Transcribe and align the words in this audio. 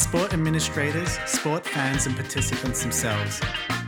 sport 0.00 0.32
administrators, 0.32 1.18
sport 1.26 1.66
fans, 1.66 2.06
and 2.06 2.16
participants 2.16 2.82
themselves. 2.82 3.40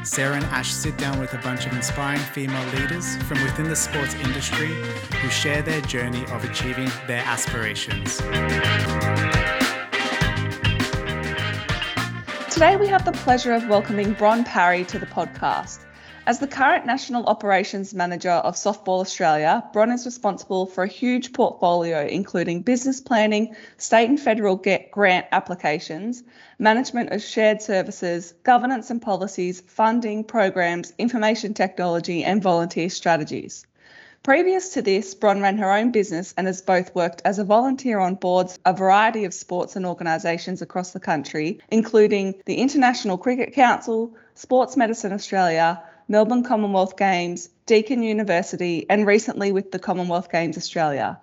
Sarah 0.04 0.36
and 0.36 0.44
Ash 0.46 0.70
sit 0.70 0.96
down 0.98 1.18
with 1.18 1.32
a 1.32 1.38
bunch 1.38 1.64
of 1.64 1.72
inspiring 1.72 2.20
female 2.20 2.66
leaders 2.74 3.16
from 3.22 3.42
within 3.42 3.68
the 3.68 3.74
sports 3.74 4.14
industry 4.16 4.66
who 4.66 5.28
share 5.30 5.62
their 5.62 5.80
journey 5.80 6.24
of 6.26 6.44
achieving 6.44 6.90
their 7.06 7.22
aspirations. 7.24 8.18
Today, 12.52 12.76
we 12.76 12.88
have 12.88 13.06
the 13.06 13.12
pleasure 13.12 13.52
of 13.52 13.66
welcoming 13.66 14.12
Bron 14.12 14.44
Parry 14.44 14.84
to 14.84 14.98
the 14.98 15.06
podcast. 15.06 15.78
As 16.24 16.38
the 16.38 16.46
current 16.46 16.86
National 16.86 17.26
Operations 17.26 17.92
Manager 17.92 18.30
of 18.30 18.54
Softball 18.54 19.00
Australia, 19.00 19.64
Bron 19.72 19.90
is 19.90 20.06
responsible 20.06 20.66
for 20.66 20.84
a 20.84 20.88
huge 20.88 21.32
portfolio 21.32 22.06
including 22.06 22.62
business 22.62 23.00
planning, 23.00 23.56
state 23.76 24.08
and 24.08 24.20
federal 24.20 24.54
grant 24.54 25.26
applications, 25.32 26.22
management 26.60 27.10
of 27.10 27.22
shared 27.22 27.60
services, 27.60 28.34
governance 28.44 28.88
and 28.88 29.02
policies, 29.02 29.62
funding, 29.62 30.22
programs, 30.22 30.92
information 30.96 31.54
technology, 31.54 32.22
and 32.22 32.40
volunteer 32.40 32.88
strategies. 32.88 33.66
Previous 34.22 34.74
to 34.74 34.82
this, 34.82 35.16
Bron 35.16 35.40
ran 35.40 35.58
her 35.58 35.72
own 35.72 35.90
business 35.90 36.32
and 36.36 36.46
has 36.46 36.62
both 36.62 36.94
worked 36.94 37.22
as 37.24 37.40
a 37.40 37.44
volunteer 37.44 37.98
on 37.98 38.14
boards 38.14 38.60
a 38.64 38.72
variety 38.72 39.24
of 39.24 39.34
sports 39.34 39.74
and 39.74 39.84
organisations 39.84 40.62
across 40.62 40.92
the 40.92 41.00
country, 41.00 41.58
including 41.72 42.40
the 42.46 42.54
International 42.54 43.18
Cricket 43.18 43.52
Council, 43.54 44.14
Sports 44.36 44.76
Medicine 44.76 45.12
Australia, 45.12 45.82
Melbourne 46.12 46.44
Commonwealth 46.44 46.98
Games, 46.98 47.48
Deakin 47.64 48.02
University, 48.02 48.84
and 48.90 49.06
recently 49.06 49.50
with 49.50 49.72
the 49.72 49.78
Commonwealth 49.78 50.30
Games 50.30 50.58
Australia. 50.58 51.18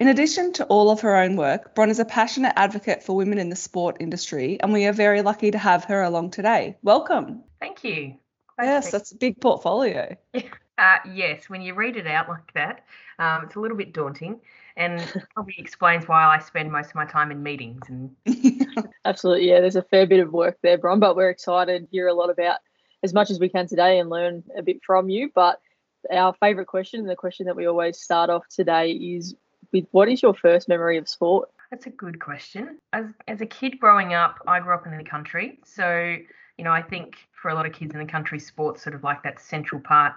In 0.00 0.08
addition 0.08 0.52
to 0.54 0.64
all 0.64 0.90
of 0.90 1.02
her 1.02 1.14
own 1.14 1.36
work, 1.36 1.76
Bron 1.76 1.90
is 1.90 2.00
a 2.00 2.04
passionate 2.04 2.52
advocate 2.56 3.04
for 3.04 3.14
women 3.14 3.38
in 3.38 3.50
the 3.50 3.54
sport 3.54 3.98
industry, 4.00 4.58
and 4.60 4.72
we 4.72 4.84
are 4.86 4.92
very 4.92 5.22
lucky 5.22 5.52
to 5.52 5.58
have 5.58 5.84
her 5.84 6.02
along 6.02 6.32
today. 6.32 6.76
Welcome. 6.82 7.44
Thank 7.60 7.84
you. 7.84 8.16
Glad 8.56 8.66
yes, 8.66 8.90
that's 8.90 9.12
a 9.12 9.16
big 9.16 9.40
portfolio. 9.40 10.16
Uh, 10.78 10.96
yes, 11.12 11.50
when 11.50 11.60
you 11.60 11.74
read 11.74 11.96
it 11.96 12.06
out 12.06 12.28
like 12.30 12.50
that, 12.54 12.82
um, 13.18 13.44
it's 13.44 13.56
a 13.56 13.60
little 13.60 13.76
bit 13.76 13.92
daunting 13.92 14.40
and 14.76 15.00
probably 15.34 15.54
explains 15.58 16.08
why 16.08 16.24
I 16.24 16.38
spend 16.38 16.72
most 16.72 16.88
of 16.88 16.94
my 16.94 17.04
time 17.04 17.30
in 17.30 17.42
meetings. 17.42 17.82
And 17.88 18.16
Absolutely, 19.04 19.50
yeah, 19.50 19.60
there's 19.60 19.76
a 19.76 19.82
fair 19.82 20.06
bit 20.06 20.20
of 20.20 20.32
work 20.32 20.58
there, 20.62 20.78
Bron, 20.78 20.98
but 20.98 21.14
we're 21.14 21.28
excited 21.28 21.82
to 21.82 21.88
hear 21.90 22.08
a 22.08 22.14
lot 22.14 22.30
about 22.30 22.60
as 23.02 23.12
much 23.12 23.30
as 23.30 23.38
we 23.38 23.48
can 23.48 23.66
today 23.66 23.98
and 23.98 24.10
learn 24.10 24.42
a 24.56 24.62
bit 24.62 24.78
from 24.84 25.08
you. 25.08 25.30
But 25.34 25.60
our 26.10 26.34
favourite 26.40 26.66
question, 26.66 27.06
the 27.06 27.16
question 27.16 27.46
that 27.46 27.56
we 27.56 27.66
always 27.66 27.98
start 28.00 28.30
off 28.30 28.46
today, 28.48 28.92
is 28.92 29.34
with 29.72 29.86
what 29.90 30.08
is 30.08 30.22
your 30.22 30.34
first 30.34 30.68
memory 30.68 30.98
of 30.98 31.08
sport? 31.08 31.48
That's 31.70 31.86
a 31.86 31.90
good 31.90 32.20
question. 32.20 32.78
As, 32.92 33.06
as 33.28 33.40
a 33.40 33.46
kid 33.46 33.80
growing 33.80 34.12
up, 34.12 34.38
I 34.46 34.60
grew 34.60 34.74
up 34.74 34.86
in 34.86 34.96
the 34.96 35.04
country. 35.04 35.58
So, 35.64 36.16
you 36.58 36.64
know, 36.64 36.72
I 36.72 36.82
think 36.82 37.16
for 37.40 37.50
a 37.50 37.54
lot 37.54 37.64
of 37.64 37.72
kids 37.72 37.94
in 37.94 37.98
the 37.98 38.06
country, 38.06 38.38
sports 38.38 38.82
sort 38.82 38.94
of 38.94 39.02
like 39.02 39.22
that 39.22 39.40
central 39.40 39.80
part. 39.80 40.12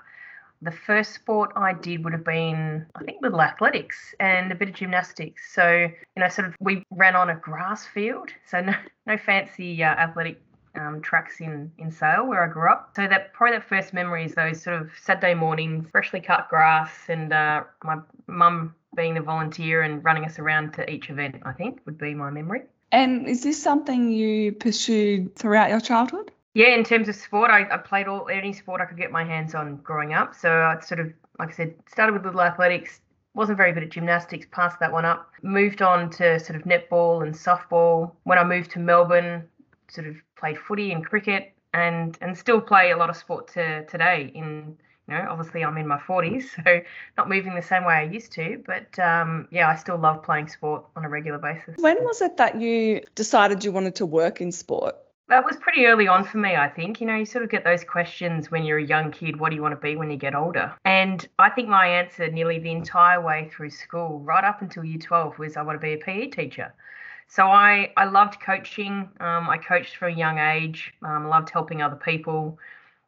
The 0.62 0.72
first 0.72 1.14
sport 1.14 1.52
I 1.56 1.74
did 1.74 2.04
would 2.04 2.14
have 2.14 2.26
been, 2.26 2.86
I 2.96 3.04
think, 3.04 3.22
little 3.22 3.42
athletics 3.42 4.16
and 4.20 4.52
a 4.52 4.56
bit 4.56 4.70
of 4.70 4.76
gymnastics. 4.76 5.54
So, 5.54 5.90
you 6.16 6.20
know, 6.20 6.28
sort 6.28 6.48
of 6.48 6.56
we 6.60 6.84
ran 6.92 7.16
on 7.16 7.30
a 7.30 7.36
grass 7.36 7.86
field. 7.86 8.30
So, 8.50 8.62
no, 8.62 8.74
no 9.06 9.18
fancy 9.18 9.84
uh, 9.84 9.88
athletic 9.88 10.42
um, 10.78 11.02
tracks 11.02 11.40
in 11.40 11.72
in 11.78 11.92
Sale 11.92 12.28
where 12.28 12.44
I 12.44 12.52
grew 12.52 12.70
up. 12.70 12.94
So 12.96 13.08
that 13.08 13.34
probably 13.34 13.58
that 13.58 13.68
first 13.68 13.94
memory 13.94 14.26
is 14.26 14.36
those 14.36 14.62
sort 14.62 14.82
of 14.82 14.90
Saturday 15.02 15.34
mornings, 15.34 15.88
freshly 15.92 16.22
cut 16.22 16.50
grass, 16.50 16.92
and 17.08 17.32
uh, 17.32 17.64
my 17.84 17.98
mum 18.28 18.76
being 18.96 19.14
the 19.14 19.22
volunteer 19.22 19.82
and 19.82 20.04
running 20.04 20.26
us 20.26 20.40
around 20.40 20.74
to 20.74 20.90
each 20.90 21.10
event. 21.10 21.38
I 21.44 21.52
think 21.52 21.82
would 21.86 21.98
be 21.98 22.14
my 22.14 22.30
memory. 22.30 22.62
And 22.92 23.28
is 23.28 23.44
this 23.44 23.62
something 23.62 24.12
you 24.12 24.54
pursued 24.54 25.36
throughout 25.36 25.70
your 25.70 25.82
childhood? 25.82 26.32
Yeah, 26.54 26.70
in 26.70 26.86
terms 26.86 27.10
of 27.10 27.16
sport, 27.16 27.52
I, 27.52 27.68
I 27.70 27.78
played 27.78 28.08
all 28.08 28.30
any 28.30 28.54
sport 28.54 28.80
I 28.80 28.86
could 28.86 28.98
get 28.98 29.12
my 29.12 29.26
hands 29.26 29.54
on 29.54 29.78
growing 29.78 30.14
up. 30.14 30.34
So 30.34 30.50
I 30.50 30.80
sort 30.80 31.02
of, 31.02 31.12
like 31.38 31.50
I 31.50 31.52
said, 31.52 31.76
started 31.88 32.14
with 32.14 32.24
little 32.24 32.42
athletics, 32.42 33.02
wasn't 33.34 33.58
very 33.58 33.74
good 33.74 33.84
at 33.84 33.90
gymnastics, 33.90 34.48
passed 34.52 34.80
that 34.80 34.94
one 34.94 35.04
up. 35.04 35.30
Moved 35.42 35.82
on 35.82 36.10
to 36.12 36.40
sort 36.40 36.56
of 36.56 36.66
netball 36.66 37.24
and 37.24 37.36
softball. 37.36 38.14
When 38.24 38.38
I 38.38 38.46
moved 38.46 38.72
to 38.72 38.80
Melbourne, 38.80 39.44
sort 39.90 40.08
of 40.08 40.16
played 40.38 40.58
footy 40.58 40.92
and 40.92 41.06
cricket 41.06 41.54
and 41.74 42.18
and 42.22 42.38
still 42.38 42.62
play 42.62 42.92
a 42.92 42.98
lot 42.98 43.10
of 43.10 43.16
sport 43.16 43.48
to 43.54 43.86
today 43.86 44.32
in 44.34 44.78
you 45.08 45.14
know 45.14 45.28
obviously 45.30 45.64
i'm 45.64 45.78
in 45.78 45.88
my 45.88 45.98
40s 45.98 46.44
so 46.64 46.82
not 47.18 47.30
moving 47.30 47.56
the 47.56 47.62
same 47.62 47.86
way 47.86 47.96
i 47.96 48.04
used 48.04 48.32
to 48.32 48.64
but 48.66 48.98
um, 49.00 49.48
yeah 49.52 49.70
i 49.70 49.76
still 49.76 49.98
love 49.98 50.24
playing 50.24 50.48
sport 50.48 50.86
on 50.96 51.06
a 51.06 51.10
regular 51.10 51.38
basis 51.38 51.76
when 51.80 52.04
was 52.04 52.22
it 52.22 52.38
that 52.38 52.60
you 52.60 53.02
decided 53.16 53.64
you 53.64 53.72
wanted 53.72 53.96
to 53.96 54.06
work 54.06 54.42
in 54.42 54.52
sport 54.52 54.96
that 55.28 55.44
was 55.44 55.56
pretty 55.58 55.88
early 55.88 56.08
on 56.08 56.24
for 56.24 56.38
me, 56.38 56.56
I 56.56 56.70
think. 56.70 57.02
You 57.02 57.08
know, 57.08 57.16
you 57.16 57.26
sort 57.26 57.44
of 57.44 57.50
get 57.50 57.64
those 57.64 57.84
questions 57.84 58.52
when 58.52 58.64
you're 58.64 58.78
a 58.78 58.86
young 58.86 59.12
kid 59.12 59.40
what 59.40 59.50
do 59.50 59.56
you 59.56 59.62
want 59.62 59.72
to 59.72 59.82
be 59.82 59.96
when 59.96 60.12
you 60.12 60.18
get 60.18 60.36
older? 60.36 60.76
And 60.86 61.28
I 61.40 61.50
think 61.50 61.68
my 61.68 61.88
answer 61.88 62.30
nearly 62.30 62.60
the 62.60 62.72
entire 62.72 63.20
way 63.20 63.50
through 63.52 63.72
school, 63.72 64.20
right 64.20 64.44
up 64.44 64.62
until 64.62 64.84
year 64.84 65.00
12, 65.00 65.40
was 65.40 65.58
I 65.58 65.64
want 65.64 65.82
to 65.82 65.84
be 65.84 65.94
a 65.94 65.98
PE 65.98 66.28
teacher. 66.28 66.74
So 67.28 67.48
I, 67.48 67.92
I 67.98 68.06
loved 68.06 68.40
coaching. 68.40 69.10
Um, 69.20 69.50
I 69.50 69.58
coached 69.58 69.98
from 69.98 70.14
a 70.14 70.16
young 70.16 70.38
age. 70.38 70.94
Um, 71.02 71.28
loved 71.28 71.50
helping 71.50 71.82
other 71.82 71.96
people. 71.96 72.58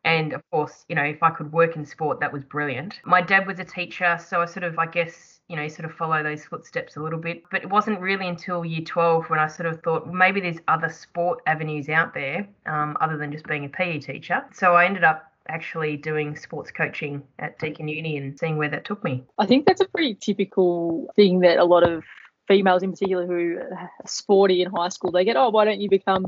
And 0.04 0.32
of 0.32 0.42
course, 0.52 0.86
you 0.88 0.96
know, 0.96 1.04
if 1.04 1.22
I 1.22 1.30
could 1.32 1.52
work 1.52 1.76
in 1.76 1.86
sport, 1.86 2.22
that 2.22 2.32
was 2.32 2.44
brilliant. 2.44 3.02
My 3.04 3.22
dad 3.22 3.46
was 3.46 3.60
a 3.60 3.66
teacher, 3.66 4.18
so 4.26 4.42
I 4.42 4.46
sort 4.46 4.64
of, 4.64 4.80
I 4.80 4.86
guess, 4.86 5.42
you 5.50 5.58
know, 5.58 5.68
sort 5.68 5.84
of 5.84 5.92
follow 5.92 6.24
those 6.24 6.46
footsteps 6.46 6.96
a 6.96 7.02
little 7.02 7.20
bit. 7.20 7.44
But 7.52 7.64
it 7.64 7.70
wasn't 7.70 8.00
really 8.00 8.28
until 8.28 8.64
year 8.64 8.86
12 8.86 9.30
when 9.30 9.40
I 9.40 9.48
sort 9.48 9.68
of 9.68 9.82
thought 9.84 10.08
maybe 10.08 10.40
there's 10.40 10.60
other 10.70 10.90
sport 10.90 11.42
avenues 11.46 11.90
out 11.90 12.14
there 12.14 12.48
um, 12.68 12.96
other 13.02 13.18
than 13.18 13.34
just 13.34 13.46
being 13.48 13.66
a 13.66 13.70
PE 13.70 14.00
teacher. 14.00 14.46
So 14.54 14.76
I 14.76 14.86
ended 14.86 15.04
up 15.04 15.30
actually 15.50 15.98
doing 15.98 16.36
sports 16.36 16.72
coaching 16.72 17.22
at 17.40 17.60
Deakin 17.60 17.88
Uni 17.88 18.18
and 18.18 18.38
seeing 18.38 18.58
where 18.58 18.70
that 18.70 18.86
took 18.86 19.04
me. 19.04 19.24
I 19.38 19.46
think 19.46 19.66
that's 19.66 19.82
a 19.82 19.88
pretty 19.88 20.16
typical 20.16 21.12
thing 21.16 21.40
that 21.42 21.58
a 21.58 21.66
lot 21.66 21.84
of 21.84 22.04
females 22.48 22.84
in 22.84 22.92
particular 22.92 23.26
who 23.26 23.58
are 23.58 23.92
sporty 24.06 24.62
in 24.62 24.72
high 24.72 24.90
school, 24.90 25.12
they 25.12 25.26
get, 25.26 25.36
oh, 25.36 25.50
why 25.50 25.66
don't 25.66 25.82
you 25.82 25.90
become 25.90 26.26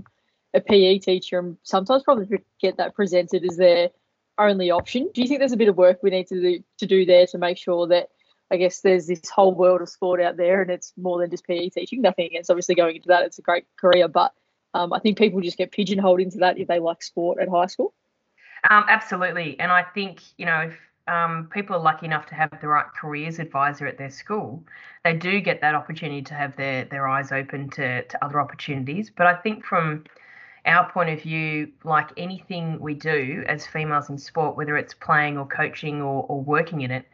a 0.53 0.59
PE 0.59 0.99
teacher? 0.99 1.39
And 1.39 1.57
sometimes 1.63 2.03
probably 2.03 2.39
get 2.59 2.77
that 2.77 2.95
presented 2.95 3.43
as 3.43 3.57
their 3.57 3.89
only 4.37 4.71
option. 4.71 5.09
Do 5.13 5.21
you 5.21 5.27
think 5.27 5.39
there's 5.39 5.51
a 5.51 5.57
bit 5.57 5.69
of 5.69 5.77
work 5.77 5.99
we 6.01 6.09
need 6.09 6.27
to 6.27 6.41
do 6.41 6.63
to 6.77 6.85
do 6.85 7.05
there 7.05 7.27
to 7.27 7.37
make 7.37 7.57
sure 7.57 7.87
that 7.87 8.09
I 8.51 8.57
guess 8.57 8.81
there's 8.81 9.07
this 9.07 9.29
whole 9.29 9.53
world 9.53 9.81
of 9.81 9.89
sport 9.89 10.21
out 10.21 10.37
there 10.37 10.61
and 10.61 10.71
it's 10.71 10.93
more 10.97 11.19
than 11.19 11.29
just 11.29 11.45
PE 11.45 11.69
teaching. 11.69 12.01
Nothing 12.01 12.27
against 12.27 12.49
obviously 12.49 12.75
going 12.75 12.95
into 12.95 13.09
that. 13.09 13.23
It's 13.23 13.39
a 13.39 13.43
great 13.43 13.65
career, 13.77 14.07
but 14.07 14.33
um, 14.73 14.93
I 14.93 14.99
think 14.99 15.17
people 15.17 15.41
just 15.41 15.57
get 15.57 15.71
pigeonholed 15.71 16.19
into 16.19 16.39
that 16.39 16.57
if 16.57 16.67
they 16.67 16.79
like 16.79 17.03
sport 17.03 17.39
at 17.39 17.49
high 17.49 17.67
school. 17.67 17.93
Um, 18.69 18.85
absolutely. 18.89 19.59
And 19.59 19.71
I 19.71 19.83
think, 19.83 20.21
you 20.37 20.45
know, 20.45 20.61
if 20.61 20.77
um, 21.09 21.49
people 21.51 21.75
are 21.75 21.81
lucky 21.81 22.05
enough 22.05 22.27
to 22.27 22.35
have 22.35 22.51
the 22.61 22.67
right 22.67 22.85
careers 22.99 23.39
advisor 23.39 23.87
at 23.87 23.97
their 23.97 24.09
school, 24.11 24.63
they 25.03 25.13
do 25.13 25.41
get 25.41 25.59
that 25.61 25.75
opportunity 25.75 26.21
to 26.21 26.33
have 26.33 26.55
their 26.55 26.85
their 26.85 27.07
eyes 27.07 27.31
open 27.31 27.69
to 27.71 28.03
to 28.03 28.25
other 28.25 28.39
opportunities. 28.39 29.09
But 29.09 29.27
I 29.27 29.35
think 29.35 29.65
from 29.65 30.03
our 30.65 30.89
point 30.91 31.09
of 31.09 31.21
view, 31.21 31.71
like 31.83 32.09
anything 32.17 32.79
we 32.79 32.93
do 32.93 33.43
as 33.47 33.65
females 33.65 34.09
in 34.09 34.17
sport, 34.17 34.55
whether 34.55 34.77
it's 34.77 34.93
playing 34.93 35.37
or 35.37 35.47
coaching 35.47 36.01
or, 36.01 36.23
or 36.23 36.41
working 36.41 36.81
in 36.81 36.91
it, 36.91 37.05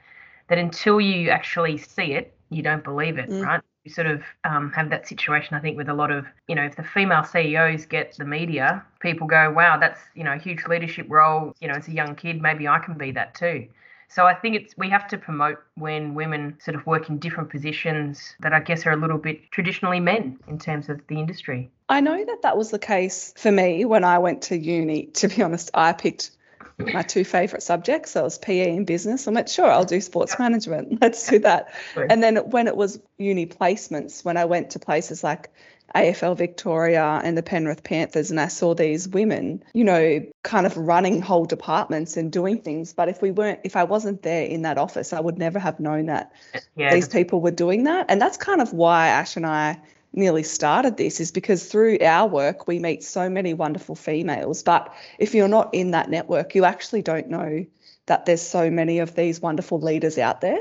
that 0.49 0.57
until 0.57 0.99
you 0.99 1.29
actually 1.29 1.77
see 1.77 2.13
it, 2.13 2.35
you 2.49 2.61
don't 2.61 2.83
believe 2.83 3.17
it, 3.17 3.29
mm. 3.29 3.45
right? 3.45 3.61
You 3.83 3.91
sort 3.91 4.07
of 4.07 4.23
um, 4.43 4.71
have 4.71 4.89
that 4.89 5.07
situation, 5.07 5.55
I 5.55 5.59
think, 5.59 5.77
with 5.77 5.89
a 5.89 5.93
lot 5.93 6.11
of, 6.11 6.25
you 6.47 6.55
know, 6.55 6.63
if 6.63 6.75
the 6.75 6.83
female 6.83 7.23
CEOs 7.23 7.85
get 7.85 8.15
the 8.17 8.25
media, 8.25 8.83
people 8.99 9.27
go, 9.27 9.51
wow, 9.51 9.77
that's, 9.77 9.99
you 10.15 10.23
know, 10.23 10.33
a 10.33 10.39
huge 10.39 10.65
leadership 10.65 11.05
role. 11.07 11.53
You 11.61 11.67
know, 11.67 11.75
as 11.75 11.87
a 11.87 11.91
young 11.91 12.15
kid, 12.15 12.41
maybe 12.41 12.67
I 12.67 12.79
can 12.79 12.97
be 12.97 13.11
that 13.11 13.35
too. 13.35 13.67
So 14.09 14.25
I 14.25 14.33
think 14.33 14.55
it's 14.55 14.77
we 14.77 14.89
have 14.89 15.07
to 15.09 15.17
promote 15.17 15.59
when 15.75 16.15
women 16.15 16.57
sort 16.61 16.75
of 16.75 16.85
work 16.85 17.09
in 17.09 17.19
different 17.19 17.49
positions 17.49 18.35
that 18.39 18.53
I 18.53 18.59
guess 18.59 18.85
are 18.85 18.91
a 18.91 18.97
little 18.97 19.17
bit 19.17 19.51
traditionally 19.51 19.99
men 19.99 20.39
in 20.47 20.59
terms 20.59 20.89
of 20.89 21.01
the 21.07 21.19
industry. 21.19 21.69
I 21.89 22.01
know 22.01 22.23
that 22.23 22.41
that 22.43 22.57
was 22.57 22.71
the 22.71 22.79
case 22.79 23.33
for 23.37 23.51
me 23.51 23.85
when 23.85 24.03
I 24.03 24.19
went 24.19 24.43
to 24.43 24.57
uni. 24.57 25.05
To 25.15 25.27
be 25.27 25.41
honest, 25.41 25.71
I 25.73 25.93
picked 25.93 26.31
my 26.77 27.01
two 27.01 27.23
favourite 27.23 27.63
subjects. 27.63 28.11
So 28.11 28.21
it 28.21 28.23
was 28.23 28.37
PE 28.37 28.75
and 28.75 28.85
business. 28.85 29.27
I 29.27 29.31
went, 29.31 29.49
sure, 29.49 29.71
I'll 29.71 29.85
do 29.85 30.01
sports 30.01 30.37
management. 30.37 30.97
Let's 31.01 31.27
do 31.27 31.39
that. 31.39 31.73
And 31.95 32.21
then 32.21 32.37
when 32.37 32.67
it 32.67 32.75
was 32.75 32.99
uni 33.17 33.45
placements, 33.45 34.25
when 34.25 34.37
I 34.37 34.45
went 34.45 34.71
to 34.71 34.79
places 34.79 35.23
like 35.23 35.49
AFL 35.93 36.37
Victoria 36.37 37.21
and 37.23 37.37
the 37.37 37.43
Penrith 37.43 37.83
Panthers, 37.83 38.31
and 38.31 38.39
I 38.39 38.47
saw 38.47 38.73
these 38.73 39.07
women, 39.07 39.63
you 39.73 39.83
know, 39.83 40.25
kind 40.43 40.65
of 40.65 40.75
running 40.75 41.21
whole 41.21 41.45
departments 41.45 42.17
and 42.17 42.31
doing 42.31 42.61
things. 42.61 42.93
But 42.93 43.07
if 43.09 43.21
we 43.21 43.31
weren't, 43.31 43.59
if 43.63 43.75
I 43.75 43.83
wasn't 43.83 44.23
there 44.23 44.45
in 44.45 44.63
that 44.63 44.77
office, 44.77 45.13
I 45.13 45.19
would 45.19 45.37
never 45.37 45.59
have 45.59 45.79
known 45.79 46.07
that 46.07 46.31
yeah, 46.75 46.93
these 46.93 47.07
people 47.07 47.39
were 47.39 47.51
doing 47.51 47.83
that. 47.83 48.07
And 48.09 48.21
that's 48.21 48.37
kind 48.37 48.61
of 48.61 48.73
why 48.73 49.07
Ash 49.07 49.35
and 49.35 49.45
I 49.45 49.79
nearly 50.15 50.43
started 50.43 50.97
this 50.97 51.19
is 51.19 51.31
because 51.31 51.65
through 51.65 51.97
our 52.01 52.27
work 52.27 52.67
we 52.67 52.79
meet 52.79 53.03
so 53.03 53.29
many 53.29 53.53
wonderful 53.53 53.95
females 53.95 54.63
but 54.63 54.93
if 55.19 55.35
you're 55.35 55.49
not 55.49 55.73
in 55.73 55.91
that 55.91 56.09
network 56.09 56.55
you 56.55 56.63
actually 56.63 57.01
don't 57.01 57.27
know 57.27 57.65
that 58.05 58.25
there's 58.25 58.41
so 58.41 58.71
many 58.71 58.99
of 58.99 59.13
these 59.15 59.41
wonderful 59.41 59.77
leaders 59.77 60.17
out 60.17 60.39
there 60.39 60.59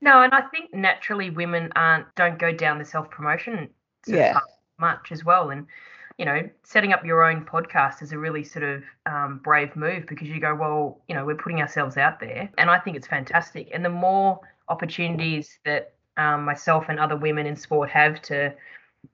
no 0.00 0.22
and 0.22 0.34
i 0.34 0.40
think 0.48 0.74
naturally 0.74 1.30
women 1.30 1.70
aren't 1.76 2.12
don't 2.16 2.38
go 2.38 2.52
down 2.52 2.78
the 2.78 2.84
self 2.84 3.08
promotion 3.08 3.70
yeah 4.08 4.40
much 4.78 5.12
as 5.12 5.24
well. 5.24 5.50
And 5.50 5.66
you 6.18 6.24
know, 6.24 6.48
setting 6.62 6.92
up 6.92 7.04
your 7.04 7.24
own 7.24 7.44
podcast 7.44 8.02
is 8.02 8.12
a 8.12 8.18
really 8.18 8.42
sort 8.42 8.64
of 8.64 8.82
um, 9.04 9.40
brave 9.44 9.76
move 9.76 10.06
because 10.06 10.28
you 10.28 10.40
go, 10.40 10.54
well, 10.54 11.00
you 11.08 11.14
know, 11.14 11.26
we're 11.26 11.36
putting 11.36 11.60
ourselves 11.60 11.98
out 11.98 12.20
there. 12.20 12.50
And 12.56 12.70
I 12.70 12.78
think 12.78 12.96
it's 12.96 13.06
fantastic. 13.06 13.68
And 13.72 13.84
the 13.84 13.90
more 13.90 14.40
opportunities 14.68 15.58
that 15.66 15.92
um, 16.16 16.44
myself 16.44 16.86
and 16.88 16.98
other 16.98 17.16
women 17.16 17.46
in 17.46 17.54
sport 17.54 17.90
have 17.90 18.22
to 18.22 18.54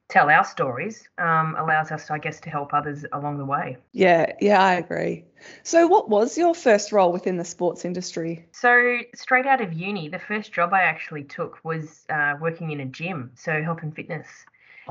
tell 0.09 0.31
our 0.31 0.45
stories 0.45 1.09
um, 1.19 1.57
allows 1.59 1.91
us, 1.91 2.11
I 2.11 2.19
guess, 2.19 2.41
to 2.41 2.51
help 2.51 2.73
others 2.73 3.05
along 3.13 3.39
the 3.39 3.45
way. 3.45 3.79
Yeah, 3.93 4.33
yeah, 4.41 4.63
I 4.63 4.75
agree. 4.75 5.25
So, 5.65 5.89
what 5.89 6.09
was 6.09 6.39
your 6.39 6.55
first 6.55 6.93
role 6.93 7.13
within 7.13 7.37
the 7.37 7.45
sports 7.45 7.85
industry? 7.85 8.47
So, 8.53 8.99
straight 9.15 9.47
out 9.47 9.61
of 9.61 9.73
uni, 9.73 10.09
the 10.09 10.21
first 10.21 10.53
job 10.53 10.73
I 10.73 10.83
actually 10.83 11.25
took 11.25 11.59
was 11.65 12.05
uh, 12.09 12.35
working 12.41 12.71
in 12.71 12.81
a 12.81 12.87
gym, 12.87 13.33
so 13.35 13.61
health 13.63 13.81
and 13.83 13.95
fitness. 13.95 14.29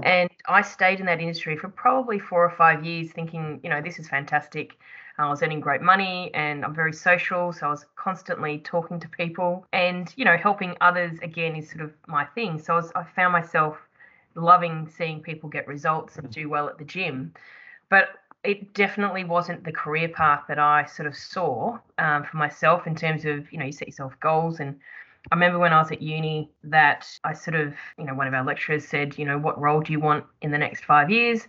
And 0.03 0.29
I 0.47 0.61
stayed 0.61 0.99
in 0.99 1.05
that 1.07 1.19
industry 1.19 1.57
for 1.57 1.67
probably 1.69 2.19
four 2.19 2.43
or 2.43 2.51
five 2.51 2.85
years, 2.85 3.11
thinking, 3.11 3.59
you 3.63 3.69
know, 3.69 3.81
this 3.81 3.99
is 3.99 4.07
fantastic. 4.07 4.77
I 5.17 5.29
was 5.29 5.43
earning 5.43 5.59
great 5.59 5.81
money 5.81 6.31
and 6.33 6.65
I'm 6.65 6.73
very 6.73 6.93
social. 6.93 7.53
So 7.53 7.67
I 7.67 7.69
was 7.69 7.85
constantly 7.95 8.59
talking 8.59 8.99
to 8.99 9.07
people 9.09 9.65
and, 9.73 10.11
you 10.15 10.25
know, 10.25 10.37
helping 10.37 10.75
others 10.81 11.19
again 11.21 11.55
is 11.55 11.69
sort 11.69 11.81
of 11.81 11.91
my 12.07 12.25
thing. 12.25 12.59
So 12.59 12.73
I, 12.73 12.75
was, 12.77 12.91
I 12.95 13.03
found 13.03 13.33
myself 13.33 13.77
loving 14.35 14.89
seeing 14.97 15.21
people 15.21 15.49
get 15.49 15.67
results 15.67 16.17
and 16.17 16.29
do 16.31 16.49
well 16.49 16.67
at 16.69 16.77
the 16.77 16.85
gym. 16.85 17.33
But 17.89 18.09
it 18.43 18.73
definitely 18.73 19.23
wasn't 19.23 19.63
the 19.63 19.71
career 19.71 20.09
path 20.09 20.45
that 20.47 20.57
I 20.57 20.85
sort 20.85 21.07
of 21.07 21.15
saw 21.15 21.77
um, 21.99 22.23
for 22.23 22.37
myself 22.37 22.87
in 22.87 22.95
terms 22.95 23.25
of, 23.25 23.51
you 23.51 23.59
know, 23.59 23.65
you 23.65 23.71
set 23.71 23.87
yourself 23.87 24.19
goals. 24.19 24.59
And 24.59 24.79
I 25.29 25.35
remember 25.35 25.59
when 25.59 25.73
I 25.73 25.79
was 25.79 25.91
at 25.91 26.01
uni 26.01 26.49
that 26.63 27.07
I 27.23 27.33
sort 27.33 27.55
of, 27.55 27.73
you 27.97 28.05
know, 28.05 28.13
one 28.13 28.27
of 28.27 28.33
our 28.33 28.43
lecturers 28.43 28.87
said, 28.87 29.17
you 29.17 29.25
know, 29.25 29.37
what 29.37 29.59
role 29.61 29.81
do 29.81 29.91
you 29.91 29.99
want 29.99 30.25
in 30.41 30.51
the 30.51 30.57
next 30.57 30.83
five 30.83 31.11
years? 31.11 31.47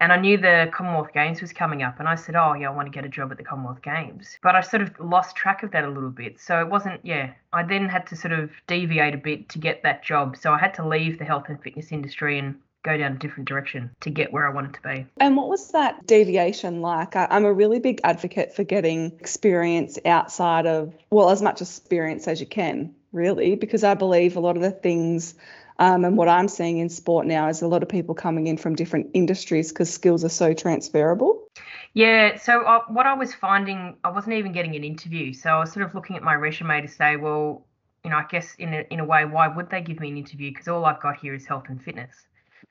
And 0.00 0.12
I 0.12 0.16
knew 0.16 0.36
the 0.36 0.68
Commonwealth 0.72 1.12
Games 1.12 1.40
was 1.40 1.52
coming 1.52 1.82
up, 1.82 2.00
and 2.00 2.08
I 2.08 2.16
said, 2.16 2.34
Oh, 2.34 2.54
yeah, 2.54 2.68
I 2.68 2.72
want 2.72 2.86
to 2.86 2.90
get 2.90 3.04
a 3.04 3.08
job 3.08 3.30
at 3.30 3.38
the 3.38 3.44
Commonwealth 3.44 3.80
Games. 3.82 4.38
But 4.42 4.56
I 4.56 4.60
sort 4.60 4.82
of 4.82 4.92
lost 4.98 5.36
track 5.36 5.62
of 5.62 5.70
that 5.70 5.84
a 5.84 5.88
little 5.88 6.10
bit. 6.10 6.40
So 6.40 6.60
it 6.60 6.68
wasn't, 6.68 7.00
yeah, 7.04 7.32
I 7.52 7.62
then 7.62 7.88
had 7.88 8.06
to 8.08 8.16
sort 8.16 8.32
of 8.32 8.50
deviate 8.66 9.14
a 9.14 9.18
bit 9.18 9.48
to 9.50 9.58
get 9.58 9.82
that 9.84 10.02
job. 10.02 10.36
So 10.36 10.52
I 10.52 10.58
had 10.58 10.74
to 10.74 10.86
leave 10.86 11.18
the 11.18 11.24
health 11.24 11.44
and 11.48 11.62
fitness 11.62 11.92
industry 11.92 12.38
and 12.38 12.56
go 12.84 12.98
down 12.98 13.12
a 13.12 13.18
different 13.18 13.48
direction 13.48 13.90
to 14.00 14.10
get 14.10 14.32
where 14.32 14.46
I 14.46 14.52
wanted 14.52 14.74
to 14.74 14.82
be. 14.82 15.06
And 15.18 15.36
what 15.36 15.48
was 15.48 15.68
that 15.68 16.06
deviation 16.06 16.82
like? 16.82 17.16
I, 17.16 17.26
am 17.30 17.44
a 17.44 17.52
really 17.52 17.80
big 17.80 18.00
advocate 18.04 18.54
for 18.54 18.62
getting 18.62 19.06
experience 19.20 19.98
outside 20.04 20.66
of, 20.66 20.92
well, 21.10 21.30
as 21.30 21.40
much 21.40 21.62
experience 21.62 22.28
as 22.28 22.40
you 22.40 22.46
can, 22.46 22.94
really, 23.14 23.54
because 23.54 23.84
I 23.84 23.94
believe 23.94 24.36
a 24.36 24.40
lot 24.40 24.56
of 24.56 24.62
the 24.62 24.70
things 24.70 25.34
um, 25.78 26.04
and 26.04 26.16
what 26.16 26.28
I'm 26.28 26.48
seeing 26.48 26.78
in 26.78 26.88
sport 26.88 27.26
now 27.26 27.48
is 27.48 27.62
a 27.62 27.66
lot 27.66 27.82
of 27.82 27.88
people 27.88 28.14
coming 28.14 28.46
in 28.46 28.56
from 28.56 28.76
different 28.76 29.10
industries 29.12 29.72
because 29.72 29.92
skills 29.92 30.24
are 30.24 30.28
so 30.28 30.54
transferable. 30.54 31.48
Yeah. 31.94 32.36
So 32.36 32.62
uh, 32.62 32.82
what 32.88 33.06
I 33.06 33.14
was 33.14 33.34
finding, 33.34 33.96
I 34.04 34.10
wasn't 34.10 34.34
even 34.34 34.52
getting 34.52 34.76
an 34.76 34.84
interview. 34.84 35.32
So 35.32 35.50
I 35.50 35.58
was 35.60 35.72
sort 35.72 35.84
of 35.84 35.94
looking 35.94 36.16
at 36.16 36.22
my 36.22 36.34
resume 36.34 36.80
to 36.80 36.88
say, 36.88 37.16
well, 37.16 37.66
you 38.04 38.10
know, 38.10 38.16
I 38.16 38.24
guess 38.30 38.54
in 38.58 38.72
a, 38.72 38.86
in 38.90 39.00
a 39.00 39.04
way, 39.04 39.24
why 39.24 39.48
would 39.48 39.70
they 39.70 39.80
give 39.80 39.98
me 39.98 40.10
an 40.10 40.16
interview? 40.16 40.50
Because 40.50 40.68
all 40.68 40.84
I've 40.84 41.00
got 41.00 41.16
here 41.16 41.34
is 41.34 41.46
health 41.46 41.64
and 41.68 41.82
fitness. 41.82 42.14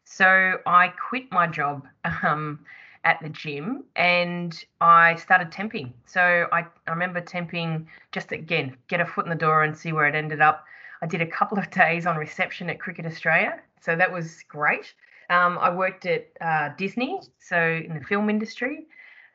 So 0.06 0.60
I 0.66 0.90
quit 1.10 1.31
my 1.31 1.48
job 1.48 1.86
um, 2.24 2.60
at 3.04 3.22
the 3.22 3.30
gym 3.30 3.84
and 3.96 4.64
I 4.80 5.16
started 5.16 5.52
temping. 5.52 5.92
So 6.06 6.48
I, 6.52 6.66
I 6.88 6.92
remember 6.92 7.22
temping 7.22 7.86
just 8.12 8.32
again, 8.32 8.78
get 8.88 9.02
a 9.02 9.06
foot 9.06 9.26
in 9.26 9.30
the 9.30 9.36
door 9.36 9.64
and 9.64 9.78
see 9.78 9.92
where 9.92 10.08
it 10.08 10.16
ended 10.16 10.42
up. 10.42 10.66
I 11.02 11.06
did 11.06 11.22
a 11.22 11.28
couple 11.28 11.60
of 11.60 11.70
days 11.72 12.06
on 12.06 12.18
reception 12.18 12.70
at 12.70 12.80
Cricket 12.80 13.06
Australia, 13.06 13.60
so 13.82 13.96
that 13.96 14.12
was 14.12 14.44
great. 14.48 14.94
Um, 15.30 15.58
I 15.60 15.70
worked 15.70 16.06
at 16.06 16.28
uh, 16.42 16.70
Disney, 16.78 17.20
so 17.40 17.58
in 17.58 17.94
the 17.94 18.06
film 18.06 18.30
industry. 18.30 18.86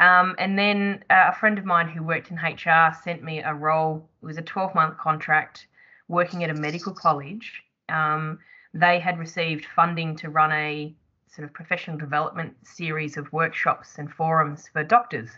Um, 0.01 0.37
and 0.39 0.59
then 0.59 1.05
uh, 1.11 1.31
a 1.33 1.35
friend 1.35 1.59
of 1.59 1.65
mine 1.65 1.89
who 1.89 2.03
worked 2.03 2.31
in 2.31 2.37
HR 2.37 2.97
sent 3.03 3.23
me 3.23 3.43
a 3.43 3.53
role. 3.53 4.09
It 4.23 4.27
was 4.27 4.39
a 4.39 4.43
12 4.43 4.75
month 4.75 4.97
contract 4.97 5.67
working 6.07 6.45
at 6.45 6.51
a 6.51 6.55
medical 6.55 6.93
college. 6.93 7.63
Um, 7.89 8.39
they 8.75 9.01
had 9.01 9.19
received 9.19 9.67
funding 9.75 10.15
to 10.17 10.29
run 10.29 10.53
a 10.53 10.95
sort 11.31 11.47
of 11.47 11.53
professional 11.53 11.97
development 11.97 12.55
series 12.65 13.17
of 13.17 13.33
workshops 13.33 13.97
and 13.99 14.13
forums 14.13 14.69
for 14.73 14.83
doctors. 14.83 15.31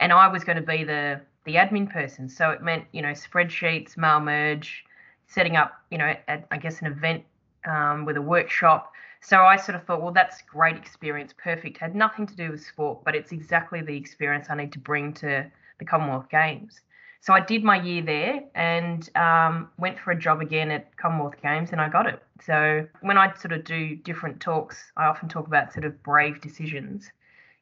And 0.00 0.12
I 0.12 0.28
was 0.28 0.44
going 0.44 0.56
to 0.56 0.62
be 0.62 0.84
the 0.84 1.20
the 1.44 1.54
admin 1.54 1.90
person. 1.90 2.28
So 2.28 2.50
it 2.50 2.62
meant, 2.62 2.84
you 2.92 3.00
know, 3.00 3.12
spreadsheets, 3.12 3.96
mail 3.96 4.20
merge, 4.20 4.84
setting 5.28 5.56
up, 5.56 5.72
you 5.90 5.96
know, 5.96 6.14
I 6.50 6.58
guess 6.58 6.80
an 6.80 6.88
event 6.88 7.24
um, 7.66 8.04
with 8.04 8.16
a 8.16 8.22
workshop. 8.22 8.92
So 9.20 9.42
I 9.42 9.56
sort 9.56 9.76
of 9.76 9.84
thought, 9.84 10.02
well, 10.02 10.12
that's 10.12 10.42
great 10.42 10.76
experience, 10.76 11.34
perfect. 11.42 11.78
Had 11.78 11.94
nothing 11.94 12.26
to 12.26 12.36
do 12.36 12.50
with 12.50 12.62
sport, 12.62 13.02
but 13.04 13.16
it's 13.16 13.32
exactly 13.32 13.80
the 13.80 13.96
experience 13.96 14.46
I 14.50 14.56
need 14.56 14.72
to 14.72 14.78
bring 14.78 15.12
to 15.14 15.50
the 15.78 15.84
Commonwealth 15.84 16.28
Games. 16.30 16.80
So 17.20 17.32
I 17.32 17.40
did 17.40 17.64
my 17.64 17.82
year 17.82 18.02
there 18.02 18.44
and 18.54 19.08
um, 19.16 19.70
went 19.76 19.98
for 19.98 20.12
a 20.12 20.18
job 20.18 20.40
again 20.40 20.70
at 20.70 20.96
Commonwealth 20.96 21.40
Games 21.42 21.70
and 21.72 21.80
I 21.80 21.88
got 21.88 22.06
it. 22.06 22.22
So 22.44 22.86
when 23.00 23.18
I 23.18 23.34
sort 23.34 23.52
of 23.52 23.64
do 23.64 23.96
different 23.96 24.40
talks, 24.40 24.92
I 24.96 25.06
often 25.06 25.28
talk 25.28 25.46
about 25.46 25.72
sort 25.72 25.84
of 25.84 26.02
brave 26.02 26.40
decisions. 26.40 27.10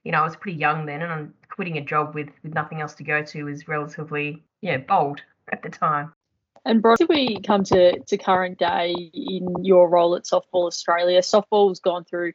You 0.04 0.12
know, 0.12 0.20
I 0.20 0.24
was 0.24 0.36
pretty 0.36 0.58
young 0.58 0.86
then 0.86 1.02
and 1.02 1.12
I'm 1.12 1.34
quitting 1.48 1.78
a 1.78 1.80
job 1.80 2.14
with, 2.14 2.28
with 2.42 2.54
nothing 2.54 2.80
else 2.80 2.94
to 2.94 3.04
go 3.04 3.22
to 3.22 3.44
was 3.44 3.66
relatively, 3.68 4.44
yeah, 4.60 4.78
bold 4.78 5.20
at 5.52 5.62
the 5.62 5.70
time. 5.70 6.12
And 6.64 6.82
Bron, 6.82 6.96
we 7.08 7.40
come 7.42 7.62
to, 7.64 8.00
to 8.00 8.18
current 8.18 8.58
day 8.58 8.92
in 9.14 9.64
your 9.64 9.88
role 9.88 10.16
at 10.16 10.24
Softball 10.24 10.66
Australia, 10.66 11.20
softball's 11.20 11.78
gone 11.78 12.04
through 12.04 12.32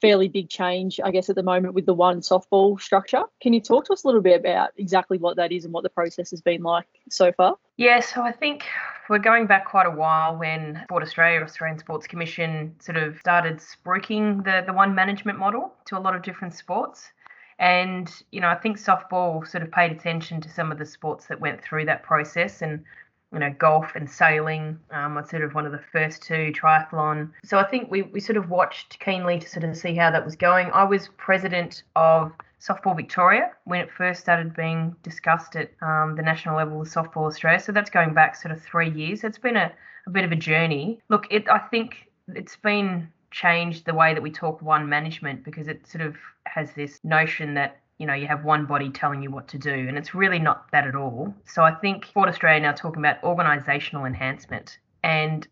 fairly 0.00 0.28
big 0.28 0.48
change, 0.48 1.00
I 1.02 1.10
guess, 1.10 1.28
at 1.28 1.36
the 1.36 1.42
moment 1.42 1.74
with 1.74 1.86
the 1.86 1.94
one 1.94 2.20
softball 2.20 2.80
structure. 2.80 3.22
Can 3.40 3.52
you 3.52 3.60
talk 3.60 3.84
to 3.86 3.92
us 3.92 4.04
a 4.04 4.08
little 4.08 4.22
bit 4.22 4.40
about 4.40 4.70
exactly 4.76 5.18
what 5.18 5.36
that 5.36 5.52
is 5.52 5.64
and 5.64 5.72
what 5.72 5.82
the 5.82 5.90
process 5.90 6.30
has 6.30 6.40
been 6.40 6.62
like 6.62 6.86
so 7.10 7.32
far? 7.32 7.56
Yeah, 7.76 8.00
so 8.00 8.22
I 8.22 8.32
think 8.32 8.64
we're 9.08 9.18
going 9.18 9.46
back 9.46 9.66
quite 9.66 9.86
a 9.86 9.90
while 9.90 10.36
when 10.36 10.80
Sport 10.84 11.02
Australia, 11.02 11.42
Australian 11.42 11.78
Sports 11.78 12.06
Commission, 12.06 12.74
sort 12.80 12.96
of 12.96 13.18
started 13.18 13.58
spruiking 13.58 14.44
the, 14.44 14.62
the 14.66 14.72
one 14.72 14.94
management 14.94 15.38
model 15.38 15.74
to 15.86 15.98
a 15.98 16.00
lot 16.00 16.14
of 16.14 16.22
different 16.22 16.54
sports. 16.54 17.10
And, 17.58 18.10
you 18.32 18.40
know, 18.40 18.48
I 18.48 18.54
think 18.54 18.78
softball 18.78 19.46
sort 19.46 19.62
of 19.62 19.70
paid 19.70 19.92
attention 19.92 20.40
to 20.40 20.48
some 20.48 20.72
of 20.72 20.78
the 20.78 20.86
sports 20.86 21.26
that 21.26 21.40
went 21.40 21.62
through 21.62 21.84
that 21.86 22.02
process 22.02 22.62
and 22.62 22.84
you 23.32 23.38
know, 23.38 23.54
golf 23.58 23.92
and 23.94 24.10
sailing. 24.10 24.78
Um, 24.90 25.16
I 25.16 25.22
sort 25.22 25.42
of 25.42 25.54
one 25.54 25.66
of 25.66 25.72
the 25.72 25.80
first 25.92 26.22
two 26.22 26.52
triathlon. 26.52 27.30
So 27.44 27.58
I 27.58 27.64
think 27.64 27.90
we, 27.90 28.02
we 28.02 28.20
sort 28.20 28.36
of 28.36 28.50
watched 28.50 28.98
keenly 29.00 29.38
to 29.38 29.48
sort 29.48 29.64
of 29.64 29.76
see 29.76 29.94
how 29.94 30.10
that 30.10 30.24
was 30.24 30.36
going. 30.36 30.70
I 30.72 30.84
was 30.84 31.08
president 31.16 31.84
of 31.94 32.32
Softball 32.60 32.96
Victoria 32.96 33.52
when 33.64 33.80
it 33.80 33.90
first 33.90 34.20
started 34.20 34.54
being 34.54 34.94
discussed 35.02 35.56
at 35.56 35.70
um, 35.80 36.14
the 36.16 36.22
national 36.22 36.56
level 36.56 36.78
with 36.78 36.92
Softball 36.92 37.26
Australia. 37.26 37.60
So 37.60 37.72
that's 37.72 37.90
going 37.90 38.14
back 38.14 38.36
sort 38.36 38.52
of 38.52 38.62
three 38.62 38.90
years. 38.90 39.24
It's 39.24 39.38
been 39.38 39.56
a, 39.56 39.72
a 40.06 40.10
bit 40.10 40.24
of 40.24 40.32
a 40.32 40.36
journey. 40.36 41.00
Look, 41.08 41.26
it 41.30 41.48
I 41.48 41.58
think 41.58 42.10
it's 42.28 42.56
been 42.56 43.08
changed 43.30 43.86
the 43.86 43.94
way 43.94 44.12
that 44.12 44.22
we 44.22 44.30
talk 44.30 44.60
one 44.60 44.88
management 44.88 45.44
because 45.44 45.68
it 45.68 45.86
sort 45.86 46.04
of 46.04 46.16
has 46.44 46.72
this 46.72 47.00
notion 47.04 47.54
that 47.54 47.79
you 48.00 48.06
know, 48.06 48.14
you 48.14 48.26
have 48.26 48.44
one 48.46 48.64
body 48.64 48.88
telling 48.88 49.22
you 49.22 49.30
what 49.30 49.46
to 49.48 49.58
do. 49.58 49.70
And 49.70 49.98
it's 49.98 50.14
really 50.14 50.38
not 50.38 50.72
that 50.72 50.86
at 50.86 50.94
all. 50.94 51.34
So 51.44 51.62
I 51.62 51.70
think 51.70 52.06
Sport 52.06 52.30
Australia 52.30 52.58
now 52.58 52.72
talking 52.72 53.02
about 53.02 53.20
organisational 53.20 54.06
enhancement. 54.06 54.78
And 55.04 55.46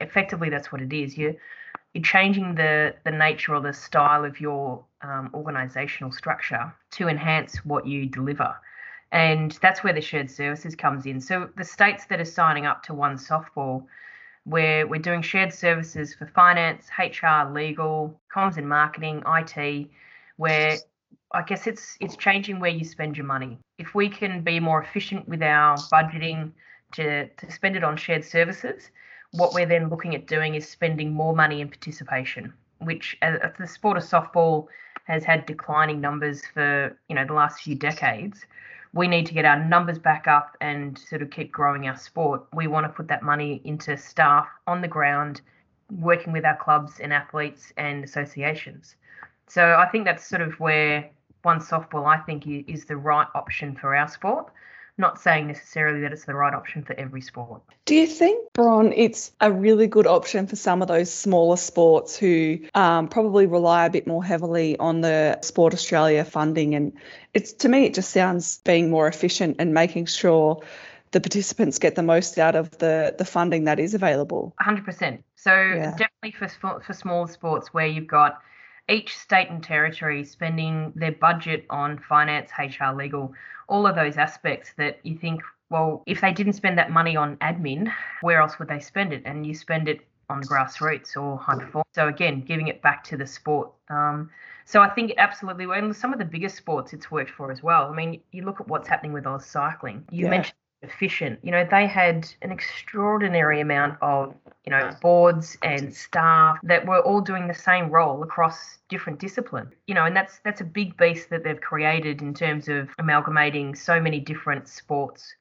effectively, 0.00 0.48
that's 0.48 0.72
what 0.72 0.80
it 0.80 0.90
is. 0.90 1.18
You're, 1.18 1.34
you're 1.92 2.02
changing 2.02 2.54
the, 2.54 2.94
the 3.04 3.10
nature 3.10 3.54
or 3.54 3.60
the 3.60 3.74
style 3.74 4.24
of 4.24 4.40
your 4.40 4.82
um, 5.02 5.28
organisational 5.34 6.14
structure 6.14 6.74
to 6.92 7.08
enhance 7.08 7.58
what 7.66 7.86
you 7.86 8.06
deliver. 8.06 8.56
And 9.12 9.52
that's 9.60 9.84
where 9.84 9.92
the 9.92 10.00
shared 10.00 10.30
services 10.30 10.74
comes 10.74 11.04
in. 11.04 11.20
So 11.20 11.50
the 11.58 11.64
states 11.64 12.06
that 12.06 12.22
are 12.22 12.24
signing 12.24 12.64
up 12.64 12.84
to 12.84 12.94
One 12.94 13.18
Softball, 13.18 13.84
where 14.44 14.86
we're 14.86 14.98
doing 14.98 15.20
shared 15.20 15.52
services 15.52 16.14
for 16.14 16.26
finance, 16.26 16.88
HR, 16.98 17.52
legal, 17.52 18.18
comms 18.34 18.56
and 18.56 18.66
marketing, 18.66 19.22
IT, 19.26 19.88
where 20.38 20.78
I 21.32 21.42
guess 21.42 21.66
it's 21.66 21.96
it's 22.00 22.16
changing 22.16 22.60
where 22.60 22.70
you 22.70 22.84
spend 22.84 23.16
your 23.16 23.26
money. 23.26 23.58
If 23.78 23.94
we 23.94 24.08
can 24.08 24.42
be 24.42 24.60
more 24.60 24.82
efficient 24.82 25.28
with 25.28 25.42
our 25.42 25.76
budgeting 25.92 26.52
to, 26.92 27.28
to 27.28 27.50
spend 27.50 27.76
it 27.76 27.84
on 27.84 27.96
shared 27.96 28.24
services, 28.24 28.90
what 29.32 29.52
we're 29.52 29.66
then 29.66 29.88
looking 29.88 30.14
at 30.14 30.26
doing 30.26 30.54
is 30.54 30.68
spending 30.68 31.12
more 31.12 31.34
money 31.34 31.60
in 31.60 31.68
participation, 31.68 32.52
which 32.78 33.16
uh, 33.22 33.38
as 33.42 33.52
the 33.58 33.66
sport 33.66 33.96
of 33.96 34.04
softball 34.04 34.68
has 35.04 35.24
had 35.24 35.46
declining 35.46 36.00
numbers 36.00 36.42
for 36.46 36.96
you 37.08 37.14
know 37.14 37.24
the 37.24 37.34
last 37.34 37.62
few 37.62 37.74
decades. 37.74 38.46
We 38.92 39.08
need 39.08 39.26
to 39.26 39.34
get 39.34 39.44
our 39.44 39.62
numbers 39.62 39.98
back 39.98 40.26
up 40.26 40.56
and 40.60 40.96
sort 40.96 41.20
of 41.20 41.30
keep 41.30 41.52
growing 41.52 41.86
our 41.86 41.96
sport. 41.96 42.46
We 42.54 42.66
want 42.66 42.86
to 42.86 42.92
put 42.92 43.08
that 43.08 43.22
money 43.22 43.60
into 43.64 43.96
staff 43.98 44.48
on 44.66 44.80
the 44.80 44.88
ground, 44.88 45.42
working 45.90 46.32
with 46.32 46.46
our 46.46 46.56
clubs 46.56 46.98
and 47.00 47.12
athletes 47.12 47.72
and 47.76 48.04
associations. 48.04 48.96
So 49.48 49.76
I 49.78 49.86
think 49.86 50.06
that's 50.06 50.26
sort 50.26 50.40
of 50.40 50.58
where 50.58 51.10
one 51.46 51.60
softball, 51.60 52.04
I 52.04 52.18
think, 52.18 52.44
is 52.46 52.84
the 52.84 52.96
right 52.96 53.28
option 53.34 53.76
for 53.76 53.96
our 53.96 54.08
sport. 54.08 54.52
not 54.98 55.20
saying 55.20 55.46
necessarily 55.46 56.00
that 56.00 56.10
it's 56.10 56.24
the 56.24 56.34
right 56.34 56.54
option 56.54 56.82
for 56.82 56.94
every 56.98 57.20
sport. 57.20 57.60
Do 57.84 57.94
you 57.94 58.06
think, 58.06 58.50
Bron, 58.54 58.94
it's 58.94 59.30
a 59.42 59.52
really 59.52 59.86
good 59.86 60.06
option 60.06 60.46
for 60.46 60.56
some 60.56 60.80
of 60.80 60.88
those 60.88 61.12
smaller 61.12 61.58
sports 61.58 62.16
who 62.16 62.60
um, 62.74 63.08
probably 63.08 63.44
rely 63.44 63.84
a 63.84 63.90
bit 63.90 64.06
more 64.06 64.24
heavily 64.24 64.78
on 64.78 65.02
the 65.02 65.38
Sport 65.42 65.74
Australia 65.74 66.24
funding? 66.24 66.74
And 66.74 66.94
it's 67.34 67.52
to 67.64 67.68
me, 67.68 67.84
it 67.84 67.92
just 67.92 68.10
sounds 68.10 68.58
being 68.64 68.90
more 68.90 69.06
efficient 69.06 69.56
and 69.58 69.74
making 69.74 70.06
sure 70.06 70.62
the 71.10 71.20
participants 71.20 71.78
get 71.78 71.94
the 71.94 72.02
most 72.02 72.38
out 72.38 72.56
of 72.56 72.70
the 72.78 73.14
the 73.18 73.26
funding 73.26 73.64
that 73.64 73.78
is 73.78 73.92
available. 73.94 74.54
100%. 74.60 75.22
So 75.36 75.52
yeah. 75.52 75.94
definitely 76.02 76.32
for 76.38 76.80
for 76.80 76.92
small 76.94 77.26
sports 77.26 77.74
where 77.74 77.86
you've 77.86 78.08
got 78.08 78.40
each 78.88 79.16
state 79.16 79.50
and 79.50 79.62
territory 79.62 80.24
spending 80.24 80.92
their 80.94 81.12
budget 81.12 81.66
on 81.70 81.98
finance, 81.98 82.50
HR, 82.58 82.94
legal, 82.94 83.32
all 83.68 83.86
of 83.86 83.96
those 83.96 84.16
aspects 84.16 84.72
that 84.76 85.00
you 85.02 85.18
think, 85.18 85.42
well, 85.70 86.02
if 86.06 86.20
they 86.20 86.32
didn't 86.32 86.52
spend 86.52 86.78
that 86.78 86.90
money 86.90 87.16
on 87.16 87.36
admin, 87.38 87.92
where 88.20 88.40
else 88.40 88.58
would 88.58 88.68
they 88.68 88.80
spend 88.80 89.12
it? 89.12 89.22
And 89.24 89.46
you 89.46 89.54
spend 89.54 89.88
it 89.88 90.06
on 90.30 90.42
grassroots 90.42 91.16
or 91.16 91.38
high 91.38 91.56
performance. 91.56 91.88
So 91.94 92.08
again, 92.08 92.42
giving 92.42 92.68
it 92.68 92.82
back 92.82 93.02
to 93.04 93.16
the 93.16 93.26
sport. 93.26 93.70
Um, 93.88 94.30
so 94.64 94.82
I 94.82 94.88
think 94.88 95.12
absolutely, 95.18 95.66
well, 95.66 95.94
some 95.94 96.12
of 96.12 96.18
the 96.18 96.24
biggest 96.24 96.56
sports 96.56 96.92
it's 96.92 97.10
worked 97.10 97.30
for 97.30 97.52
as 97.52 97.62
well. 97.62 97.90
I 97.90 97.94
mean, 97.94 98.20
you 98.32 98.44
look 98.44 98.60
at 98.60 98.68
what's 98.68 98.88
happening 98.88 99.12
with 99.12 99.24
AusCycling. 99.24 100.02
You 100.10 100.24
yeah. 100.24 100.30
mentioned 100.30 100.54
efficient. 100.82 101.38
You 101.42 101.50
know, 101.50 101.66
they 101.68 101.86
had 101.86 102.28
an 102.42 102.50
extraordinary 102.50 103.60
amount 103.60 103.98
of, 104.02 104.34
you 104.64 104.70
know, 104.70 104.90
boards 105.00 105.56
and 105.62 105.94
staff 105.94 106.58
that 106.62 106.86
were 106.86 107.00
all 107.00 107.20
doing 107.20 107.48
the 107.48 107.54
same 107.54 107.90
role 107.90 108.22
across 108.22 108.78
different 108.88 109.18
disciplines. 109.18 109.72
You 109.86 109.94
know, 109.94 110.04
and 110.04 110.16
that's 110.16 110.40
that's 110.44 110.60
a 110.60 110.64
big 110.64 110.96
beast 110.96 111.30
that 111.30 111.44
they've 111.44 111.60
created 111.60 112.22
in 112.22 112.34
terms 112.34 112.68
of 112.68 112.88
amalgamating 112.98 113.74
so 113.74 114.00
many 114.00 114.20
different 114.20 114.68
sports. 114.68 115.34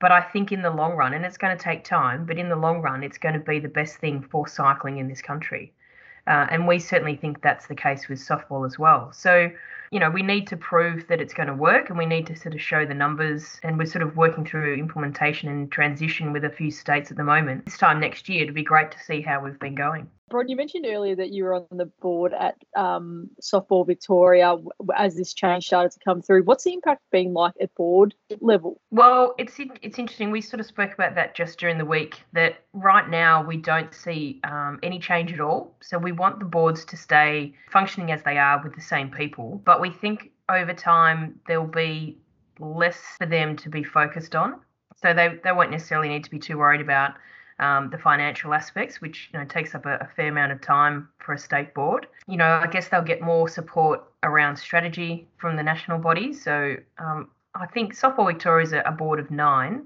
But 0.00 0.12
I 0.12 0.20
think 0.20 0.52
in 0.52 0.62
the 0.62 0.70
long 0.70 0.96
run, 0.96 1.14
and 1.14 1.24
it's 1.24 1.38
going 1.38 1.56
to 1.56 1.62
take 1.62 1.84
time, 1.84 2.26
but 2.26 2.36
in 2.36 2.48
the 2.48 2.56
long 2.56 2.82
run, 2.82 3.02
it's 3.02 3.16
going 3.16 3.34
to 3.34 3.40
be 3.40 3.58
the 3.58 3.68
best 3.68 3.96
thing 3.96 4.22
for 4.22 4.46
cycling 4.46 4.98
in 4.98 5.08
this 5.08 5.22
country. 5.22 5.72
Uh, 6.26 6.46
and 6.50 6.66
we 6.66 6.78
certainly 6.78 7.16
think 7.16 7.42
that's 7.42 7.66
the 7.66 7.74
case 7.74 8.08
with 8.08 8.18
softball 8.18 8.66
as 8.66 8.78
well. 8.78 9.12
So 9.12 9.50
you 9.94 10.00
know, 10.00 10.10
we 10.10 10.22
need 10.22 10.48
to 10.48 10.56
prove 10.56 11.06
that 11.06 11.20
it's 11.20 11.32
going 11.32 11.46
to 11.46 11.54
work 11.54 11.88
and 11.88 11.96
we 11.96 12.04
need 12.04 12.26
to 12.26 12.34
sort 12.34 12.52
of 12.52 12.60
show 12.60 12.84
the 12.84 12.94
numbers. 12.94 13.60
And 13.62 13.78
we're 13.78 13.86
sort 13.86 14.02
of 14.02 14.16
working 14.16 14.44
through 14.44 14.74
implementation 14.74 15.48
and 15.48 15.70
transition 15.70 16.32
with 16.32 16.44
a 16.44 16.50
few 16.50 16.72
states 16.72 17.12
at 17.12 17.16
the 17.16 17.22
moment. 17.22 17.66
This 17.66 17.78
time 17.78 18.00
next 18.00 18.28
year, 18.28 18.42
it'd 18.42 18.56
be 18.56 18.64
great 18.64 18.90
to 18.90 18.98
see 18.98 19.22
how 19.22 19.44
we've 19.44 19.58
been 19.60 19.76
going. 19.76 20.08
Bron, 20.30 20.48
you 20.48 20.56
mentioned 20.56 20.86
earlier 20.88 21.14
that 21.16 21.32
you 21.32 21.44
were 21.44 21.54
on 21.54 21.66
the 21.70 21.84
board 21.84 22.32
at 22.32 22.56
um, 22.74 23.30
Softball 23.42 23.86
Victoria 23.86 24.56
as 24.96 25.14
this 25.14 25.34
change 25.34 25.66
started 25.66 25.92
to 25.92 25.98
come 26.04 26.22
through. 26.22 26.42
What's 26.44 26.64
the 26.64 26.72
impact 26.72 27.02
been 27.12 27.34
like 27.34 27.52
at 27.60 27.74
board 27.74 28.14
level? 28.40 28.80
Well, 28.90 29.34
it's 29.38 29.54
it's 29.82 29.98
interesting. 29.98 30.30
We 30.30 30.40
sort 30.40 30.60
of 30.60 30.66
spoke 30.66 30.94
about 30.94 31.14
that 31.14 31.34
just 31.34 31.58
during 31.58 31.76
the 31.78 31.84
week. 31.84 32.22
That 32.32 32.56
right 32.72 33.08
now 33.08 33.44
we 33.44 33.58
don't 33.58 33.94
see 33.94 34.40
um, 34.44 34.80
any 34.82 34.98
change 34.98 35.32
at 35.32 35.40
all. 35.40 35.76
So 35.82 35.98
we 35.98 36.12
want 36.12 36.38
the 36.38 36.46
boards 36.46 36.84
to 36.86 36.96
stay 36.96 37.54
functioning 37.70 38.10
as 38.10 38.22
they 38.24 38.38
are 38.38 38.62
with 38.62 38.74
the 38.74 38.80
same 38.80 39.10
people, 39.10 39.60
but 39.64 39.80
we 39.84 39.90
think 39.90 40.30
over 40.48 40.72
time 40.72 41.38
there'll 41.46 41.66
be 41.66 42.16
less 42.58 42.98
for 43.18 43.26
them 43.26 43.54
to 43.54 43.68
be 43.68 43.84
focused 43.84 44.34
on. 44.34 44.58
So 44.96 45.12
they, 45.12 45.38
they 45.44 45.52
won't 45.52 45.70
necessarily 45.70 46.08
need 46.08 46.24
to 46.24 46.30
be 46.30 46.38
too 46.38 46.56
worried 46.56 46.80
about 46.80 47.12
um, 47.58 47.90
the 47.90 47.98
financial 47.98 48.54
aspects, 48.54 49.02
which 49.02 49.28
you 49.30 49.38
know 49.38 49.44
takes 49.44 49.74
up 49.74 49.84
a, 49.84 49.96
a, 49.96 50.08
fair 50.16 50.28
amount 50.28 50.52
of 50.52 50.62
time 50.62 51.08
for 51.18 51.34
a 51.34 51.38
state 51.38 51.74
board. 51.74 52.06
You 52.26 52.38
know, 52.38 52.52
I 52.64 52.66
guess 52.66 52.88
they'll 52.88 53.02
get 53.02 53.20
more 53.20 53.46
support 53.46 54.02
around 54.22 54.56
strategy 54.56 55.28
from 55.36 55.54
the 55.56 55.62
national 55.62 55.98
bodies. 55.98 56.42
So 56.42 56.76
um, 56.96 57.28
I 57.54 57.66
think 57.66 57.94
Softball 57.94 58.26
Victoria 58.26 58.64
is 58.64 58.72
a, 58.72 58.80
a 58.86 58.92
board 58.92 59.20
of 59.20 59.30
nine. 59.30 59.84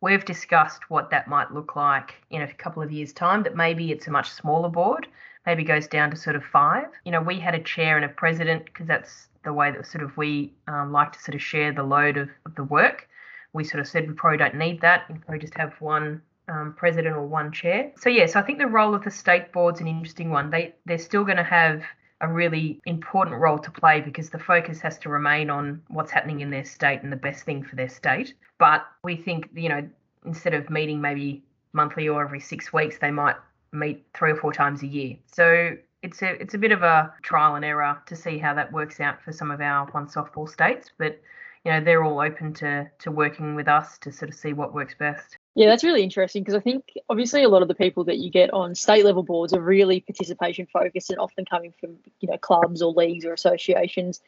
We've 0.00 0.24
discussed 0.24 0.88
what 0.88 1.10
that 1.10 1.26
might 1.26 1.52
look 1.52 1.74
like 1.74 2.14
in 2.30 2.42
a 2.42 2.54
couple 2.54 2.82
of 2.82 2.92
years' 2.92 3.12
time. 3.12 3.42
That 3.42 3.56
maybe 3.56 3.90
it's 3.90 4.06
a 4.06 4.12
much 4.12 4.30
smaller 4.30 4.68
board, 4.68 5.08
maybe 5.46 5.64
goes 5.64 5.86
down 5.86 6.10
to 6.10 6.16
sort 6.16 6.36
of 6.36 6.44
five. 6.44 6.86
You 7.04 7.12
know, 7.12 7.20
we 7.20 7.38
had 7.38 7.54
a 7.54 7.62
chair 7.62 7.96
and 7.96 8.04
a 8.04 8.08
president 8.08 8.64
because 8.66 8.86
that's 8.86 9.28
the 9.44 9.52
way 9.52 9.70
that 9.70 9.86
sort 9.86 10.04
of 10.04 10.16
we 10.16 10.52
um, 10.68 10.92
like 10.92 11.12
to 11.12 11.18
sort 11.20 11.34
of 11.34 11.42
share 11.42 11.72
the 11.72 11.82
load 11.82 12.16
of, 12.16 12.28
of 12.44 12.54
the 12.54 12.64
work. 12.64 13.08
We 13.52 13.64
sort 13.64 13.80
of 13.80 13.88
said 13.88 14.06
we 14.06 14.14
probably 14.14 14.38
don't 14.38 14.56
need 14.56 14.80
that. 14.82 15.10
We 15.10 15.18
probably 15.18 15.40
just 15.40 15.54
have 15.56 15.72
one 15.80 16.22
um, 16.48 16.74
president 16.76 17.16
or 17.16 17.26
one 17.26 17.52
chair. 17.52 17.92
So 17.96 18.10
yes, 18.10 18.36
I 18.36 18.42
think 18.42 18.58
the 18.58 18.66
role 18.66 18.94
of 18.94 19.04
the 19.04 19.10
state 19.10 19.52
board's 19.52 19.80
an 19.80 19.86
interesting 19.88 20.30
one. 20.30 20.50
They 20.50 20.74
they're 20.84 20.98
still 20.98 21.24
going 21.24 21.36
to 21.36 21.42
have 21.44 21.82
a 22.20 22.28
really 22.28 22.80
important 22.84 23.40
role 23.40 23.58
to 23.58 23.70
play 23.70 24.00
because 24.00 24.28
the 24.28 24.38
focus 24.38 24.80
has 24.80 24.98
to 24.98 25.08
remain 25.08 25.48
on 25.48 25.80
what's 25.88 26.10
happening 26.10 26.40
in 26.40 26.50
their 26.50 26.64
state 26.64 27.02
and 27.02 27.10
the 27.10 27.16
best 27.16 27.44
thing 27.44 27.62
for 27.62 27.76
their 27.76 27.88
state. 27.88 28.34
But 28.58 28.86
we 29.02 29.16
think 29.16 29.48
you 29.54 29.68
know 29.68 29.88
instead 30.26 30.54
of 30.54 30.68
meeting 30.68 31.00
maybe 31.00 31.42
monthly 31.72 32.08
or 32.08 32.22
every 32.22 32.40
six 32.40 32.72
weeks, 32.72 32.98
they 32.98 33.10
might 33.10 33.36
meet 33.72 34.04
three 34.14 34.32
or 34.32 34.36
four 34.36 34.52
times 34.52 34.82
a 34.82 34.86
year. 34.86 35.16
So 35.32 35.76
it's 36.02 36.22
a 36.22 36.40
it's 36.40 36.54
a 36.54 36.58
bit 36.58 36.72
of 36.72 36.82
a 36.82 37.12
trial 37.22 37.54
and 37.54 37.64
error 37.64 38.00
to 38.06 38.16
see 38.16 38.38
how 38.38 38.54
that 38.54 38.72
works 38.72 39.00
out 39.00 39.22
for 39.22 39.32
some 39.32 39.50
of 39.50 39.60
our 39.60 39.86
one 39.86 40.06
softball 40.06 40.48
states, 40.48 40.90
but 40.98 41.20
you 41.64 41.72
know 41.72 41.80
they're 41.80 42.04
all 42.04 42.20
open 42.20 42.54
to 42.54 42.90
to 43.00 43.10
working 43.10 43.54
with 43.54 43.68
us 43.68 43.98
to 43.98 44.12
sort 44.12 44.30
of 44.30 44.34
see 44.34 44.52
what 44.52 44.74
works 44.74 44.94
best. 44.98 45.36
Yeah, 45.54 45.66
that's 45.66 45.84
really 45.84 46.02
interesting 46.02 46.42
because 46.42 46.54
I 46.54 46.60
think 46.60 46.92
obviously 47.08 47.42
a 47.42 47.48
lot 47.48 47.62
of 47.62 47.68
the 47.68 47.74
people 47.74 48.04
that 48.04 48.18
you 48.18 48.30
get 48.30 48.52
on 48.52 48.74
state 48.74 49.04
level 49.04 49.22
boards 49.22 49.52
are 49.52 49.60
really 49.60 50.00
participation 50.00 50.66
focused 50.72 51.10
and 51.10 51.18
often 51.18 51.44
coming 51.44 51.74
from 51.78 51.96
you 52.20 52.28
know 52.28 52.38
clubs 52.38 52.82
or 52.82 52.92
leagues 52.92 53.24
or 53.24 53.32
associations 53.32 54.20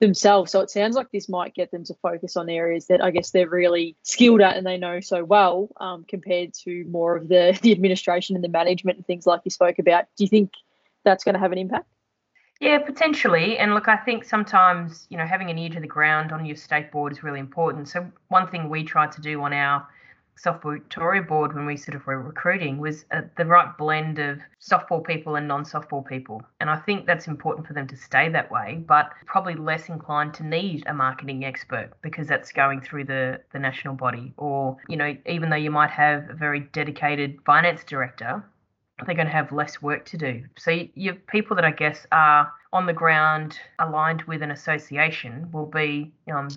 themselves. 0.00 0.50
So 0.50 0.60
it 0.60 0.70
sounds 0.70 0.96
like 0.96 1.10
this 1.12 1.28
might 1.28 1.54
get 1.54 1.70
them 1.70 1.84
to 1.84 1.94
focus 2.02 2.36
on 2.36 2.48
areas 2.48 2.86
that 2.86 3.02
I 3.02 3.10
guess 3.10 3.30
they're 3.30 3.48
really 3.48 3.96
skilled 4.02 4.40
at 4.40 4.56
and 4.56 4.66
they 4.66 4.76
know 4.76 5.00
so 5.00 5.22
well, 5.22 5.68
um, 5.78 6.04
compared 6.08 6.54
to 6.64 6.84
more 6.86 7.16
of 7.16 7.28
the 7.28 7.58
the 7.62 7.72
administration 7.72 8.34
and 8.34 8.44
the 8.44 8.48
management 8.48 8.98
and 8.98 9.06
things 9.06 9.26
like 9.26 9.42
you 9.44 9.50
spoke 9.50 9.78
about. 9.78 10.06
Do 10.16 10.24
you 10.24 10.28
think 10.28 10.52
that's 11.04 11.24
going 11.24 11.34
to 11.34 11.38
have 11.38 11.52
an 11.52 11.58
impact? 11.58 11.86
Yeah, 12.60 12.78
potentially. 12.78 13.56
And 13.56 13.72
look, 13.74 13.88
I 13.88 13.96
think 13.96 14.24
sometimes, 14.24 15.06
you 15.08 15.16
know, 15.16 15.24
having 15.24 15.48
an 15.48 15.56
ear 15.56 15.70
to 15.70 15.80
the 15.80 15.86
ground 15.86 16.30
on 16.30 16.44
your 16.44 16.56
state 16.56 16.92
board 16.92 17.10
is 17.10 17.22
really 17.22 17.40
important. 17.40 17.88
So, 17.88 18.10
one 18.28 18.48
thing 18.48 18.68
we 18.68 18.84
tried 18.84 19.12
to 19.12 19.22
do 19.22 19.42
on 19.42 19.54
our 19.54 19.86
Softball 20.42 21.28
board 21.28 21.54
when 21.54 21.66
we 21.66 21.76
sort 21.76 21.94
of 21.94 22.06
were 22.06 22.20
recruiting 22.20 22.78
was 22.78 23.04
uh, 23.10 23.22
the 23.36 23.44
right 23.44 23.76
blend 23.76 24.18
of 24.18 24.38
softball 24.60 25.04
people 25.04 25.36
and 25.36 25.46
non 25.46 25.64
softball 25.64 26.06
people. 26.06 26.42
And 26.60 26.70
I 26.70 26.76
think 26.76 27.06
that's 27.06 27.26
important 27.26 27.66
for 27.66 27.74
them 27.74 27.86
to 27.88 27.96
stay 27.96 28.28
that 28.30 28.50
way, 28.50 28.82
but 28.86 29.12
probably 29.26 29.54
less 29.54 29.88
inclined 29.88 30.34
to 30.34 30.46
need 30.46 30.84
a 30.86 30.94
marketing 30.94 31.44
expert 31.44 31.90
because 32.02 32.26
that's 32.26 32.52
going 32.52 32.80
through 32.80 33.04
the, 33.04 33.40
the 33.52 33.58
national 33.58 33.94
body. 33.94 34.32
Or, 34.36 34.76
you 34.88 34.96
know, 34.96 35.16
even 35.26 35.50
though 35.50 35.56
you 35.56 35.70
might 35.70 35.90
have 35.90 36.30
a 36.30 36.34
very 36.34 36.60
dedicated 36.60 37.38
finance 37.44 37.84
director, 37.84 38.42
they're 39.04 39.14
going 39.14 39.26
to 39.26 39.32
have 39.32 39.52
less 39.52 39.80
work 39.82 40.04
to 40.06 40.16
do. 40.16 40.44
So 40.56 40.84
your 40.94 41.14
people 41.14 41.56
that 41.56 41.64
I 41.64 41.70
guess 41.70 42.06
are 42.12 42.52
on 42.72 42.86
the 42.86 42.92
ground 42.92 43.58
aligned 43.78 44.22
with 44.22 44.42
an 44.42 44.50
association 44.50 45.50
will 45.52 45.66
be 45.66 46.12
um, 46.32 46.48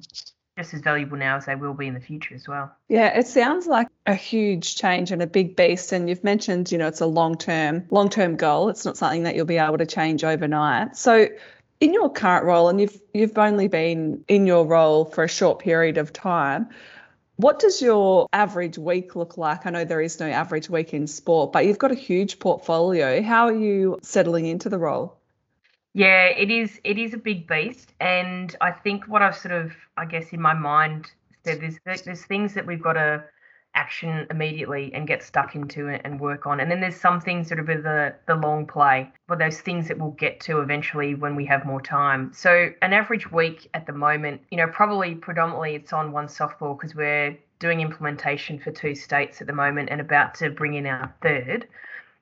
just 0.58 0.74
as 0.74 0.82
valuable 0.82 1.18
now 1.18 1.38
as 1.38 1.46
they 1.46 1.56
will 1.56 1.74
be 1.74 1.88
in 1.88 1.94
the 1.94 2.00
future 2.00 2.36
as 2.36 2.48
well. 2.48 2.72
Yeah, 2.88 3.18
it 3.18 3.28
sounds 3.28 3.66
like 3.66 3.88
a 4.06 4.14
huge 4.14 4.76
change 4.76 5.12
and 5.12 5.22
a 5.22 5.28
big 5.28 5.56
beast. 5.56 5.92
And 5.92 6.08
you've 6.08 6.24
mentioned, 6.24 6.72
you 6.72 6.78
know, 6.78 6.88
it's 6.88 7.02
a 7.02 7.08
long 7.08 7.38
term, 7.38 7.86
long 7.90 8.10
term 8.10 8.36
goal. 8.36 8.70
It's 8.70 8.86
not 8.86 8.98
something 8.98 9.24
that 9.24 9.36
you'll 9.36 9.46
be 9.46 9.58
able 9.58 9.80
to 9.80 9.86
change 9.86 10.24
overnight. 10.24 10.96
So 10.96 11.28
in 11.80 11.94
your 11.94 12.12
current 12.12 12.46
role, 12.46 12.70
and 12.70 12.80
you've 12.80 13.02
you've 13.14 13.38
only 13.38 13.68
been 13.68 14.24
in 14.28 14.46
your 14.46 14.66
role 14.66 15.06
for 15.06 15.24
a 15.24 15.30
short 15.30 15.60
period 15.60 15.98
of 15.98 16.14
time, 16.14 16.70
what 17.38 17.60
does 17.60 17.82
your 17.82 18.28
average 18.32 18.78
week 18.78 19.16
look 19.16 19.38
like? 19.38 19.66
I 19.66 19.72
know 19.72 19.86
there 19.86 20.02
is 20.02 20.20
no 20.20 20.28
average 20.28 20.70
week 20.70 20.94
in 20.94 21.08
sport, 21.08 21.52
but 21.52 21.66
you've 21.66 21.80
got 21.80 21.92
a 21.92 21.96
huge 21.96 22.38
portfolio. 22.38 23.24
How 23.24 23.48
are 23.48 23.58
you 23.58 23.98
settling 24.04 24.46
into 24.46 24.70
the 24.70 24.78
role? 24.78 25.18
Yeah, 25.94 26.26
it 26.26 26.50
is. 26.50 26.80
It 26.84 26.98
is 26.98 27.14
a 27.14 27.18
big 27.18 27.48
beast, 27.48 27.94
and 28.00 28.56
I 28.62 28.72
think 28.72 29.06
what 29.08 29.22
I've 29.22 29.36
sort 29.38 29.54
of, 29.54 29.74
I 29.96 30.06
guess, 30.06 30.30
in 30.34 30.42
my 30.42 30.54
mind 30.54 31.12
said 31.46 31.62
there's 31.62 32.02
there's 32.04 32.26
things 32.26 32.54
that 32.56 32.66
we've 32.66 32.82
got 32.82 32.94
to 32.94 33.24
action 33.76 34.28
immediately 34.30 34.92
and 34.94 35.08
get 35.08 35.24
stuck 35.24 35.56
into 35.56 35.88
it 35.88 36.02
and 36.04 36.20
work 36.20 36.48
on, 36.48 36.60
and 36.60 36.72
then 36.72 36.80
there's 36.82 36.96
some 37.00 37.22
things 37.22 37.50
that 37.50 37.60
are 37.60 37.64
bit 37.64 37.78
of 37.78 37.84
the 37.84 38.16
the 38.28 38.34
long 38.36 38.66
play, 38.66 39.12
but 39.28 39.38
those 39.38 39.62
things 39.62 39.88
that 39.88 40.00
we'll 40.00 40.12
get 40.12 40.40
to 40.42 40.62
eventually 40.62 41.14
when 41.14 41.36
we 41.36 41.46
have 41.46 41.64
more 41.66 41.82
time. 41.82 42.32
So 42.34 42.72
an 42.82 42.92
average 42.94 43.32
week 43.32 43.70
at 43.76 43.86
the 43.86 43.94
moment, 43.94 44.42
you 44.50 44.58
know, 44.58 44.68
probably 44.68 45.14
predominantly 45.14 45.76
it's 45.76 45.94
on 45.94 46.12
one 46.12 46.26
softball 46.28 46.76
because 46.76 46.96
we're 46.96 47.38
doing 47.60 47.82
implementation 47.82 48.58
for 48.60 48.72
two 48.72 48.96
states 48.96 49.42
at 49.42 49.48
the 49.48 49.54
moment 49.54 49.90
and 49.92 50.02
about 50.02 50.34
to 50.36 50.50
bring 50.50 50.74
in 50.74 50.88
our 50.88 51.14
third. 51.22 51.68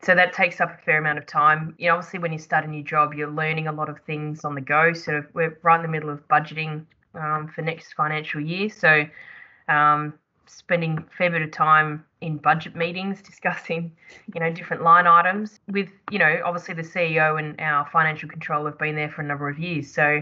So 0.04 0.16
that 0.16 0.34
takes 0.34 0.60
up 0.60 0.74
a 0.80 0.82
fair 0.84 0.98
amount 0.98 1.20
of 1.20 1.28
time. 1.28 1.76
You 1.78 1.90
know, 1.90 1.96
obviously 1.96 2.20
when 2.20 2.34
you 2.34 2.40
start 2.40 2.66
a 2.66 2.68
new 2.68 2.84
job, 2.84 3.14
you're 3.14 3.30
learning 3.30 3.68
a 3.68 3.72
lot 3.72 3.88
of 3.88 4.00
things 4.02 4.44
on 4.44 4.56
the 4.56 4.62
go. 4.62 4.94
So 4.94 5.24
we're 5.34 5.58
right 5.62 5.76
in 5.76 5.84
the 5.84 5.88
middle 5.88 6.10
of 6.10 6.28
budgeting 6.28 6.86
um, 7.14 7.52
for 7.54 7.62
next 7.62 7.94
financial 7.94 8.42
year. 8.42 8.70
So 8.70 9.06
um, 9.68 10.16
spending 10.48 10.98
a 10.98 11.16
fair 11.16 11.30
bit 11.30 11.44
of 11.44 11.52
time 11.52 12.04
in 12.22 12.38
budget 12.38 12.76
meetings 12.76 13.22
discussing, 13.24 13.92
you 14.34 14.40
know, 14.40 14.52
different 14.52 14.82
line 14.82 15.06
items 15.06 15.60
with, 15.68 15.90
you 16.10 16.18
know, 16.18 16.42
obviously 16.44 16.74
the 16.74 16.82
CEO 16.82 17.38
and 17.38 17.60
our 17.62 17.88
financial 17.92 18.28
controller 18.28 18.72
have 18.72 18.80
been 18.80 18.96
there 18.96 19.10
for 19.10 19.22
a 19.22 19.26
number 19.26 19.50
of 19.50 19.60
years. 19.60 19.94
So 19.94 20.22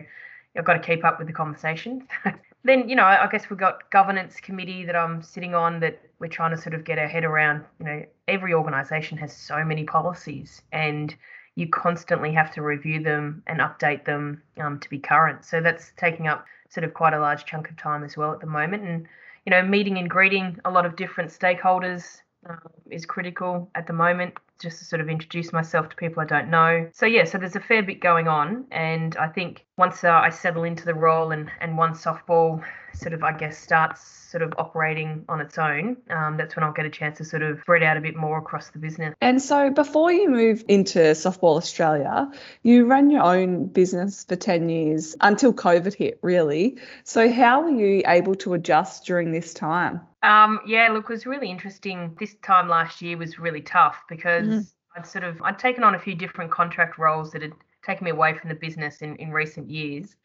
I've 0.57 0.65
got 0.65 0.73
to 0.73 0.79
keep 0.79 1.05
up 1.05 1.19
with 1.19 1.27
the 1.27 1.33
conversations. 1.33 2.03
then, 2.63 2.89
you 2.89 2.95
know, 2.95 3.05
I 3.05 3.27
guess 3.31 3.49
we've 3.49 3.59
got 3.59 3.89
governance 3.89 4.39
committee 4.39 4.83
that 4.85 4.95
I'm 4.95 5.21
sitting 5.21 5.55
on 5.55 5.79
that 5.79 6.01
we're 6.19 6.27
trying 6.27 6.51
to 6.51 6.61
sort 6.61 6.73
of 6.73 6.83
get 6.83 6.99
our 6.99 7.07
head 7.07 7.23
around. 7.23 7.63
You 7.79 7.85
know, 7.85 8.05
every 8.27 8.53
organisation 8.53 9.17
has 9.19 9.35
so 9.35 9.63
many 9.63 9.85
policies, 9.85 10.61
and 10.71 11.15
you 11.55 11.67
constantly 11.67 12.33
have 12.33 12.53
to 12.55 12.61
review 12.61 13.01
them 13.01 13.43
and 13.47 13.59
update 13.59 14.05
them 14.05 14.41
um, 14.59 14.79
to 14.79 14.89
be 14.89 14.99
current. 14.99 15.45
So 15.45 15.61
that's 15.61 15.93
taking 15.97 16.27
up 16.27 16.45
sort 16.69 16.83
of 16.83 16.93
quite 16.93 17.13
a 17.13 17.19
large 17.19 17.45
chunk 17.45 17.69
of 17.69 17.77
time 17.77 18.03
as 18.03 18.17
well 18.17 18.33
at 18.33 18.41
the 18.41 18.47
moment. 18.47 18.83
And 18.83 19.07
you 19.45 19.51
know, 19.51 19.61
meeting 19.61 19.97
and 19.97 20.09
greeting 20.09 20.59
a 20.65 20.71
lot 20.71 20.85
of 20.85 20.97
different 20.97 21.31
stakeholders 21.31 22.21
um, 22.47 22.59
is 22.89 23.05
critical 23.05 23.69
at 23.75 23.87
the 23.87 23.93
moment 23.93 24.35
just 24.59 24.79
to 24.79 24.85
sort 24.85 25.01
of 25.01 25.09
introduce 25.09 25.51
myself 25.53 25.89
to 25.89 25.95
people 25.95 26.21
I 26.21 26.25
don't 26.25 26.49
know. 26.49 26.89
So 26.93 27.05
yeah, 27.05 27.23
so 27.23 27.37
there's 27.37 27.55
a 27.55 27.61
fair 27.61 27.83
bit 27.83 27.99
going 28.01 28.27
on, 28.27 28.65
and 28.71 29.15
I 29.17 29.27
think 29.27 29.65
once 29.77 30.03
uh, 30.03 30.11
I 30.11 30.29
settle 30.29 30.63
into 30.63 30.85
the 30.85 30.93
role 30.93 31.31
and 31.31 31.49
and 31.59 31.77
once 31.77 32.03
softball 32.03 32.63
sort 32.93 33.13
of 33.13 33.23
I 33.23 33.33
guess 33.33 33.57
starts 33.57 34.19
sort 34.29 34.43
of 34.43 34.53
operating 34.57 35.25
on 35.27 35.41
its 35.41 35.57
own, 35.57 35.97
um, 36.11 36.37
that's 36.37 36.55
when 36.55 36.63
I'll 36.63 36.71
get 36.71 36.85
a 36.85 36.89
chance 36.89 37.17
to 37.17 37.25
sort 37.25 37.41
of 37.41 37.59
spread 37.61 37.81
out 37.81 37.97
a 37.97 38.01
bit 38.01 38.15
more 38.15 38.37
across 38.37 38.69
the 38.69 38.77
business. 38.77 39.15
And 39.21 39.41
so 39.41 39.71
before 39.71 40.11
you 40.11 40.29
moved 40.29 40.65
into 40.67 40.99
Softball 40.99 41.57
Australia, 41.57 42.31
you 42.61 42.85
ran 42.85 43.09
your 43.09 43.23
own 43.23 43.65
business 43.65 44.25
for 44.25 44.35
10 44.35 44.69
years 44.69 45.15
until 45.19 45.51
COVID 45.51 45.95
hit, 45.95 46.19
really. 46.21 46.77
So 47.03 47.31
how 47.31 47.63
were 47.63 47.71
you 47.71 48.03
able 48.05 48.35
to 48.35 48.53
adjust 48.53 49.05
during 49.05 49.31
this 49.31 49.53
time? 49.53 50.01
Um, 50.21 50.59
yeah, 50.67 50.89
look, 50.89 51.05
it 51.05 51.13
was 51.13 51.25
really 51.25 51.49
interesting. 51.49 52.15
This 52.19 52.35
time 52.43 52.67
last 52.67 53.01
year 53.01 53.17
was 53.17 53.39
really 53.39 53.61
tough 53.61 54.03
because 54.09 54.47
mm-hmm. 54.51 54.99
I'd 54.99 55.07
sort 55.07 55.23
of 55.23 55.41
I'd 55.41 55.59
taken 55.59 55.83
on 55.83 55.95
a 55.95 55.99
few 55.99 56.15
different 56.15 56.51
contract 56.51 56.97
roles 56.97 57.31
that 57.31 57.41
had 57.41 57.53
taken 57.85 58.05
me 58.05 58.11
away 58.11 58.33
from 58.37 58.49
the 58.49 58.55
business 58.55 59.01
in, 59.01 59.15
in 59.17 59.31
recent 59.31 59.69
years. 59.69 60.15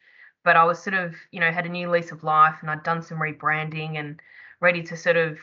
But 0.44 0.56
I 0.56 0.64
was 0.64 0.82
sort 0.82 0.94
of, 0.94 1.14
you 1.32 1.40
know, 1.40 1.50
had 1.50 1.64
a 1.64 1.70
new 1.70 1.90
lease 1.90 2.12
of 2.12 2.22
life 2.22 2.56
and 2.60 2.70
I'd 2.70 2.82
done 2.82 3.02
some 3.02 3.18
rebranding 3.18 3.98
and 3.98 4.20
ready 4.60 4.82
to 4.82 4.96
sort 4.96 5.16
of, 5.16 5.38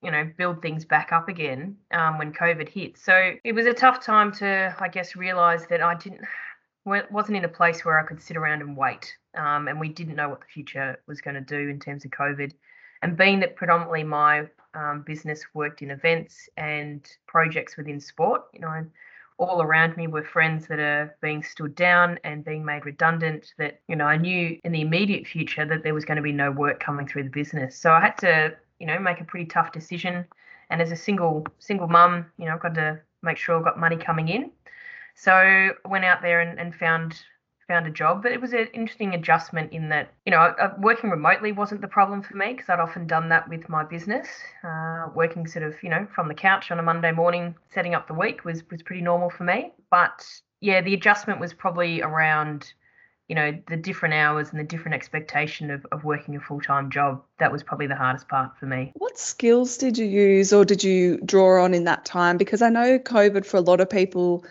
you 0.00 0.12
know, 0.12 0.30
build 0.36 0.62
things 0.62 0.84
back 0.84 1.12
up 1.12 1.28
again 1.28 1.76
um, 1.90 2.18
when 2.18 2.32
COVID 2.32 2.68
hit. 2.68 2.96
So 2.96 3.32
it 3.42 3.52
was 3.52 3.66
a 3.66 3.72
tough 3.72 4.04
time 4.04 4.30
to, 4.34 4.74
I 4.78 4.88
guess, 4.88 5.16
realize 5.16 5.66
that 5.66 5.82
I 5.82 5.94
didn't 5.94 6.20
wasn't 6.84 7.36
in 7.36 7.44
a 7.44 7.48
place 7.48 7.84
where 7.84 7.98
I 7.98 8.02
could 8.02 8.20
sit 8.20 8.36
around 8.36 8.60
and 8.60 8.76
wait. 8.76 9.16
Um, 9.34 9.68
and 9.68 9.80
we 9.80 9.88
didn't 9.88 10.16
know 10.16 10.28
what 10.28 10.40
the 10.40 10.46
future 10.46 11.00
was 11.08 11.20
going 11.20 11.34
to 11.34 11.40
do 11.40 11.68
in 11.68 11.80
terms 11.80 12.04
of 12.04 12.10
COVID. 12.10 12.52
And 13.02 13.16
being 13.16 13.40
that 13.40 13.56
predominantly 13.56 14.04
my 14.04 14.46
um, 14.74 15.02
business 15.06 15.44
worked 15.54 15.82
in 15.82 15.90
events 15.90 16.48
and 16.56 17.08
projects 17.26 17.76
within 17.76 18.00
sport, 18.00 18.42
you 18.52 18.60
know, 18.60 18.84
all 19.38 19.62
around 19.62 19.96
me 19.96 20.06
were 20.06 20.22
friends 20.22 20.66
that 20.68 20.78
are 20.78 21.16
being 21.20 21.42
stood 21.42 21.74
down 21.74 22.18
and 22.24 22.44
being 22.44 22.64
made 22.64 22.86
redundant 22.86 23.52
that 23.58 23.80
you 23.88 23.96
know 23.96 24.04
i 24.04 24.16
knew 24.16 24.58
in 24.62 24.72
the 24.72 24.80
immediate 24.80 25.26
future 25.26 25.64
that 25.64 25.82
there 25.82 25.94
was 25.94 26.04
going 26.04 26.16
to 26.16 26.22
be 26.22 26.32
no 26.32 26.50
work 26.50 26.78
coming 26.78 27.06
through 27.06 27.24
the 27.24 27.30
business. 27.30 27.76
So 27.76 27.90
i 27.90 28.00
had 28.00 28.16
to 28.18 28.54
you 28.78 28.86
know 28.86 28.98
make 28.98 29.20
a 29.20 29.24
pretty 29.24 29.46
tough 29.46 29.72
decision. 29.72 30.24
And 30.70 30.80
as 30.80 30.92
a 30.92 30.96
single 30.96 31.46
single 31.58 31.88
mum 31.88 32.26
you 32.38 32.46
know 32.46 32.54
i've 32.54 32.62
got 32.62 32.74
to 32.74 33.00
make 33.22 33.36
sure 33.36 33.56
i've 33.56 33.64
got 33.64 33.78
money 33.78 33.96
coming 33.96 34.28
in. 34.28 34.50
So 35.16 35.70
went 35.84 36.04
out 36.04 36.22
there 36.22 36.40
and, 36.40 36.58
and 36.58 36.74
found 36.74 37.20
found 37.66 37.86
a 37.86 37.90
job. 37.90 38.22
But 38.22 38.32
it 38.32 38.40
was 38.40 38.52
an 38.52 38.68
interesting 38.72 39.14
adjustment 39.14 39.72
in 39.72 39.88
that, 39.90 40.12
you 40.26 40.30
know, 40.30 40.38
uh, 40.38 40.74
working 40.78 41.10
remotely 41.10 41.52
wasn't 41.52 41.80
the 41.80 41.88
problem 41.88 42.22
for 42.22 42.36
me 42.36 42.52
because 42.52 42.68
I'd 42.68 42.80
often 42.80 43.06
done 43.06 43.28
that 43.30 43.48
with 43.48 43.68
my 43.68 43.84
business. 43.84 44.28
Uh, 44.62 45.08
working 45.14 45.46
sort 45.46 45.64
of, 45.64 45.74
you 45.82 45.90
know, 45.90 46.06
from 46.14 46.28
the 46.28 46.34
couch 46.34 46.70
on 46.70 46.78
a 46.78 46.82
Monday 46.82 47.12
morning, 47.12 47.54
setting 47.72 47.94
up 47.94 48.06
the 48.06 48.14
week 48.14 48.44
was 48.44 48.62
was 48.70 48.82
pretty 48.82 49.02
normal 49.02 49.30
for 49.30 49.44
me. 49.44 49.72
But 49.90 50.26
yeah, 50.60 50.80
the 50.80 50.94
adjustment 50.94 51.40
was 51.40 51.52
probably 51.52 52.02
around 52.02 52.72
you 53.28 53.34
know 53.34 53.58
the 53.68 53.76
different 53.76 54.14
hours 54.14 54.50
and 54.50 54.60
the 54.60 54.64
different 54.64 54.94
expectation 54.94 55.70
of, 55.70 55.86
of 55.92 56.04
working 56.04 56.36
a 56.36 56.40
full-time 56.40 56.90
job 56.90 57.22
that 57.38 57.50
was 57.50 57.62
probably 57.62 57.86
the 57.86 57.94
hardest 57.94 58.28
part 58.28 58.56
for 58.58 58.66
me 58.66 58.92
what 58.96 59.18
skills 59.18 59.78
did 59.78 59.96
you 59.96 60.04
use 60.04 60.52
or 60.52 60.64
did 60.64 60.84
you 60.84 61.18
draw 61.24 61.62
on 61.62 61.72
in 61.72 61.84
that 61.84 62.04
time 62.04 62.36
because 62.36 62.60
i 62.60 62.68
know 62.68 62.98
covid 62.98 63.46
for 63.46 63.56
a 63.56 63.62
lot 63.62 63.80
of 63.80 63.88
people 63.88 64.44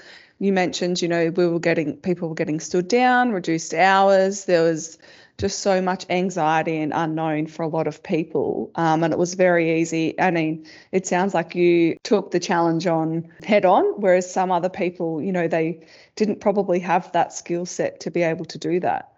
you 0.44 0.52
mentioned, 0.52 1.02
you 1.02 1.08
know, 1.08 1.30
we 1.30 1.48
were 1.48 1.60
getting 1.60 1.96
people 1.98 2.28
were 2.28 2.36
getting 2.36 2.60
stood 2.60 2.90
down, 2.90 3.32
reduced 3.32 3.74
hours. 3.74 4.44
There 4.44 4.64
was 4.64 4.98
just 5.38 5.60
so 5.60 5.82
much 5.82 6.06
anxiety 6.10 6.78
and 6.80 6.92
unknown 6.94 7.48
for 7.48 7.64
a 7.64 7.68
lot 7.68 7.88
of 7.88 8.04
people. 8.04 8.70
Um, 8.76 9.04
and 9.04 9.14
it 9.14 9.18
was 9.18 9.36
very 9.36 9.80
easy. 9.80 10.20
I 10.20 10.32
mean, 10.32 10.68
it 10.92 11.08
sounds 11.08 11.34
like 11.34 11.56
you 11.56 11.96
took 12.04 12.32
the 12.32 12.42
challenge 12.42 12.86
on 12.88 13.32
head 13.44 13.64
on, 13.64 13.86
whereas 14.02 14.32
some 14.32 14.52
other 14.52 14.70
people, 14.70 15.22
you 15.22 15.32
know, 15.32 15.48
they 15.48 15.88
didn't 16.18 16.42
probably 16.42 16.80
have 16.80 17.10
that 17.14 17.32
skill 17.32 17.66
set 17.66 18.02
to 18.02 18.12
be 18.12 18.22
able 18.22 18.46
to 18.46 18.58
do 18.58 18.82
that. 18.82 19.14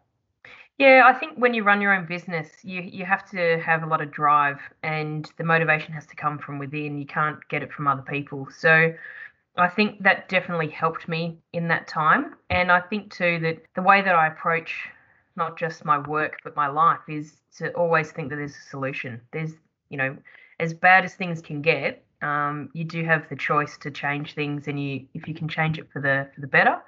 Yeah, 0.77 1.03
I 1.05 1.13
think 1.13 1.37
when 1.37 1.53
you 1.53 1.63
run 1.63 1.81
your 1.81 1.93
own 1.93 2.05
business, 2.05 2.49
you 2.61 2.81
you 2.81 3.05
have 3.05 3.27
to 3.31 3.59
have 3.61 3.81
a 3.81 3.87
lot 3.87 4.01
of 4.01 4.11
drive 4.11 4.59
and 4.83 5.27
the 5.37 5.43
motivation 5.43 5.93
has 5.93 6.05
to 6.07 6.15
come 6.15 6.37
from 6.37 6.59
within. 6.59 6.99
You 6.99 7.05
can't 7.05 7.39
get 7.47 7.63
it 7.63 7.71
from 7.71 7.87
other 7.87 8.01
people. 8.01 8.47
So 8.55 8.93
I 9.57 9.67
think 9.67 10.03
that 10.03 10.27
definitely 10.27 10.69
helped 10.69 11.07
me 11.07 11.37
in 11.53 11.67
that 11.69 11.87
time. 11.87 12.35
And 12.49 12.71
I 12.71 12.81
think 12.81 13.13
too 13.13 13.39
that 13.39 13.63
the 13.75 13.81
way 13.81 14.01
that 14.01 14.15
I 14.15 14.27
approach 14.27 14.89
not 15.37 15.57
just 15.57 15.83
my 15.83 15.97
work 15.97 16.39
but 16.43 16.55
my 16.55 16.67
life 16.67 17.01
is 17.09 17.41
to 17.57 17.71
always 17.73 18.11
think 18.11 18.29
that 18.29 18.37
there's 18.37 18.55
a 18.55 18.69
solution. 18.69 19.21
There's, 19.31 19.53
you 19.89 19.97
know, 19.97 20.17
as 20.59 20.73
bad 20.73 21.05
as 21.05 21.15
things 21.15 21.41
can 21.41 21.61
get, 21.61 22.03
um, 22.21 22.69
you 22.73 22.83
do 22.83 23.03
have 23.03 23.27
the 23.29 23.35
choice 23.35 23.77
to 23.79 23.91
change 23.91 24.33
things, 24.33 24.67
and 24.67 24.81
you 24.81 25.05
if 25.13 25.27
you 25.27 25.33
can 25.33 25.47
change 25.47 25.77
it 25.77 25.87
for 25.91 26.01
the 26.01 26.29
for 26.33 26.41
the 26.41 26.47
better, 26.47 26.81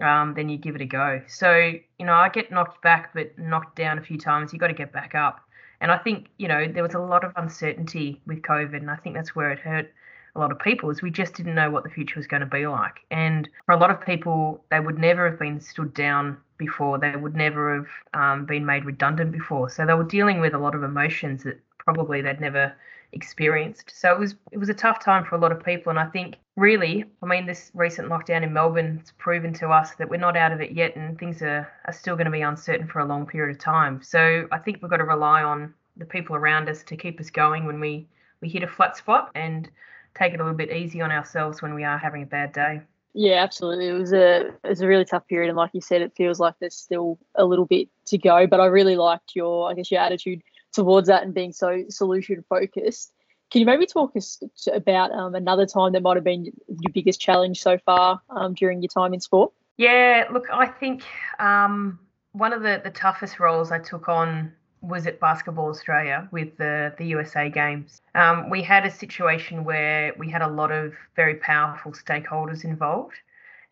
um, 0.00 0.34
then 0.34 0.48
you 0.48 0.58
give 0.58 0.74
it 0.74 0.82
a 0.82 0.86
go. 0.86 1.22
So 1.26 1.72
you 1.98 2.06
know, 2.06 2.12
I 2.12 2.28
get 2.28 2.50
knocked 2.50 2.82
back, 2.82 3.12
but 3.14 3.38
knocked 3.38 3.76
down 3.76 3.98
a 3.98 4.02
few 4.02 4.18
times. 4.18 4.52
You 4.52 4.58
got 4.58 4.68
to 4.68 4.74
get 4.74 4.92
back 4.92 5.14
up. 5.14 5.40
And 5.80 5.90
I 5.90 5.98
think 5.98 6.28
you 6.38 6.48
know 6.48 6.66
there 6.68 6.82
was 6.82 6.94
a 6.94 6.98
lot 6.98 7.24
of 7.24 7.32
uncertainty 7.36 8.20
with 8.26 8.42
COVID, 8.42 8.76
and 8.76 8.90
I 8.90 8.96
think 8.96 9.16
that's 9.16 9.34
where 9.34 9.50
it 9.50 9.58
hurt 9.58 9.90
a 10.36 10.40
lot 10.40 10.52
of 10.52 10.58
people 10.58 10.90
is 10.90 11.02
we 11.02 11.10
just 11.10 11.34
didn't 11.34 11.54
know 11.54 11.70
what 11.70 11.84
the 11.84 11.90
future 11.90 12.18
was 12.18 12.26
going 12.26 12.40
to 12.40 12.46
be 12.46 12.66
like. 12.66 13.00
And 13.10 13.48
for 13.64 13.72
a 13.72 13.78
lot 13.78 13.90
of 13.90 14.00
people, 14.00 14.64
they 14.70 14.80
would 14.80 14.98
never 14.98 15.28
have 15.30 15.38
been 15.38 15.60
stood 15.60 15.94
down 15.94 16.36
before. 16.58 16.98
They 16.98 17.16
would 17.16 17.34
never 17.34 17.76
have 17.76 17.88
um, 18.14 18.46
been 18.46 18.66
made 18.66 18.84
redundant 18.84 19.32
before. 19.32 19.70
So 19.70 19.86
they 19.86 19.94
were 19.94 20.04
dealing 20.04 20.40
with 20.40 20.54
a 20.54 20.58
lot 20.58 20.74
of 20.74 20.82
emotions 20.82 21.42
that 21.44 21.58
probably 21.78 22.20
they'd 22.20 22.40
never 22.40 22.74
experienced. 23.12 23.90
So 23.94 24.12
it 24.12 24.18
was 24.18 24.34
it 24.52 24.58
was 24.58 24.68
a 24.68 24.74
tough 24.74 25.02
time 25.02 25.24
for 25.24 25.36
a 25.36 25.38
lot 25.38 25.52
of 25.52 25.64
people. 25.64 25.90
And 25.90 25.98
I 25.98 26.06
think 26.06 26.36
really, 26.56 27.04
I 27.22 27.26
mean, 27.26 27.46
this 27.46 27.70
recent 27.74 28.08
lockdown 28.08 28.42
in 28.42 28.52
Melbourne 28.52 28.98
has 28.98 29.12
proven 29.12 29.52
to 29.54 29.68
us 29.68 29.94
that 29.94 30.08
we're 30.08 30.18
not 30.18 30.36
out 30.36 30.52
of 30.52 30.60
it 30.60 30.72
yet, 30.72 30.96
and 30.96 31.18
things 31.18 31.42
are 31.42 31.70
are 31.86 31.92
still 31.92 32.16
going 32.16 32.26
to 32.26 32.30
be 32.30 32.42
uncertain 32.42 32.88
for 32.88 33.00
a 33.00 33.04
long 33.04 33.26
period 33.26 33.56
of 33.56 33.62
time. 33.62 34.02
So 34.02 34.46
I 34.52 34.58
think 34.58 34.82
we've 34.82 34.90
got 34.90 34.98
to 34.98 35.04
rely 35.04 35.42
on 35.42 35.72
the 35.96 36.04
people 36.04 36.36
around 36.36 36.68
us 36.68 36.82
to 36.84 36.96
keep 36.96 37.20
us 37.20 37.30
going 37.30 37.64
when 37.64 37.80
we 37.80 38.06
we 38.40 38.48
hit 38.48 38.62
a 38.62 38.68
flat 38.68 38.96
spot 38.96 39.30
and 39.34 39.70
take 40.16 40.32
it 40.32 40.40
a 40.40 40.42
little 40.42 40.56
bit 40.56 40.70
easy 40.70 41.00
on 41.00 41.10
ourselves 41.10 41.62
when 41.62 41.74
we 41.74 41.84
are 41.84 41.98
having 41.98 42.22
a 42.22 42.26
bad 42.26 42.52
day. 42.52 42.80
Yeah, 43.14 43.42
absolutely. 43.42 43.88
It 43.88 43.92
was 43.92 44.12
a 44.12 44.48
it 44.48 44.68
was 44.68 44.80
a 44.82 44.86
really 44.86 45.04
tough 45.04 45.26
period, 45.26 45.48
and 45.48 45.56
like 45.56 45.70
you 45.72 45.80
said, 45.80 46.02
it 46.02 46.12
feels 46.16 46.38
like 46.38 46.54
there's 46.60 46.76
still 46.76 47.18
a 47.34 47.44
little 47.44 47.64
bit 47.64 47.88
to 48.06 48.18
go. 48.18 48.46
But 48.46 48.60
I 48.60 48.66
really 48.66 48.96
liked 48.96 49.34
your, 49.34 49.70
I 49.70 49.74
guess, 49.74 49.90
your 49.90 50.02
attitude 50.02 50.42
towards 50.74 51.08
that 51.08 51.22
and 51.22 51.32
being 51.32 51.52
so 51.52 51.84
solution 51.88 52.44
focused. 52.48 53.12
Can 53.50 53.60
you 53.60 53.66
maybe 53.66 53.86
talk 53.86 54.14
us 54.16 54.42
about 54.72 55.12
um, 55.12 55.34
another 55.34 55.66
time 55.66 55.92
that 55.92 56.02
might 56.02 56.16
have 56.16 56.24
been 56.24 56.44
your 56.44 56.92
biggest 56.92 57.20
challenge 57.20 57.62
so 57.62 57.78
far 57.78 58.20
um, 58.28 58.54
during 58.54 58.82
your 58.82 58.88
time 58.88 59.14
in 59.14 59.20
sport? 59.20 59.52
Yeah, 59.78 60.24
look, 60.32 60.46
I 60.52 60.66
think 60.66 61.04
um, 61.38 61.98
one 62.32 62.52
of 62.52 62.62
the, 62.62 62.80
the 62.82 62.90
toughest 62.90 63.38
roles 63.38 63.70
I 63.70 63.78
took 63.78 64.08
on 64.08 64.52
was 64.86 65.06
at 65.06 65.20
Basketball 65.20 65.68
Australia 65.68 66.28
with 66.30 66.56
the, 66.56 66.94
the 66.98 67.06
USA 67.06 67.50
Games. 67.50 68.00
Um, 68.14 68.48
we 68.50 68.62
had 68.62 68.86
a 68.86 68.90
situation 68.90 69.64
where 69.64 70.12
we 70.18 70.30
had 70.30 70.42
a 70.42 70.48
lot 70.48 70.70
of 70.70 70.94
very 71.14 71.36
powerful 71.36 71.92
stakeholders 71.92 72.64
involved, 72.64 73.16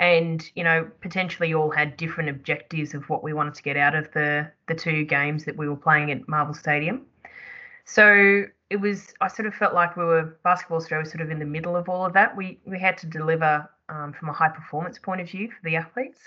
and 0.01 0.45
you 0.55 0.65
know 0.65 0.91
potentially 1.01 1.55
all 1.55 1.71
had 1.71 1.97
different 1.97 2.31
objectives 2.31 2.95
of 2.95 3.09
what 3.09 3.23
we 3.23 3.33
wanted 3.33 3.55
to 3.55 3.63
get 3.63 3.77
out 3.77 3.95
of 3.95 4.11
the 4.13 4.51
the 4.67 4.75
two 4.75 5.05
games 5.05 5.45
that 5.45 5.57
we 5.57 5.69
were 5.69 5.77
playing 5.77 6.11
at 6.11 6.29
Marvel 6.29 6.55
Stadium. 6.55 7.07
So 7.85 8.45
it 8.71 8.77
was 8.77 9.15
I 9.21 9.29
sort 9.29 9.47
of 9.47 9.55
felt 9.55 9.75
like 9.75 9.97
we 9.97 10.05
were 10.05 10.37
Basketball 10.43 10.79
Australia 10.79 11.05
was 11.05 11.13
sort 11.13 11.23
of 11.23 11.31
in 11.31 11.39
the 11.39 11.45
middle 11.45 11.77
of 11.77 11.89
all 11.89 12.05
of 12.05 12.13
that. 12.15 12.37
We 12.37 12.59
we 12.65 12.79
had 12.79 12.99
to 12.99 13.07
deliver 13.07 13.69
um, 13.89 14.13
from 14.13 14.29
a 14.31 14.33
high 14.33 14.49
performance 14.49 14.99
point 14.99 15.21
of 15.21 15.31
view 15.31 15.49
for 15.51 15.63
the 15.63 15.77
athletes 15.77 16.19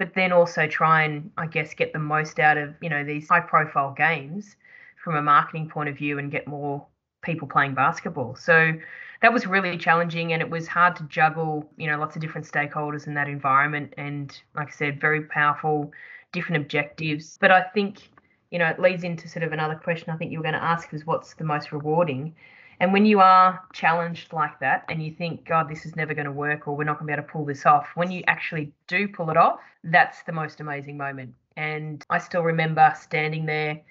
but 0.00 0.14
then 0.14 0.32
also 0.32 0.66
try 0.66 1.02
and 1.02 1.30
I 1.36 1.46
guess 1.46 1.74
get 1.74 1.92
the 1.92 1.98
most 1.98 2.40
out 2.40 2.56
of 2.56 2.74
you 2.80 2.88
know 2.88 3.04
these 3.04 3.28
high 3.28 3.40
profile 3.40 3.92
games 3.92 4.56
from 5.04 5.14
a 5.14 5.22
marketing 5.22 5.68
point 5.68 5.90
of 5.90 5.96
view 5.96 6.18
and 6.18 6.32
get 6.32 6.48
more 6.48 6.86
people 7.22 7.46
playing 7.46 7.74
basketball. 7.74 8.34
So 8.34 8.72
that 9.20 9.32
was 9.32 9.46
really 9.46 9.76
challenging 9.76 10.32
and 10.32 10.40
it 10.40 10.48
was 10.48 10.66
hard 10.66 10.96
to 10.96 11.02
juggle, 11.04 11.70
you 11.76 11.86
know, 11.86 11.98
lots 11.98 12.16
of 12.16 12.22
different 12.22 12.50
stakeholders 12.50 13.06
in 13.06 13.14
that 13.14 13.28
environment 13.28 13.92
and 13.98 14.34
like 14.56 14.68
I 14.68 14.72
said, 14.72 15.00
very 15.00 15.22
powerful, 15.24 15.92
different 16.32 16.62
objectives. 16.62 17.36
But 17.38 17.50
I 17.50 17.62
think, 17.62 18.10
you 18.50 18.58
know, 18.58 18.66
it 18.66 18.80
leads 18.80 19.04
into 19.04 19.28
sort 19.28 19.42
of 19.42 19.52
another 19.52 19.74
question 19.74 20.10
I 20.10 20.16
think 20.16 20.32
you 20.32 20.38
were 20.38 20.44
going 20.44 20.54
to 20.54 20.62
ask 20.62 20.94
is 20.94 21.04
what's 21.04 21.34
the 21.34 21.44
most 21.44 21.72
rewarding? 21.72 22.34
And 22.80 22.92
when 22.92 23.04
you 23.04 23.20
are 23.20 23.60
challenged 23.72 24.32
like 24.32 24.58
that 24.60 24.84
and 24.88 25.02
you 25.02 25.12
think, 25.12 25.44
God, 25.44 25.68
this 25.68 25.84
is 25.84 25.94
never 25.96 26.14
going 26.14 26.24
to 26.24 26.32
work 26.32 26.66
or 26.66 26.74
we're 26.74 26.84
not 26.84 26.98
going 26.98 27.06
to 27.08 27.12
be 27.12 27.12
able 27.12 27.26
to 27.26 27.32
pull 27.32 27.44
this 27.44 27.66
off, 27.66 27.88
when 27.94 28.10
you 28.10 28.24
actually 28.26 28.72
do 28.88 29.06
pull 29.06 29.30
it 29.30 29.36
off, 29.36 29.60
that's 29.84 30.22
the 30.22 30.32
most 30.32 30.60
amazing 30.60 30.96
moment. 30.96 31.34
And 31.56 32.04
I 32.08 32.18
still 32.18 32.42
remember 32.42 32.92
standing 32.98 33.44
there, 33.44 33.82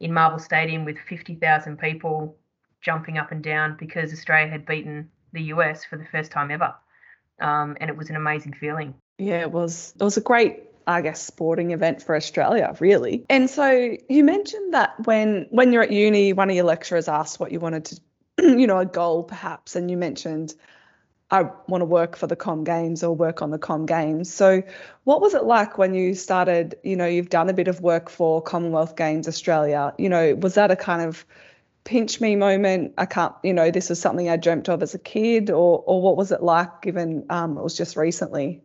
in 0.00 0.12
Marvel 0.12 0.38
Stadium 0.38 0.84
with 0.84 0.98
50,000 1.08 1.78
people 1.78 2.36
jumping 2.80 3.18
up 3.18 3.32
and 3.32 3.42
down 3.42 3.76
because 3.78 4.12
Australia 4.12 4.48
had 4.48 4.64
beaten 4.64 5.10
the 5.32 5.42
US 5.54 5.84
for 5.84 5.96
the 5.96 6.06
first 6.06 6.30
time 6.30 6.50
ever. 6.50 6.74
Um, 7.40 7.76
and 7.80 7.90
it 7.90 7.96
was 7.96 8.10
an 8.10 8.16
amazing 8.16 8.52
feeling. 8.52 8.94
Yeah, 9.18 9.40
it 9.40 9.50
was. 9.50 9.94
It 9.98 10.04
was 10.04 10.16
a 10.16 10.20
great 10.20 10.64
I 10.86 11.02
guess 11.02 11.22
sporting 11.22 11.72
event 11.72 12.02
for 12.02 12.16
Australia, 12.16 12.74
really. 12.80 13.26
And 13.28 13.50
so 13.50 13.94
you 14.08 14.24
mentioned 14.24 14.72
that 14.72 14.94
when 15.04 15.46
when 15.50 15.70
you're 15.70 15.82
at 15.82 15.92
uni, 15.92 16.32
one 16.32 16.48
of 16.48 16.56
your 16.56 16.64
lecturers 16.64 17.08
asked 17.08 17.38
what 17.38 17.52
you 17.52 17.60
wanted 17.60 17.84
to, 17.86 18.00
you 18.42 18.66
know, 18.66 18.78
a 18.78 18.86
goal 18.86 19.24
perhaps, 19.24 19.76
and 19.76 19.90
you 19.90 19.96
mentioned 19.96 20.54
I 21.30 21.42
want 21.66 21.82
to 21.82 21.84
work 21.84 22.16
for 22.16 22.26
the 22.26 22.36
Com 22.36 22.64
Games 22.64 23.02
or 23.02 23.14
work 23.14 23.42
on 23.42 23.50
the 23.50 23.58
Com 23.58 23.84
Games. 23.84 24.32
So, 24.32 24.62
what 25.04 25.20
was 25.20 25.34
it 25.34 25.44
like 25.44 25.76
when 25.76 25.94
you 25.94 26.14
started? 26.14 26.76
You 26.82 26.96
know, 26.96 27.06
you've 27.06 27.28
done 27.28 27.50
a 27.50 27.52
bit 27.52 27.68
of 27.68 27.80
work 27.82 28.08
for 28.08 28.40
Commonwealth 28.40 28.96
Games 28.96 29.28
Australia. 29.28 29.92
You 29.98 30.08
know, 30.08 30.34
was 30.36 30.54
that 30.54 30.70
a 30.70 30.76
kind 30.76 31.02
of 31.02 31.26
pinch 31.84 32.20
me 32.20 32.34
moment? 32.34 32.94
I 32.96 33.04
can't, 33.04 33.34
you 33.42 33.52
know, 33.52 33.70
this 33.70 33.90
is 33.90 34.00
something 34.00 34.30
I 34.30 34.36
dreamt 34.36 34.70
of 34.70 34.82
as 34.82 34.94
a 34.94 34.98
kid, 34.98 35.50
or 35.50 35.84
or 35.86 36.00
what 36.00 36.16
was 36.16 36.32
it 36.32 36.42
like 36.42 36.80
given 36.80 37.26
um, 37.28 37.58
it 37.58 37.62
was 37.62 37.76
just 37.76 37.96
recently? 37.96 38.62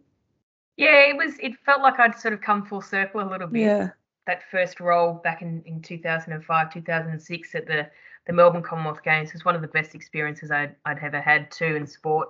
Yeah, 0.77 1.09
it 1.09 1.17
was. 1.17 1.33
It 1.39 1.57
felt 1.65 1.81
like 1.81 1.99
I'd 1.99 2.17
sort 2.17 2.33
of 2.33 2.39
come 2.39 2.65
full 2.65 2.81
circle 2.81 3.21
a 3.21 3.27
little 3.29 3.47
bit. 3.47 3.62
Yeah. 3.62 3.89
That 4.25 4.49
first 4.49 4.79
role 4.79 5.15
back 5.15 5.41
in, 5.41 5.62
in 5.65 5.81
2005, 5.81 6.73
2006 6.73 7.55
at 7.55 7.67
the, 7.67 7.89
the 8.25 8.33
Melbourne 8.33 8.63
Commonwealth 8.63 9.03
Games 9.03 9.33
was 9.33 9.45
one 9.45 9.55
of 9.55 9.62
the 9.62 9.67
best 9.67 9.95
experiences 9.95 10.51
I'd, 10.51 10.75
I'd 10.86 10.99
ever 10.99 11.21
had 11.21 11.51
too 11.51 11.75
in 11.75 11.88
sport. 11.88 12.29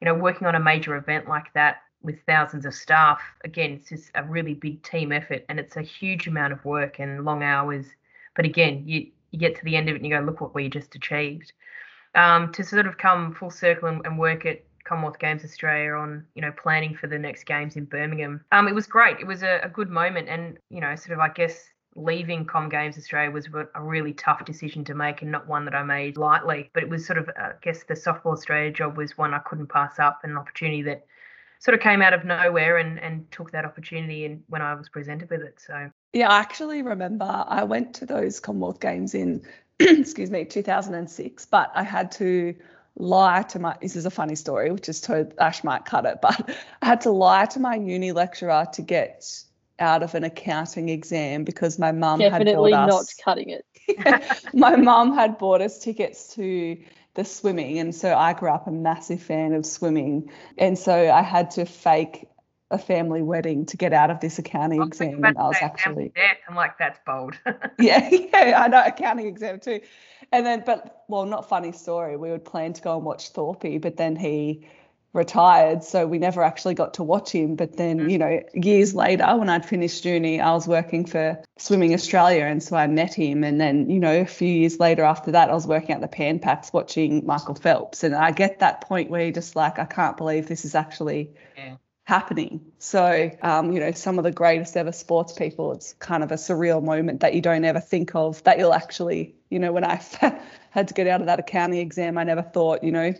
You 0.00 0.06
know, 0.06 0.14
working 0.14 0.46
on 0.46 0.54
a 0.54 0.60
major 0.60 0.96
event 0.96 1.28
like 1.28 1.52
that 1.54 1.82
with 2.02 2.16
thousands 2.26 2.64
of 2.66 2.74
staff, 2.74 3.20
again, 3.44 3.72
it's 3.72 3.88
just 3.88 4.10
a 4.14 4.24
really 4.24 4.54
big 4.54 4.82
team 4.82 5.12
effort 5.12 5.44
and 5.48 5.58
it's 5.58 5.76
a 5.76 5.82
huge 5.82 6.26
amount 6.26 6.52
of 6.52 6.64
work 6.64 6.98
and 6.98 7.24
long 7.24 7.42
hours. 7.42 7.86
But 8.36 8.44
again, 8.44 8.82
you, 8.86 9.08
you 9.30 9.38
get 9.38 9.56
to 9.56 9.64
the 9.64 9.76
end 9.76 9.88
of 9.88 9.94
it 9.94 9.98
and 9.98 10.06
you 10.06 10.16
go, 10.16 10.24
look 10.24 10.40
what 10.40 10.54
we 10.54 10.68
just 10.68 10.94
achieved. 10.94 11.52
Um, 12.14 12.52
to 12.52 12.64
sort 12.64 12.86
of 12.86 12.98
come 12.98 13.34
full 13.34 13.50
circle 13.50 13.88
and, 13.88 14.04
and 14.06 14.18
work 14.18 14.46
at 14.46 14.62
Commonwealth 14.88 15.18
Games 15.18 15.44
Australia 15.44 15.92
on, 15.92 16.24
you 16.34 16.42
know, 16.42 16.52
planning 16.52 16.96
for 16.96 17.06
the 17.06 17.18
next 17.18 17.44
games 17.44 17.76
in 17.76 17.84
Birmingham. 17.84 18.42
Um, 18.52 18.66
it 18.66 18.74
was 18.74 18.86
great. 18.86 19.20
It 19.20 19.26
was 19.26 19.42
a, 19.42 19.60
a 19.62 19.68
good 19.68 19.90
moment, 19.90 20.28
and 20.28 20.58
you 20.70 20.80
know, 20.80 20.96
sort 20.96 21.12
of, 21.12 21.20
I 21.20 21.28
guess 21.28 21.68
leaving 21.98 22.44
Com 22.44 22.68
Games 22.68 22.96
Australia 22.96 23.30
was 23.30 23.48
a 23.74 23.82
really 23.82 24.12
tough 24.12 24.44
decision 24.44 24.84
to 24.84 24.94
make 24.94 25.22
and 25.22 25.30
not 25.30 25.46
one 25.46 25.64
that 25.64 25.74
I 25.74 25.82
made 25.82 26.16
lightly. 26.16 26.70
But 26.72 26.82
it 26.82 26.88
was 26.88 27.06
sort 27.06 27.18
of, 27.18 27.28
uh, 27.28 27.32
I 27.36 27.52
guess, 27.62 27.84
the 27.84 27.94
Softball 27.94 28.32
Australia 28.32 28.70
job 28.70 28.96
was 28.96 29.18
one 29.18 29.34
I 29.34 29.38
couldn't 29.40 29.68
pass 29.68 29.98
up, 29.98 30.20
an 30.24 30.36
opportunity 30.36 30.82
that 30.82 31.06
sort 31.60 31.74
of 31.74 31.80
came 31.80 32.02
out 32.02 32.14
of 32.14 32.24
nowhere 32.24 32.78
and, 32.78 32.98
and 33.00 33.30
took 33.32 33.50
that 33.50 33.64
opportunity 33.64 34.24
and 34.24 34.42
when 34.48 34.62
I 34.62 34.74
was 34.74 34.88
presented 34.88 35.28
with 35.30 35.42
it. 35.42 35.60
So 35.64 35.90
yeah, 36.12 36.30
I 36.30 36.38
actually 36.38 36.82
remember 36.82 37.44
I 37.48 37.64
went 37.64 37.94
to 37.94 38.06
those 38.06 38.40
Commonwealth 38.40 38.80
Games 38.80 39.14
in 39.14 39.42
excuse 39.80 40.30
me 40.30 40.44
2006, 40.44 41.46
but 41.46 41.72
I 41.74 41.82
had 41.82 42.12
to 42.12 42.54
lie 42.98 43.42
to 43.42 43.60
my 43.60 43.76
this 43.80 43.94
is 43.94 44.06
a 44.06 44.10
funny 44.10 44.34
story 44.34 44.72
which 44.72 44.88
is 44.88 45.00
to 45.00 45.30
ash 45.38 45.62
might 45.62 45.84
cut 45.84 46.04
it 46.04 46.18
but 46.22 46.50
i 46.82 46.86
had 46.86 47.00
to 47.00 47.12
lie 47.12 47.46
to 47.46 47.60
my 47.60 47.76
uni 47.76 48.10
lecturer 48.10 48.66
to 48.72 48.82
get 48.82 49.44
out 49.78 50.02
of 50.02 50.14
an 50.14 50.24
accounting 50.24 50.88
exam 50.88 51.44
because 51.44 51.78
my 51.78 51.92
mum 51.92 52.20
had 52.20 52.44
bought 52.44 52.72
us 52.72 52.88
not 52.88 53.06
cutting 53.24 53.50
it 53.50 54.44
my 54.54 54.76
mum 54.76 55.14
had 55.14 55.38
bought 55.38 55.60
us 55.60 55.78
tickets 55.78 56.34
to 56.34 56.76
the 57.14 57.24
swimming 57.24 57.78
and 57.78 57.94
so 57.94 58.14
i 58.14 58.32
grew 58.32 58.50
up 58.50 58.66
a 58.66 58.70
massive 58.70 59.22
fan 59.22 59.52
of 59.52 59.64
swimming 59.64 60.30
and 60.56 60.78
so 60.78 61.10
i 61.10 61.22
had 61.22 61.50
to 61.50 61.64
fake 61.64 62.28
a 62.70 62.78
family 62.78 63.22
wedding 63.22 63.64
to 63.66 63.76
get 63.76 63.92
out 63.92 64.10
of 64.10 64.20
this 64.20 64.38
accounting 64.38 64.82
exam. 64.82 65.24
And 65.24 65.38
I 65.38 65.44
was 65.44 65.56
actually 65.60 66.12
I'm 66.48 66.54
like, 66.54 66.76
that's 66.78 67.00
bold. 67.06 67.38
yeah, 67.78 68.08
yeah, 68.10 68.62
I 68.62 68.68
know 68.68 68.82
accounting 68.84 69.26
exam 69.26 69.60
too. 69.60 69.80
And 70.32 70.44
then, 70.44 70.62
but 70.66 71.04
well, 71.08 71.24
not 71.24 71.48
funny 71.48 71.72
story. 71.72 72.16
We 72.16 72.30
would 72.30 72.44
plan 72.44 72.74
to 72.74 72.82
go 72.82 72.96
and 72.96 73.04
watch 73.06 73.30
Thorpe, 73.30 73.80
but 73.80 73.96
then 73.96 74.16
he 74.16 74.66
retired, 75.12 75.84
so 75.84 76.06
we 76.06 76.18
never 76.18 76.42
actually 76.42 76.74
got 76.74 76.94
to 76.94 77.02
watch 77.02 77.30
him. 77.30 77.56
But 77.56 77.76
then, 77.76 78.00
mm. 78.00 78.10
you 78.10 78.18
know, 78.18 78.42
years 78.54 78.94
later, 78.94 79.24
when 79.36 79.48
I'd 79.48 79.64
finished 79.64 80.04
uni, 80.04 80.40
I 80.40 80.52
was 80.52 80.66
working 80.66 81.06
for 81.06 81.42
Swimming 81.58 81.94
Australia, 81.94 82.44
and 82.44 82.62
so 82.62 82.76
I 82.76 82.86
met 82.86 83.14
him. 83.14 83.44
And 83.44 83.60
then, 83.60 83.90
you 83.90 84.00
know, 84.00 84.20
a 84.20 84.26
few 84.26 84.48
years 84.48 84.78
later 84.78 85.02
after 85.02 85.32
that, 85.32 85.50
I 85.50 85.54
was 85.54 85.66
working 85.66 85.92
at 85.92 86.00
the 86.00 86.08
Pan 86.08 86.38
Pacs 86.38 86.72
watching 86.72 87.26
Michael 87.26 87.54
Phelps, 87.54 88.04
and 88.04 88.14
I 88.14 88.30
get 88.30 88.60
that 88.60 88.82
point 88.82 89.10
where 89.10 89.22
you're 89.22 89.32
just 89.32 89.56
like, 89.56 89.78
I 89.78 89.84
can't 89.84 90.16
believe 90.16 90.46
this 90.46 90.64
is 90.64 90.74
actually. 90.74 91.30
Yeah 91.56 91.76
happening. 92.08 92.62
So, 92.78 93.30
um, 93.42 93.70
you 93.70 93.80
know, 93.80 93.92
some 93.92 94.16
of 94.16 94.24
the 94.24 94.30
greatest 94.30 94.78
ever 94.78 94.92
sports 94.92 95.34
people, 95.34 95.72
it's 95.72 95.92
kind 95.92 96.22
of 96.22 96.32
a 96.32 96.36
surreal 96.36 96.82
moment 96.82 97.20
that 97.20 97.34
you 97.34 97.42
don't 97.42 97.66
ever 97.66 97.80
think 97.80 98.14
of 98.14 98.42
that 98.44 98.58
you'll 98.58 98.72
actually, 98.72 99.34
you 99.50 99.58
know, 99.58 99.72
when 99.72 99.84
I 99.84 100.00
had 100.70 100.88
to 100.88 100.94
get 100.94 101.06
out 101.06 101.20
of 101.20 101.26
that 101.26 101.38
accounting 101.38 101.80
exam, 101.80 102.16
I 102.16 102.24
never 102.24 102.40
thought, 102.40 102.82
you 102.82 102.92
know, 102.92 103.12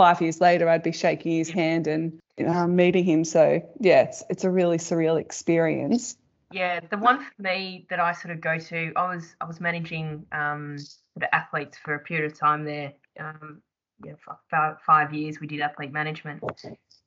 five 0.00 0.22
years 0.22 0.40
later 0.40 0.66
I'd 0.66 0.82
be 0.82 0.92
shaking 0.92 1.32
his 1.32 1.50
hand 1.50 1.86
and 1.86 2.18
you 2.38 2.46
meeting 2.66 3.04
him. 3.04 3.22
So, 3.22 3.60
yeah, 3.80 4.04
it's, 4.04 4.22
it's 4.30 4.44
a 4.44 4.50
really 4.50 4.78
surreal 4.78 5.20
experience. 5.20 6.16
Yeah, 6.50 6.80
the 6.88 6.96
one 6.96 7.18
for 7.18 7.42
me 7.42 7.86
that 7.90 8.00
I 8.00 8.12
sort 8.12 8.34
of 8.34 8.40
go 8.40 8.58
to, 8.58 8.92
I 8.96 9.14
was 9.14 9.36
I 9.42 9.44
was 9.44 9.60
managing 9.60 10.24
um, 10.32 10.78
the 11.16 11.32
athletes 11.34 11.76
for 11.76 11.94
a 11.94 11.98
period 11.98 12.32
of 12.32 12.38
time 12.38 12.64
there. 12.64 12.94
Um, 13.18 13.60
yeah, 14.02 14.14
for 14.24 14.78
five 14.86 15.12
years 15.12 15.38
we 15.38 15.46
did 15.46 15.60
athlete 15.60 15.92
management, 15.92 16.42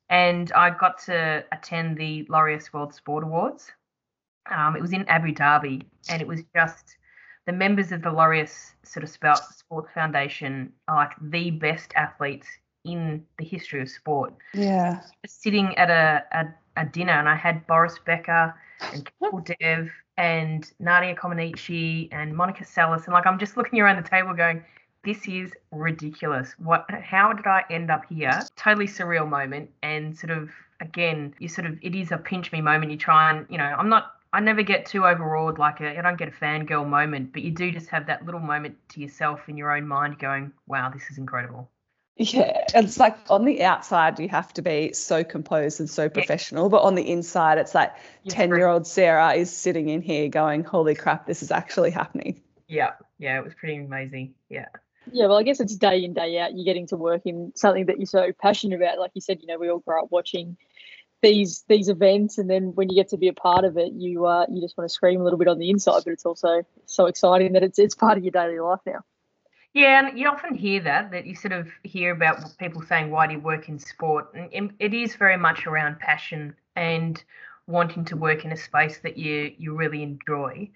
and 0.08 0.52
I 0.52 0.70
got 0.70 1.00
to 1.06 1.44
attend 1.50 1.96
the 1.98 2.24
Laureus 2.30 2.72
World 2.72 2.94
Sport 2.94 3.24
Awards. 3.24 3.72
Um, 4.48 4.76
it 4.76 4.82
was 4.82 4.92
in 4.92 5.04
Abu 5.08 5.34
Dhabi, 5.34 5.82
and 6.08 6.22
it 6.22 6.28
was 6.28 6.42
just 6.54 6.96
the 7.44 7.52
members 7.52 7.90
of 7.90 8.02
the 8.02 8.10
Laureus 8.10 8.74
sort 8.84 9.02
of 9.02 9.10
Sports 9.10 9.90
Foundation 9.92 10.72
are 10.86 10.94
like 10.94 11.12
the 11.20 11.50
best 11.50 11.92
athletes 11.96 12.46
in 12.84 13.24
the 13.38 13.44
history 13.44 13.80
of 13.80 13.88
sport. 13.88 14.34
Yeah. 14.52 15.00
Sitting 15.26 15.76
at 15.76 15.90
a, 15.90 16.24
a, 16.32 16.82
a 16.82 16.86
dinner, 16.86 17.12
and 17.12 17.28
I 17.28 17.34
had 17.34 17.66
Boris 17.66 17.98
Becker 18.04 18.54
and 18.92 19.10
Kapil 19.20 19.56
Dev 19.58 19.90
and 20.16 20.70
Nadia 20.78 21.14
Comaneci 21.14 22.08
and 22.12 22.36
Monica 22.36 22.64
Seles, 22.64 23.04
and 23.04 23.14
like 23.14 23.26
I'm 23.26 23.38
just 23.38 23.56
looking 23.56 23.80
around 23.80 24.02
the 24.02 24.08
table 24.08 24.34
going, 24.34 24.64
this 25.04 25.26
is 25.28 25.52
ridiculous. 25.70 26.54
What? 26.58 26.86
How 26.90 27.32
did 27.32 27.46
I 27.46 27.64
end 27.70 27.90
up 27.90 28.04
here? 28.08 28.40
Totally 28.56 28.86
surreal 28.86 29.28
moment, 29.28 29.70
and 29.82 30.16
sort 30.16 30.30
of 30.30 30.50
again, 30.80 31.34
you 31.38 31.48
sort 31.48 31.66
of 31.66 31.78
it 31.82 31.94
is 31.94 32.12
a 32.12 32.18
pinch 32.18 32.52
me 32.52 32.60
moment. 32.60 32.90
You 32.90 32.98
try 32.98 33.30
and 33.30 33.46
you 33.50 33.58
know, 33.58 33.64
I'm 33.64 33.88
not. 33.88 34.12
I 34.32 34.40
never 34.40 34.62
get 34.62 34.84
too 34.84 35.06
overawed, 35.06 35.58
like 35.58 35.80
a, 35.80 35.96
I 35.96 36.02
don't 36.02 36.18
get 36.18 36.26
a 36.26 36.32
fangirl 36.32 36.88
moment, 36.88 37.32
but 37.32 37.42
you 37.42 37.52
do 37.52 37.70
just 37.70 37.88
have 37.90 38.06
that 38.06 38.24
little 38.24 38.40
moment 38.40 38.76
to 38.88 39.00
yourself 39.00 39.48
in 39.48 39.56
your 39.56 39.70
own 39.70 39.86
mind 39.86 40.18
going, 40.18 40.50
wow, 40.66 40.90
this 40.90 41.04
is 41.08 41.18
incredible. 41.18 41.70
Yeah, 42.16 42.64
it's 42.74 42.98
like 42.98 43.16
on 43.28 43.44
the 43.44 43.64
outside 43.64 44.20
you 44.20 44.28
have 44.28 44.52
to 44.54 44.62
be 44.62 44.92
so 44.92 45.24
composed 45.24 45.80
and 45.80 45.90
so 45.90 46.08
professional, 46.08 46.68
but 46.68 46.82
on 46.82 46.94
the 46.94 47.10
inside 47.10 47.58
it's 47.58 47.74
like 47.74 47.92
ten-year-old 48.28 48.86
Sarah 48.86 49.32
is 49.32 49.54
sitting 49.54 49.88
in 49.88 50.00
here 50.00 50.28
going, 50.28 50.62
"Holy 50.62 50.94
crap, 50.94 51.26
this 51.26 51.42
is 51.42 51.50
actually 51.50 51.90
happening." 51.90 52.40
Yeah, 52.68 52.92
yeah, 53.18 53.38
it 53.38 53.44
was 53.44 53.54
pretty 53.54 53.78
amazing. 53.78 54.34
Yeah. 54.48 54.66
Yeah, 55.12 55.26
well, 55.26 55.36
I 55.36 55.42
guess 55.42 55.60
it's 55.60 55.74
day 55.76 56.04
in 56.04 56.14
day 56.14 56.38
out. 56.38 56.54
You're 56.54 56.64
getting 56.64 56.86
to 56.88 56.96
work 56.96 57.22
in 57.24 57.52
something 57.56 57.86
that 57.86 57.98
you're 57.98 58.06
so 58.06 58.32
passionate 58.40 58.76
about. 58.76 58.98
Like 58.98 59.10
you 59.14 59.20
said, 59.20 59.40
you 59.40 59.48
know, 59.48 59.58
we 59.58 59.68
all 59.68 59.80
grow 59.80 60.04
up 60.04 60.12
watching 60.12 60.56
these 61.20 61.64
these 61.68 61.88
events, 61.88 62.38
and 62.38 62.48
then 62.48 62.74
when 62.74 62.88
you 62.90 62.94
get 62.94 63.08
to 63.08 63.16
be 63.16 63.28
a 63.28 63.32
part 63.32 63.64
of 63.64 63.76
it, 63.76 63.92
you 63.92 64.24
uh, 64.26 64.46
you 64.48 64.60
just 64.60 64.78
want 64.78 64.88
to 64.88 64.94
scream 64.94 65.20
a 65.20 65.24
little 65.24 65.38
bit 65.38 65.48
on 65.48 65.58
the 65.58 65.70
inside. 65.70 66.02
But 66.04 66.12
it's 66.12 66.24
also 66.24 66.62
so 66.86 67.06
exciting 67.06 67.54
that 67.54 67.62
it's 67.62 67.78
it's 67.78 67.94
part 67.94 68.18
of 68.18 68.24
your 68.24 68.30
daily 68.30 68.60
life 68.60 68.80
now. 68.86 69.00
Yeah, 69.74 70.06
and 70.06 70.18
you 70.18 70.28
often 70.28 70.54
hear 70.54 70.80
that 70.82 71.10
that 71.10 71.26
you 71.26 71.34
sort 71.34 71.52
of 71.52 71.68
hear 71.82 72.12
about 72.12 72.56
people 72.58 72.80
saying, 72.82 73.10
"Why 73.10 73.26
do 73.26 73.34
you 73.34 73.40
work 73.40 73.68
in 73.68 73.78
sport?" 73.78 74.32
And 74.34 74.72
it 74.78 74.94
is 74.94 75.16
very 75.16 75.36
much 75.36 75.66
around 75.66 75.98
passion 75.98 76.54
and 76.76 77.22
wanting 77.66 78.04
to 78.06 78.16
work 78.16 78.44
in 78.44 78.52
a 78.52 78.56
space 78.56 78.98
that 79.00 79.16
you 79.18 79.52
you 79.58 79.74
really 79.76 80.02
enjoy. 80.02 80.70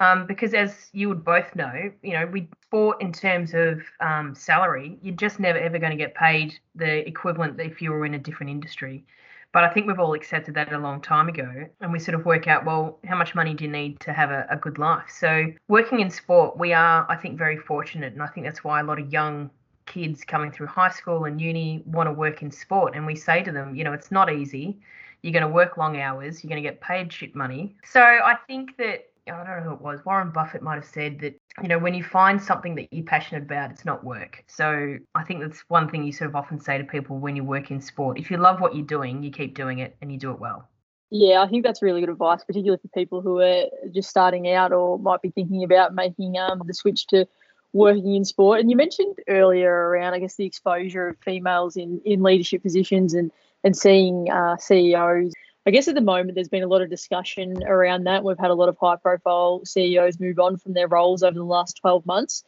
Um, 0.00 0.26
because 0.26 0.54
as 0.54 0.88
you 0.92 1.08
would 1.10 1.24
both 1.24 1.54
know, 1.54 1.92
you 2.02 2.12
know, 2.14 2.26
we 2.26 2.48
sport 2.62 3.00
in 3.02 3.12
terms 3.12 3.54
of 3.54 3.82
um, 4.00 4.34
salary, 4.34 4.98
you're 5.02 5.14
just 5.16 5.38
never 5.40 5.58
ever 5.58 5.78
going 5.78 5.92
to 5.92 5.96
get 6.04 6.14
paid 6.14 6.58
the 6.74 7.06
equivalent 7.08 7.60
if 7.60 7.80
you 7.82 7.92
were 7.92 8.04
in 8.06 8.14
a 8.14 8.18
different 8.18 8.50
industry. 8.50 9.04
But 9.52 9.64
I 9.64 9.68
think 9.68 9.86
we've 9.86 9.98
all 9.98 10.14
accepted 10.14 10.54
that 10.54 10.72
a 10.72 10.78
long 10.78 11.00
time 11.00 11.28
ago, 11.28 11.66
and 11.80 11.92
we 11.92 11.98
sort 11.98 12.14
of 12.14 12.24
work 12.24 12.46
out, 12.46 12.64
well, 12.64 12.98
how 13.04 13.16
much 13.16 13.34
money 13.34 13.52
do 13.52 13.64
you 13.64 13.70
need 13.70 13.98
to 14.00 14.12
have 14.12 14.30
a, 14.30 14.46
a 14.48 14.56
good 14.56 14.78
life? 14.78 15.10
So 15.10 15.46
working 15.66 16.00
in 16.00 16.10
sport, 16.10 16.56
we 16.56 16.72
are, 16.72 17.04
I 17.08 17.16
think, 17.16 17.36
very 17.36 17.56
fortunate, 17.56 18.12
and 18.12 18.22
I 18.22 18.28
think 18.28 18.46
that's 18.46 18.62
why 18.62 18.80
a 18.80 18.84
lot 18.84 19.00
of 19.00 19.12
young 19.12 19.50
kids 19.86 20.22
coming 20.22 20.52
through 20.52 20.68
high 20.68 20.90
school 20.90 21.24
and 21.24 21.40
uni 21.40 21.82
want 21.84 22.06
to 22.06 22.12
work 22.12 22.42
in 22.42 22.50
sport. 22.52 22.94
And 22.94 23.04
we 23.04 23.16
say 23.16 23.42
to 23.42 23.50
them, 23.50 23.74
you 23.74 23.82
know, 23.82 23.92
it's 23.92 24.12
not 24.12 24.32
easy. 24.32 24.78
You're 25.22 25.32
going 25.32 25.42
to 25.42 25.48
work 25.48 25.76
long 25.76 26.00
hours. 26.00 26.42
You're 26.42 26.48
going 26.48 26.62
to 26.62 26.68
get 26.68 26.80
paid 26.80 27.12
shit 27.12 27.34
money. 27.34 27.74
So 27.84 28.00
I 28.00 28.36
think 28.46 28.76
that 28.76 29.09
I 29.26 29.30
don't 29.30 29.46
know 29.46 29.60
who 29.62 29.72
it 29.72 29.80
was. 29.80 30.04
Warren 30.04 30.30
Buffett 30.30 30.62
might 30.62 30.76
have 30.76 30.84
said 30.84 31.20
that, 31.20 31.34
you 31.62 31.68
know, 31.68 31.78
when 31.78 31.94
you 31.94 32.02
find 32.02 32.40
something 32.40 32.74
that 32.76 32.92
you're 32.92 33.04
passionate 33.04 33.42
about, 33.42 33.70
it's 33.70 33.84
not 33.84 34.04
work. 34.04 34.44
So 34.46 34.96
I 35.14 35.24
think 35.24 35.40
that's 35.40 35.60
one 35.68 35.88
thing 35.88 36.04
you 36.04 36.12
sort 36.12 36.30
of 36.30 36.36
often 36.36 36.58
say 36.60 36.78
to 36.78 36.84
people 36.84 37.18
when 37.18 37.36
you 37.36 37.44
work 37.44 37.70
in 37.70 37.80
sport. 37.80 38.18
If 38.18 38.30
you 38.30 38.36
love 38.36 38.60
what 38.60 38.74
you're 38.74 38.86
doing, 38.86 39.22
you 39.22 39.30
keep 39.30 39.54
doing 39.54 39.78
it 39.78 39.96
and 40.00 40.12
you 40.12 40.18
do 40.18 40.30
it 40.32 40.40
well. 40.40 40.68
Yeah, 41.10 41.42
I 41.42 41.48
think 41.48 41.64
that's 41.64 41.82
really 41.82 42.00
good 42.00 42.10
advice, 42.10 42.44
particularly 42.44 42.80
for 42.80 42.88
people 42.88 43.20
who 43.20 43.40
are 43.40 43.64
just 43.92 44.08
starting 44.08 44.48
out 44.50 44.72
or 44.72 44.98
might 44.98 45.22
be 45.22 45.30
thinking 45.30 45.64
about 45.64 45.94
making 45.94 46.38
um, 46.38 46.62
the 46.64 46.74
switch 46.74 47.06
to 47.08 47.26
working 47.72 48.14
in 48.14 48.24
sport. 48.24 48.60
And 48.60 48.70
you 48.70 48.76
mentioned 48.76 49.16
earlier 49.28 49.72
around, 49.72 50.14
I 50.14 50.20
guess, 50.20 50.36
the 50.36 50.46
exposure 50.46 51.08
of 51.08 51.16
females 51.18 51.76
in, 51.76 52.00
in 52.04 52.22
leadership 52.22 52.62
positions 52.62 53.14
and 53.14 53.30
and 53.64 53.76
seeing 53.76 54.30
uh, 54.30 54.56
CEOs. 54.56 55.32
I 55.66 55.70
guess 55.70 55.88
at 55.88 55.94
the 55.94 56.00
moment 56.00 56.34
there's 56.34 56.48
been 56.48 56.62
a 56.62 56.68
lot 56.68 56.82
of 56.82 56.88
discussion 56.88 57.62
around 57.64 58.04
that. 58.04 58.24
We've 58.24 58.38
had 58.38 58.50
a 58.50 58.54
lot 58.54 58.68
of 58.68 58.78
high 58.80 58.96
profile 58.96 59.60
CEOs 59.64 60.18
move 60.18 60.38
on 60.38 60.56
from 60.56 60.72
their 60.72 60.88
roles 60.88 61.22
over 61.22 61.34
the 61.34 61.44
last 61.44 61.78
12 61.80 62.06
months. 62.06 62.44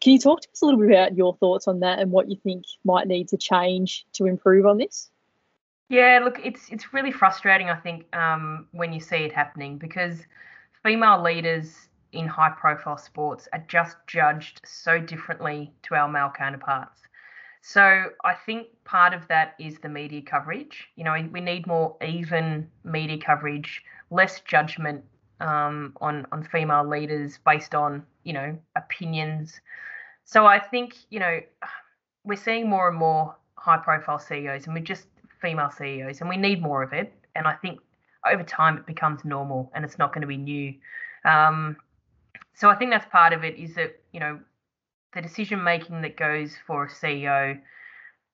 Can 0.00 0.12
you 0.14 0.18
talk 0.18 0.40
to 0.42 0.48
us 0.50 0.62
a 0.62 0.64
little 0.64 0.80
bit 0.80 0.90
about 0.90 1.16
your 1.16 1.34
thoughts 1.36 1.68
on 1.68 1.80
that 1.80 1.98
and 1.98 2.10
what 2.10 2.28
you 2.30 2.36
think 2.42 2.64
might 2.84 3.06
need 3.06 3.28
to 3.28 3.36
change 3.36 4.06
to 4.14 4.26
improve 4.26 4.66
on 4.66 4.78
this? 4.78 5.10
Yeah, 5.88 6.20
look, 6.24 6.40
it's 6.42 6.68
it's 6.70 6.92
really 6.94 7.12
frustrating. 7.12 7.68
I 7.68 7.76
think 7.76 8.14
um, 8.16 8.66
when 8.72 8.92
you 8.92 9.00
see 9.00 9.16
it 9.16 9.32
happening 9.32 9.76
because 9.76 10.18
female 10.82 11.22
leaders 11.22 11.88
in 12.12 12.26
high 12.26 12.50
profile 12.50 12.96
sports 12.96 13.48
are 13.52 13.64
just 13.68 13.96
judged 14.06 14.60
so 14.64 14.98
differently 14.98 15.72
to 15.82 15.94
our 15.94 16.08
male 16.08 16.32
counterparts. 16.34 17.00
So 17.66 18.10
I 18.22 18.34
think 18.34 18.66
part 18.84 19.14
of 19.14 19.26
that 19.28 19.54
is 19.58 19.78
the 19.78 19.88
media 19.88 20.20
coverage. 20.20 20.86
You 20.96 21.04
know, 21.04 21.16
we 21.32 21.40
need 21.40 21.66
more 21.66 21.96
even 22.06 22.68
media 22.84 23.16
coverage, 23.16 23.82
less 24.10 24.40
judgment 24.40 25.02
um, 25.40 25.94
on 26.02 26.26
on 26.30 26.44
female 26.44 26.86
leaders 26.86 27.38
based 27.46 27.74
on 27.74 28.04
you 28.22 28.34
know 28.34 28.58
opinions. 28.76 29.62
So 30.26 30.44
I 30.44 30.58
think 30.58 30.94
you 31.08 31.18
know 31.18 31.40
we're 32.22 32.36
seeing 32.36 32.68
more 32.68 32.88
and 32.90 32.98
more 32.98 33.34
high 33.56 33.78
profile 33.78 34.18
CEOs, 34.18 34.66
and 34.66 34.74
we're 34.74 34.84
just 34.84 35.06
female 35.40 35.70
CEOs, 35.70 36.20
and 36.20 36.28
we 36.28 36.36
need 36.36 36.60
more 36.60 36.82
of 36.82 36.92
it. 36.92 37.14
And 37.34 37.46
I 37.46 37.54
think 37.54 37.80
over 38.30 38.42
time 38.42 38.76
it 38.76 38.84
becomes 38.84 39.24
normal, 39.24 39.72
and 39.74 39.86
it's 39.86 39.96
not 39.96 40.12
going 40.12 40.20
to 40.20 40.28
be 40.28 40.36
new. 40.36 40.74
Um, 41.24 41.78
so 42.52 42.68
I 42.68 42.74
think 42.74 42.90
that's 42.90 43.06
part 43.06 43.32
of 43.32 43.42
it. 43.42 43.56
Is 43.56 43.74
that 43.76 43.98
you 44.12 44.20
know 44.20 44.38
the 45.14 45.22
decision 45.22 45.62
making 45.62 46.02
that 46.02 46.16
goes 46.16 46.54
for 46.66 46.84
a 46.84 46.88
CEO 46.88 47.60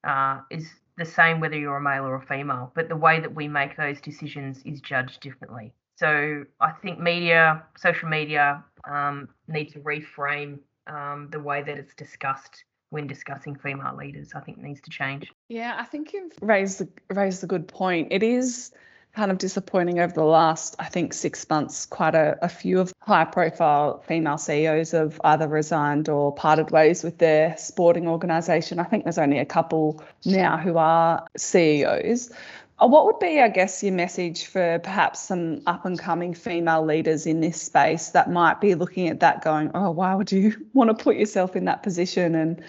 uh, 0.05 0.41
is 0.51 0.71
the 0.97 1.05
same 1.05 1.41
whether 1.41 1.57
you're 1.57 1.77
a 1.77 1.81
male 1.81 2.05
or 2.05 2.17
a 2.17 2.27
female, 2.27 2.73
but 2.75 2.89
the 2.89 2.97
way 2.97 3.21
that 3.21 3.35
we 3.35 3.49
make 3.49 3.77
those 3.77 4.01
decisions 4.01 4.61
is 4.65 4.81
judged 4.81 5.21
differently. 5.21 5.73
So 5.97 6.45
I 6.61 6.73
think 6.73 6.99
media, 6.99 7.63
social 7.77 8.09
media, 8.09 8.65
um, 8.89 9.29
need 9.49 9.67
to 9.73 9.81
reframe 9.81 10.59
um, 10.87 11.29
the 11.31 11.41
way 11.41 11.63
that 11.63 11.77
it's 11.77 11.95
discussed 11.95 12.65
when 12.89 13.07
discussing 13.07 13.55
female 13.57 13.97
leaders. 13.97 14.31
I 14.35 14.41
think 14.41 14.59
needs 14.59 14.81
to 14.83 14.91
change. 14.91 15.31
Yeah, 15.49 15.77
I 15.79 15.85
think 15.85 16.13
you've 16.13 16.33
raised 16.41 16.83
raised 17.11 17.45
a 17.45 17.47
good 17.47 17.69
point. 17.69 18.09
It 18.11 18.23
is 18.23 18.73
kind 19.15 19.31
of 19.31 19.39
disappointing 19.39 19.99
over 19.99 20.13
the 20.13 20.25
last, 20.25 20.77
I 20.79 20.87
think, 20.87 21.13
six 21.13 21.49
months. 21.49 21.87
Quite 21.87 22.15
a, 22.15 22.39
a 22.43 22.49
few 22.49 22.81
of 22.81 22.93
high 23.01 23.25
profile 23.25 24.03
female 24.07 24.39
CEOs 24.39 24.93
have 24.93 25.21
either 25.25 25.49
resigned 25.49 26.09
or 26.09 26.33
parted 26.33 26.71
ways 26.71 27.03
with 27.03 27.19
their 27.19 27.57
sporting 27.57 28.07
organisation. 28.07 28.79
I 28.79 28.85
think 28.85 29.05
there's 29.05 29.19
only 29.19 29.39
a 29.39 29.45
couple 29.45 30.03
now 30.25 30.57
who 30.57 30.79
are 30.79 31.27
CEOs. 31.37 32.31
Uh, 32.81 32.87
what 32.87 33.05
would 33.05 33.19
be, 33.19 33.41
I 33.41 33.49
guess, 33.49 33.83
your 33.83 33.93
message 33.93 34.47
for 34.47 34.79
perhaps 34.79 35.21
some 35.21 35.61
up 35.67 35.85
and 35.85 35.99
coming 35.99 36.33
female 36.33 36.85
leaders 36.85 37.27
in 37.27 37.41
this 37.41 37.61
space 37.61 38.11
that 38.11 38.31
might 38.31 38.61
be 38.61 38.75
looking 38.75 39.09
at 39.09 39.21
that 39.21 39.43
going, 39.43 39.71
oh, 39.75 39.91
why 39.91 40.15
would 40.15 40.33
you 40.33 40.55
want 40.73 40.97
to 40.97 41.03
put 41.03 41.17
yourself 41.17 41.57
in 41.57 41.65
that 41.67 41.83
position? 41.83 42.35
And, 42.35 42.63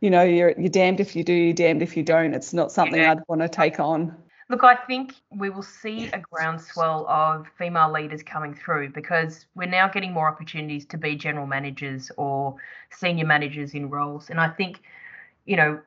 you 0.00 0.10
know, 0.10 0.22
you're, 0.22 0.52
you're 0.58 0.68
damned 0.68 1.00
if 1.00 1.14
you 1.14 1.24
do, 1.24 1.32
you're 1.32 1.54
damned 1.54 1.82
if 1.82 1.96
you 1.96 2.02
don't. 2.02 2.34
It's 2.34 2.52
not 2.52 2.72
something. 2.72 3.00
I'd 3.00 3.20
want 3.28 3.40
to 3.40 3.48
take 3.48 3.78
on. 3.78 4.14
Look, 4.50 4.62
I 4.62 4.74
think 4.74 5.14
we 5.30 5.48
will 5.48 5.62
see 5.62 6.08
a 6.08 6.18
groundswell 6.18 7.06
of 7.08 7.46
female 7.56 7.90
leaders 7.90 8.22
coming 8.22 8.54
through 8.54 8.90
because 8.90 9.46
we're 9.54 9.68
now 9.68 9.88
getting 9.88 10.12
more 10.12 10.28
opportunities 10.28 10.84
to 10.86 10.98
be 10.98 11.16
general 11.16 11.46
managers 11.46 12.10
or 12.18 12.56
senior 12.90 13.24
managers 13.24 13.72
in 13.72 13.88
roles. 13.88 14.28
And 14.28 14.38
I 14.38 14.48
think, 14.48 14.82
you 15.46 15.56
know, 15.56 15.80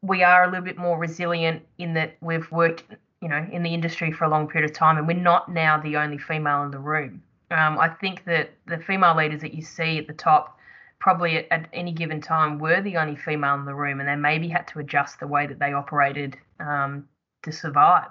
we 0.00 0.22
are 0.22 0.44
a 0.44 0.46
little 0.46 0.64
bit 0.64 0.76
more 0.76 0.96
resilient 0.96 1.62
in 1.78 1.94
that 1.94 2.16
we've 2.20 2.50
worked, 2.52 2.84
you 3.20 3.28
know, 3.28 3.44
in 3.50 3.64
the 3.64 3.74
industry 3.74 4.12
for 4.12 4.24
a 4.24 4.28
long 4.28 4.46
period 4.46 4.70
of 4.70 4.76
time 4.76 4.96
and 4.96 5.08
we're 5.08 5.14
not 5.14 5.50
now 5.50 5.78
the 5.78 5.96
only 5.96 6.18
female 6.18 6.62
in 6.62 6.70
the 6.70 6.78
room. 6.78 7.20
Um, 7.50 7.78
I 7.78 7.88
think 7.88 8.24
that 8.26 8.52
the 8.66 8.78
female 8.78 9.16
leaders 9.16 9.40
that 9.40 9.54
you 9.54 9.62
see 9.62 9.98
at 9.98 10.06
the 10.06 10.12
top 10.12 10.58
probably 11.00 11.36
at, 11.38 11.46
at, 11.50 11.68
any 11.72 11.92
given 11.92 12.20
time 12.20 12.58
were 12.58 12.80
the 12.80 12.96
only 12.96 13.16
female 13.16 13.54
in 13.56 13.64
the 13.64 13.74
room 13.74 13.98
and 14.00 14.08
they 14.08 14.16
maybe 14.16 14.48
had 14.48 14.68
to 14.68 14.78
adjust 14.78 15.20
the 15.20 15.26
way 15.26 15.46
that 15.46 15.58
they 15.58 15.72
operated 15.72 16.36
um, 16.60 17.08
to 17.44 17.52
survive. 17.52 18.10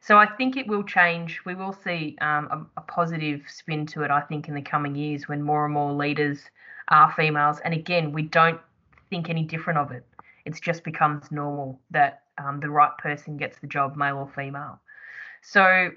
So 0.00 0.16
I 0.16 0.26
think 0.26 0.56
it 0.56 0.68
will 0.68 0.84
change. 0.84 1.40
We 1.44 1.54
will 1.54 1.72
see 1.72 2.16
um, 2.20 2.70
a, 2.76 2.80
a, 2.80 2.82
positive 2.82 3.42
spin 3.48 3.86
to 3.86 4.02
it, 4.02 4.10
I 4.10 4.20
think, 4.20 4.46
in 4.46 4.54
the 4.54 4.62
coming 4.62 4.94
years 4.94 5.26
when 5.26 5.42
more 5.42 5.64
and 5.64 5.74
more 5.74 5.92
leaders 5.92 6.38
are 6.88 7.12
females. 7.12 7.58
And 7.64 7.74
again, 7.74 8.12
we 8.12 8.22
don't 8.22 8.60
think 9.10 9.28
any 9.28 9.42
different 9.42 9.80
of 9.80 9.90
it. 9.90 10.04
It 10.44 10.60
just 10.62 10.84
becomes 10.84 11.32
normal 11.32 11.80
that 11.90 12.22
um, 12.38 12.60
the 12.60 12.70
right 12.70 12.96
person 12.98 13.36
gets 13.36 13.58
the 13.58 13.66
job, 13.66 13.96
male 13.96 14.18
or 14.18 14.28
female. 14.28 14.78
So, 15.42 15.90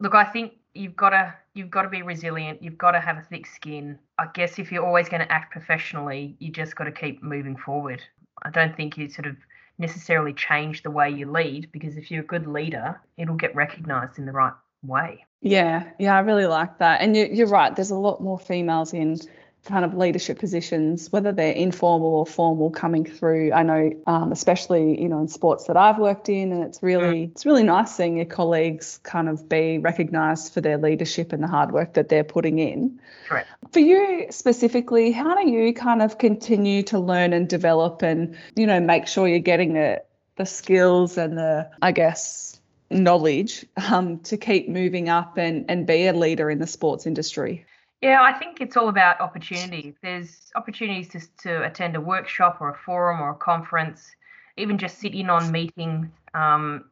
look, 0.00 0.14
I 0.14 0.24
think 0.24 0.52
you've 0.74 0.96
got 0.96 1.10
to 1.10 1.34
you've 1.54 1.70
got 1.70 1.82
to 1.82 1.88
be 1.88 2.02
resilient. 2.02 2.62
You've 2.62 2.78
got 2.78 2.92
to 2.92 3.00
have 3.00 3.16
a 3.16 3.22
thick 3.22 3.46
skin. 3.46 3.98
I 4.18 4.26
guess 4.34 4.58
if 4.58 4.70
you're 4.70 4.84
always 4.84 5.08
going 5.08 5.22
to 5.22 5.32
act 5.32 5.52
professionally, 5.52 6.36
you 6.38 6.50
just 6.50 6.76
got 6.76 6.84
to 6.84 6.92
keep 6.92 7.22
moving 7.22 7.56
forward. 7.56 8.02
I 8.42 8.50
don't 8.50 8.76
think 8.76 8.96
you 8.96 9.08
sort 9.08 9.26
of 9.26 9.36
necessarily 9.80 10.32
change 10.32 10.82
the 10.82 10.90
way 10.90 11.10
you 11.10 11.30
lead 11.30 11.72
because 11.72 11.96
if 11.96 12.10
you're 12.10 12.22
a 12.22 12.26
good 12.26 12.46
leader, 12.46 13.00
it'll 13.16 13.34
get 13.34 13.54
recognized 13.54 14.18
in 14.18 14.26
the 14.26 14.32
right 14.32 14.52
way. 14.82 15.24
Yeah, 15.40 15.88
yeah, 15.98 16.14
I 16.14 16.20
really 16.20 16.46
like 16.46 16.78
that. 16.78 17.00
And 17.00 17.16
you, 17.16 17.44
are 17.44 17.48
right, 17.48 17.74
there's 17.74 17.90
a 17.90 17.96
lot 17.96 18.22
more 18.22 18.38
females 18.38 18.92
in 18.92 19.18
kind 19.64 19.84
of 19.84 19.94
leadership 19.94 20.38
positions, 20.38 21.12
whether 21.12 21.32
they're 21.32 21.52
informal 21.52 22.14
or 22.14 22.26
formal, 22.26 22.70
coming 22.70 23.04
through. 23.04 23.52
I 23.52 23.62
know, 23.62 23.92
um, 24.06 24.32
especially 24.32 25.00
you 25.00 25.08
know 25.08 25.20
in 25.20 25.28
sports 25.28 25.64
that 25.64 25.76
I've 25.76 25.98
worked 25.98 26.28
in, 26.28 26.52
and 26.52 26.62
it's 26.62 26.82
really 26.82 27.26
mm. 27.26 27.30
it's 27.30 27.44
really 27.44 27.62
nice 27.62 27.94
seeing 27.94 28.16
your 28.16 28.26
colleagues 28.26 28.98
kind 29.02 29.28
of 29.28 29.48
be 29.48 29.78
recognised 29.78 30.52
for 30.52 30.60
their 30.60 30.78
leadership 30.78 31.32
and 31.32 31.42
the 31.42 31.48
hard 31.48 31.72
work 31.72 31.94
that 31.94 32.08
they're 32.08 32.24
putting 32.24 32.58
in. 32.58 33.00
Correct. 33.28 33.48
For 33.72 33.80
you 33.80 34.26
specifically, 34.30 35.12
how 35.12 35.34
do 35.34 35.48
you 35.48 35.72
kind 35.74 36.02
of 36.02 36.18
continue 36.18 36.82
to 36.84 36.98
learn 36.98 37.32
and 37.32 37.48
develop, 37.48 38.02
and 38.02 38.36
you 38.56 38.66
know 38.66 38.80
make 38.80 39.06
sure 39.06 39.28
you're 39.28 39.38
getting 39.38 39.74
the 39.74 40.02
the 40.36 40.46
skills 40.46 41.18
and 41.18 41.36
the 41.36 41.70
I 41.82 41.92
guess 41.92 42.50
knowledge 42.90 43.64
um, 43.90 44.18
to 44.20 44.36
keep 44.36 44.68
moving 44.68 45.08
up 45.08 45.38
and, 45.38 45.64
and 45.68 45.86
be 45.86 46.06
a 46.06 46.12
leader 46.12 46.50
in 46.50 46.58
the 46.58 46.66
sports 46.66 47.06
industry? 47.06 47.64
Yeah, 48.00 48.22
I 48.22 48.32
think 48.32 48.60
it's 48.60 48.76
all 48.76 48.88
about 48.88 49.20
opportunity. 49.20 49.94
There's 50.02 50.50
opportunities 50.56 51.08
to, 51.08 51.20
to 51.42 51.64
attend 51.64 51.96
a 51.96 52.00
workshop 52.00 52.58
or 52.60 52.70
a 52.70 52.78
forum 52.78 53.20
or 53.20 53.30
a 53.30 53.34
conference, 53.34 54.10
even 54.56 54.78
just 54.78 54.98
sit 54.98 55.14
in 55.14 55.28
on 55.28 55.52
meetings. 55.52 56.08
Um, 56.32 56.86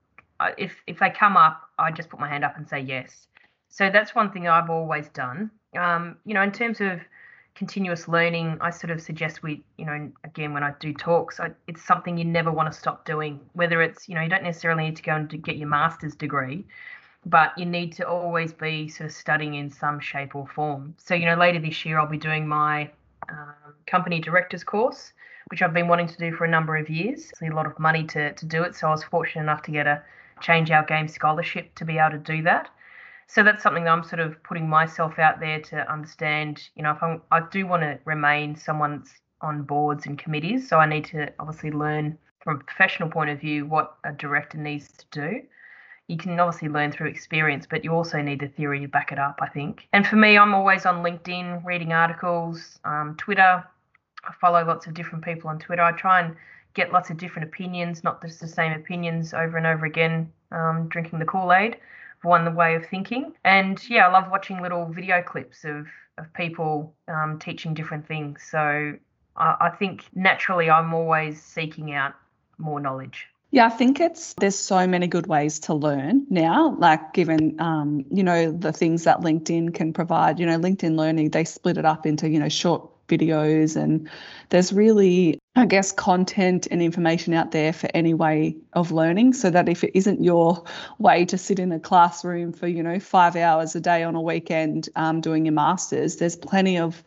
if 0.57 0.75
if 0.87 0.99
they 0.99 1.11
come 1.11 1.37
up, 1.37 1.63
I 1.79 1.91
just 1.91 2.11
put 2.11 2.21
my 2.21 2.29
hand 2.29 2.45
up 2.45 2.57
and 2.57 2.69
say 2.69 2.81
yes. 2.81 3.27
So 3.71 3.91
that's 3.91 4.15
one 4.15 4.31
thing 4.31 4.49
I've 4.49 4.71
always 4.71 5.09
done. 5.09 5.51
Um, 5.77 6.17
you 6.25 6.35
know, 6.35 6.43
in 6.43 6.53
terms 6.53 6.81
of 6.81 7.01
continuous 7.55 8.07
learning, 8.07 8.59
I 8.61 8.71
sort 8.71 8.91
of 8.91 9.01
suggest 9.01 9.43
we, 9.43 9.65
you 9.79 9.87
know, 9.87 10.13
again 10.25 10.53
when 10.53 10.63
I 10.63 10.75
do 10.79 10.93
talks, 10.93 11.41
I, 11.41 11.51
it's 11.67 11.83
something 11.83 12.17
you 12.19 12.25
never 12.25 12.53
want 12.53 12.71
to 12.73 12.79
stop 12.79 13.05
doing. 13.05 13.41
Whether 13.55 13.83
it's, 13.83 14.09
you 14.09 14.15
know, 14.15 14.21
you 14.21 14.29
don't 14.29 14.45
necessarily 14.45 14.85
need 14.85 14.97
to 14.97 15.03
go 15.03 15.13
and 15.13 15.43
get 15.43 15.57
your 15.57 15.69
master's 15.69 16.15
degree, 16.15 16.67
but 17.27 17.57
you 17.59 17.67
need 17.67 17.93
to 17.93 18.09
always 18.09 18.53
be 18.53 18.89
sort 18.89 19.11
of 19.11 19.15
studying 19.15 19.55
in 19.55 19.71
some 19.71 20.01
shape 20.01 20.35
or 20.35 20.47
form. 20.47 20.95
So, 20.99 21.15
you 21.15 21.27
know, 21.27 21.35
later 21.35 21.59
this 21.59 21.85
year, 21.85 21.99
I'll 21.99 22.07
be 22.07 22.19
doing 22.19 22.47
my 22.47 22.91
um, 23.29 23.75
company 23.87 24.21
director's 24.21 24.65
course, 24.65 25.13
which 25.51 25.63
I've 25.63 25.75
been 25.75 25.89
wanting 25.89 26.09
to 26.09 26.17
do 26.17 26.33
for 26.33 26.45
a 26.45 26.49
number 26.49 26.77
of 26.77 26.89
years. 26.89 27.31
It's 27.31 27.43
a 27.43 27.47
lot 27.47 27.67
of 27.67 27.79
money 27.79 28.05
to, 28.05 28.33
to 28.33 28.47
do 28.47 28.63
it. 28.63 28.77
So 28.77 28.89
I 28.89 28.91
was 28.91 29.03
fortunate 29.03 29.43
enough 29.43 29.63
to 29.63 29.71
get 29.71 29.87
a 29.87 30.03
Change 30.41 30.71
Our 30.71 30.85
Game 30.85 31.09
scholarship 31.09 31.75
to 31.75 31.85
be 31.85 31.99
able 31.99 32.13
to 32.13 32.19
do 32.19 32.43
that. 32.43 32.69
So 33.27 33.43
that's 33.43 33.63
something 33.63 33.85
that 33.85 33.91
I'm 33.91 34.05
sort 34.05 34.21
of 34.21 34.43
putting 34.43 34.69
myself 34.69 35.19
out 35.19 35.41
there 35.41 35.61
to 35.61 35.93
understand. 35.93 36.69
You 36.77 36.85
know, 36.85 36.93
if 36.93 37.03
I'm, 37.03 37.21
I 37.31 37.41
do 37.41 37.67
want 37.67 37.83
to 37.83 37.99
remain 38.05 38.57
someone 38.57 39.05
on 39.43 39.63
boards 39.63 40.07
and 40.07 40.19
committees, 40.19 40.69
so 40.69 40.79
I 40.79 40.87
need 40.87 41.05
to 41.07 41.31
obviously 41.39 41.71
learn 41.71 42.17
from 42.41 42.57
a 42.57 42.65
professional 42.65 43.11
point 43.11 43.31
of 43.31 43.41
view 43.41 43.67
what 43.67 43.97
a 44.05 44.13
director 44.13 44.57
needs 44.57 44.89
to 44.97 45.05
do 45.11 45.43
you 46.09 46.17
can 46.17 46.41
obviously 46.41 46.69
learn 46.69 46.91
through 46.91 47.09
experience, 47.09 47.67
but 47.69 47.85
you 47.85 47.93
also 47.93 48.21
need 48.23 48.41
the 48.41 48.49
theory 48.49 48.81
to 48.81 48.89
back 48.89 49.13
it 49.13 49.19
up, 49.19 49.39
I 49.43 49.49
think. 49.49 49.87
And 49.93 50.07
for 50.07 50.17
me, 50.17 50.39
I'm 50.39 50.55
always 50.55 50.87
on 50.87 51.05
LinkedIn 51.05 51.65
reading 51.65 51.93
articles, 51.93 52.81
um, 52.85 53.15
Twitter. 53.19 53.63
I 54.25 54.33
follow 54.41 54.65
lots 54.65 54.87
of 54.87 54.95
different 54.95 55.23
people 55.23 55.51
on 55.51 55.59
Twitter. 55.59 55.83
I 55.83 55.93
try 55.93 56.21
and 56.21 56.35
get 56.73 56.93
lots 56.93 57.11
of 57.11 57.19
different 57.19 57.47
opinions, 57.49 58.03
not 58.03 58.23
just 58.23 58.41
the 58.41 58.49
same 58.49 58.73
opinions 58.73 59.35
over 59.35 59.59
and 59.59 59.67
over 59.67 59.85
again, 59.85 60.33
um, 60.51 60.89
drinking 60.89 61.19
the 61.19 61.27
Kool 61.27 61.53
Aid, 61.53 61.77
one 62.23 62.45
the 62.45 62.51
way 62.51 62.75
of 62.75 62.87
thinking. 62.87 63.35
And 63.45 63.79
yeah, 63.89 64.09
I 64.09 64.11
love 64.11 64.31
watching 64.31 64.63
little 64.63 64.87
video 64.87 65.23
clips 65.23 65.65
of, 65.65 65.87
of 66.17 66.33
people 66.33 66.95
um, 67.09 67.39
teaching 67.39 67.75
different 67.75 68.09
things. 68.09 68.43
So 68.51 68.95
I, 69.37 69.57
I 69.61 69.71
think 69.79 70.05
naturally 70.15 70.71
I'm 70.71 70.95
always 70.95 71.43
seeking 71.43 71.93
out 71.93 72.15
more 72.57 72.81
knowledge. 72.81 73.29
Yeah, 73.51 73.65
I 73.65 73.71
think 73.71 73.99
it's 73.99 74.35
there's 74.35 74.59
so 74.59 74.87
many 74.87 75.07
good 75.07 75.27
ways 75.27 75.61
to 75.61 75.75
learn 75.75 76.27
now. 76.29 76.77
Like 76.79 77.15
given 77.15 77.59
um, 77.61 78.05
you 78.11 78.23
know 78.23 78.53
the 78.53 78.73
things 78.73 79.05
that 79.05 79.21
LinkedIn 79.21 79.75
can 79.75 79.95
provide. 79.95 80.39
You 80.39 80.47
know, 80.47 80.59
LinkedIn 80.59 80.97
Learning 80.97 81.31
they 81.31 81.45
split 81.45 81.79
it 81.79 81.87
up 81.87 82.05
into 82.05 82.29
you 82.29 82.39
know 82.39 82.51
short 82.51 82.91
videos 83.09 83.75
and 83.75 84.11
there's 84.51 84.71
really 84.71 85.39
I 85.57 85.65
guess 85.65 85.93
content 85.93 86.69
and 86.71 86.83
information 86.83 87.33
out 87.33 87.51
there 87.53 87.73
for 87.73 87.89
any 87.95 88.13
way 88.13 88.57
of 88.75 88.93
learning. 88.93 89.33
So 89.33 89.49
that 89.49 89.67
if 89.71 89.83
it 89.83 89.93
isn't 89.97 90.23
your 90.23 90.65
way 90.99 91.25
to 91.25 91.39
sit 91.39 91.59
in 91.59 91.73
a 91.73 91.81
classroom 91.81 92.53
for 92.53 92.69
you 92.69 92.83
know 92.83 93.01
five 93.01 93.35
hours 93.35 93.75
a 93.75 93.81
day 93.81 94.03
on 94.03 94.15
a 94.15 94.21
weekend 94.21 94.91
um, 94.95 95.23
doing 95.23 95.47
your 95.47 95.55
masters, 95.55 96.17
there's 96.17 96.37
plenty 96.37 96.79
of 96.79 97.03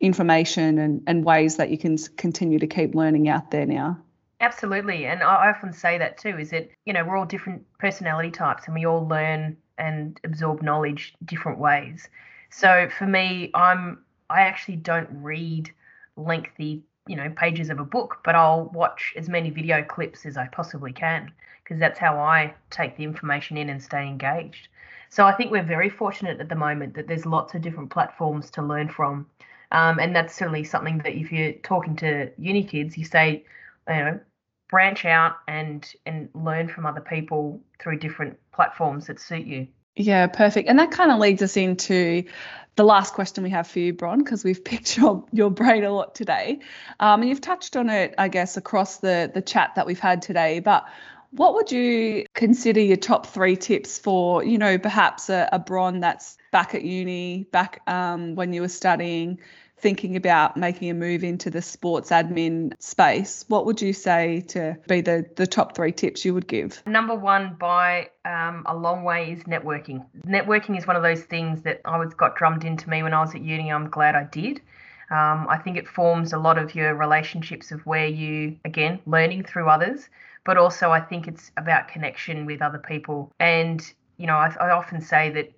information 0.00 0.78
and, 0.78 1.02
and 1.06 1.26
ways 1.26 1.56
that 1.56 1.68
you 1.68 1.76
can 1.76 1.98
continue 2.16 2.58
to 2.58 2.66
keep 2.66 2.94
learning 2.94 3.28
out 3.28 3.50
there 3.50 3.66
now. 3.66 3.98
Absolutely. 4.44 5.06
And 5.06 5.22
I 5.22 5.48
often 5.48 5.72
say 5.72 5.96
that 5.98 6.18
too 6.18 6.38
is 6.38 6.50
that, 6.50 6.68
you 6.84 6.92
know, 6.92 7.02
we're 7.04 7.16
all 7.16 7.24
different 7.24 7.64
personality 7.78 8.30
types 8.30 8.66
and 8.66 8.74
we 8.74 8.84
all 8.84 9.06
learn 9.08 9.56
and 9.78 10.20
absorb 10.22 10.60
knowledge 10.62 11.14
different 11.24 11.58
ways. 11.58 12.08
So 12.50 12.88
for 12.98 13.06
me, 13.06 13.50
I'm 13.54 14.04
I 14.28 14.42
actually 14.42 14.76
don't 14.76 15.08
read 15.22 15.70
lengthy, 16.16 16.82
you 17.06 17.16
know, 17.16 17.30
pages 17.30 17.70
of 17.70 17.80
a 17.80 17.84
book, 17.84 18.18
but 18.24 18.34
I'll 18.34 18.66
watch 18.66 19.14
as 19.16 19.28
many 19.28 19.50
video 19.50 19.82
clips 19.82 20.26
as 20.26 20.36
I 20.36 20.46
possibly 20.48 20.92
can 20.92 21.32
because 21.62 21.80
that's 21.80 21.98
how 21.98 22.18
I 22.18 22.54
take 22.70 22.96
the 22.96 23.04
information 23.04 23.56
in 23.56 23.70
and 23.70 23.82
stay 23.82 24.06
engaged. 24.06 24.68
So 25.08 25.24
I 25.26 25.32
think 25.32 25.50
we're 25.52 25.62
very 25.62 25.88
fortunate 25.88 26.38
at 26.40 26.48
the 26.50 26.54
moment 26.54 26.94
that 26.94 27.06
there's 27.08 27.24
lots 27.26 27.54
of 27.54 27.62
different 27.62 27.90
platforms 27.90 28.50
to 28.52 28.62
learn 28.62 28.88
from. 28.90 29.26
Um, 29.72 29.98
and 29.98 30.14
that's 30.14 30.34
certainly 30.34 30.64
something 30.64 30.98
that 30.98 31.14
if 31.14 31.32
you're 31.32 31.52
talking 31.54 31.96
to 31.96 32.30
uni 32.38 32.64
kids, 32.64 32.98
you 32.98 33.04
say, 33.06 33.44
you 33.88 33.94
know, 33.94 34.20
branch 34.74 35.04
out 35.04 35.36
and 35.46 35.94
and 36.04 36.28
learn 36.34 36.66
from 36.66 36.84
other 36.84 37.00
people 37.00 37.60
through 37.78 37.96
different 37.96 38.36
platforms 38.52 39.06
that 39.06 39.20
suit 39.20 39.46
you. 39.46 39.68
Yeah, 39.94 40.26
perfect. 40.26 40.68
And 40.68 40.80
that 40.80 40.90
kind 40.90 41.12
of 41.12 41.20
leads 41.20 41.42
us 41.42 41.56
into 41.56 42.24
the 42.74 42.82
last 42.82 43.14
question 43.14 43.44
we 43.44 43.50
have 43.50 43.68
for 43.68 43.78
you, 43.78 43.92
Bron, 43.92 44.18
because 44.18 44.42
we've 44.42 44.64
picked 44.72 44.96
your, 44.96 45.24
your 45.30 45.48
brain 45.48 45.84
a 45.84 45.92
lot 45.92 46.16
today. 46.16 46.58
Um, 46.98 47.20
and 47.20 47.28
you've 47.28 47.40
touched 47.40 47.76
on 47.76 47.88
it, 47.88 48.16
I 48.18 48.26
guess, 48.26 48.56
across 48.56 48.96
the, 48.96 49.30
the 49.32 49.40
chat 49.40 49.76
that 49.76 49.86
we've 49.86 50.00
had 50.00 50.22
today. 50.22 50.58
But 50.58 50.84
what 51.30 51.54
would 51.54 51.70
you 51.70 52.26
consider 52.34 52.80
your 52.80 52.96
top 52.96 53.26
three 53.26 53.56
tips 53.56 53.96
for, 53.96 54.42
you 54.42 54.58
know, 54.58 54.76
perhaps 54.76 55.30
a, 55.30 55.48
a 55.52 55.60
Bron 55.60 56.00
that's 56.00 56.36
back 56.50 56.74
at 56.74 56.82
uni, 56.82 57.44
back 57.52 57.80
um, 57.86 58.34
when 58.34 58.52
you 58.52 58.60
were 58.60 58.68
studying, 58.68 59.38
thinking 59.84 60.16
about 60.16 60.56
making 60.56 60.88
a 60.88 60.94
move 60.94 61.22
into 61.22 61.50
the 61.50 61.60
sports 61.60 62.08
admin 62.08 62.72
space, 62.80 63.44
what 63.48 63.66
would 63.66 63.82
you 63.82 63.92
say 63.92 64.40
to 64.40 64.74
be 64.88 65.02
the, 65.02 65.26
the 65.36 65.46
top 65.46 65.76
three 65.76 65.92
tips 65.92 66.24
you 66.24 66.32
would 66.32 66.48
give? 66.48 66.82
Number 66.86 67.14
one, 67.14 67.54
by 67.60 68.08
um, 68.24 68.62
a 68.64 68.74
long 68.74 69.04
way, 69.04 69.32
is 69.32 69.44
networking. 69.44 70.02
Networking 70.26 70.78
is 70.78 70.86
one 70.86 70.96
of 70.96 71.02
those 71.02 71.24
things 71.24 71.60
that 71.64 71.82
I 71.84 71.98
was 71.98 72.14
got 72.14 72.34
drummed 72.34 72.64
into 72.64 72.88
me 72.88 73.02
when 73.02 73.12
I 73.12 73.20
was 73.20 73.34
at 73.34 73.42
uni. 73.42 73.70
I'm 73.70 73.90
glad 73.90 74.14
I 74.14 74.24
did. 74.24 74.62
Um, 75.10 75.46
I 75.50 75.58
think 75.62 75.76
it 75.76 75.86
forms 75.86 76.32
a 76.32 76.38
lot 76.38 76.56
of 76.56 76.74
your 76.74 76.94
relationships 76.94 77.70
of 77.70 77.84
where 77.84 78.06
you, 78.06 78.56
again, 78.64 79.00
learning 79.04 79.44
through 79.44 79.68
others, 79.68 80.08
but 80.44 80.56
also 80.56 80.92
I 80.92 81.00
think 81.00 81.28
it's 81.28 81.52
about 81.58 81.88
connection 81.88 82.46
with 82.46 82.62
other 82.62 82.78
people. 82.78 83.30
And, 83.38 83.82
you 84.16 84.26
know, 84.26 84.36
I, 84.36 84.56
I 84.58 84.70
often 84.70 85.02
say 85.02 85.28
that 85.32 85.52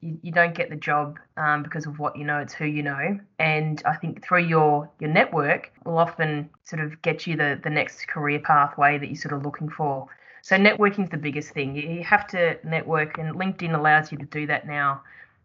you, 0.00 0.18
you 0.22 0.32
don't 0.32 0.54
get 0.54 0.70
the 0.70 0.76
job 0.76 1.18
um, 1.36 1.62
because 1.62 1.86
of 1.86 1.98
what 1.98 2.16
you 2.16 2.24
know 2.24 2.38
it's 2.38 2.54
who 2.54 2.64
you 2.64 2.82
know. 2.82 3.18
And 3.38 3.82
i 3.86 3.94
think 3.96 4.24
through 4.24 4.44
your 4.44 4.90
your 4.98 5.10
network 5.10 5.72
will 5.84 5.98
often 5.98 6.50
sort 6.64 6.82
of 6.82 7.00
get 7.02 7.26
you 7.26 7.36
the 7.36 7.60
the 7.62 7.70
next 7.70 8.08
career 8.08 8.38
pathway 8.38 8.98
that 8.98 9.06
you're 9.06 9.16
sort 9.16 9.34
of 9.34 9.44
looking 9.44 9.68
for. 9.68 10.08
So 10.42 10.56
networking 10.56 11.04
is 11.04 11.10
the 11.10 11.18
biggest 11.18 11.50
thing. 11.50 11.76
You 11.76 12.02
have 12.02 12.26
to 12.28 12.58
network 12.64 13.18
and 13.18 13.34
linkedin 13.34 13.74
allows 13.74 14.10
you 14.10 14.18
to 14.18 14.26
do 14.26 14.46
that 14.46 14.66
now 14.66 15.02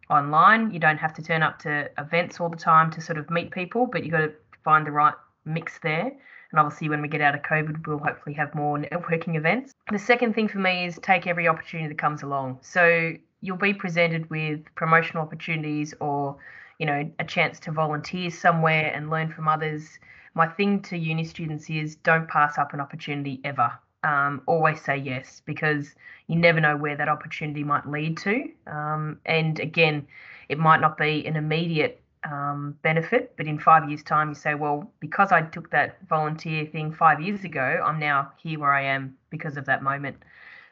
online. 0.09 0.71
You 0.71 0.79
don't 0.79 0.97
have 0.97 1.13
to 1.15 1.21
turn 1.21 1.43
up 1.43 1.59
to 1.59 1.89
events 1.97 2.39
all 2.39 2.49
the 2.49 2.55
time 2.57 2.91
to 2.91 3.01
sort 3.01 3.17
of 3.17 3.29
meet 3.29 3.51
people 3.51 3.87
but 3.87 4.03
you've 4.03 4.13
got 4.13 4.19
to 4.19 4.33
find 4.63 4.87
the 4.87 4.91
right 4.91 5.13
mix 5.45 5.79
there. 5.79 6.11
And 6.51 6.59
obviously, 6.59 6.87
when 6.87 7.01
we 7.01 7.07
get 7.09 7.21
out 7.21 7.35
of 7.35 7.41
COVID, 7.41 7.85
we'll 7.85 7.97
hopefully 7.97 8.33
have 8.35 8.53
more 8.55 8.77
networking 8.77 9.35
events. 9.35 9.73
The 9.91 9.99
second 9.99 10.35
thing 10.35 10.47
for 10.47 10.59
me 10.59 10.85
is 10.85 10.97
take 11.01 11.27
every 11.27 11.47
opportunity 11.47 11.89
that 11.89 11.97
comes 11.97 12.23
along. 12.23 12.59
So 12.61 13.13
you'll 13.41 13.57
be 13.57 13.73
presented 13.73 14.29
with 14.29 14.61
promotional 14.75 15.23
opportunities 15.23 15.93
or 15.99 16.37
you 16.79 16.85
know 16.85 17.09
a 17.19 17.23
chance 17.23 17.59
to 17.61 17.71
volunteer 17.71 18.29
somewhere 18.29 18.91
and 18.93 19.09
learn 19.09 19.31
from 19.31 19.47
others. 19.47 19.99
My 20.33 20.47
thing 20.47 20.81
to 20.83 20.97
uni 20.97 21.23
students 21.23 21.69
is 21.69 21.95
don't 21.97 22.27
pass 22.27 22.57
up 22.57 22.73
an 22.73 22.81
opportunity 22.81 23.39
ever. 23.43 23.71
Um, 24.03 24.41
always 24.45 24.81
say 24.81 24.97
yes 24.97 25.41
because 25.45 25.95
you 26.27 26.35
never 26.35 26.59
know 26.59 26.77
where 26.77 26.95
that 26.95 27.09
opportunity 27.09 27.63
might 27.63 27.87
lead 27.89 28.17
to. 28.19 28.43
Um, 28.67 29.19
and 29.25 29.59
again 29.59 30.07
it 30.49 30.59
might 30.59 30.81
not 30.81 30.97
be 30.97 31.25
an 31.25 31.35
immediate 31.35 32.01
um, 32.23 32.77
benefit 32.81 33.33
but 33.37 33.45
in 33.45 33.59
five 33.59 33.87
years 33.87 34.01
time 34.03 34.29
you 34.29 34.35
say 34.35 34.55
well 34.55 34.91
because 34.99 35.31
i 35.31 35.41
took 35.41 35.69
that 35.69 35.97
volunteer 36.09 36.65
thing 36.65 36.91
five 36.91 37.21
years 37.21 37.43
ago 37.43 37.81
i'm 37.85 37.99
now 37.99 38.31
here 38.37 38.59
where 38.59 38.73
i 38.73 38.81
am 38.81 39.15
because 39.29 39.57
of 39.57 39.65
that 39.65 39.83
moment 39.83 40.15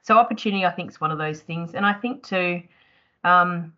so 0.04 0.18
opportunity, 0.18 0.66
I 0.66 0.72
think, 0.72 0.92
is 0.92 1.02
one 1.02 1.12
of 1.12 1.18
those 1.18 1.42
things, 1.42 1.74
and 1.74 1.86
I 1.86 1.94
think 1.94 2.28
too, 2.28 2.62
um, 3.24 3.74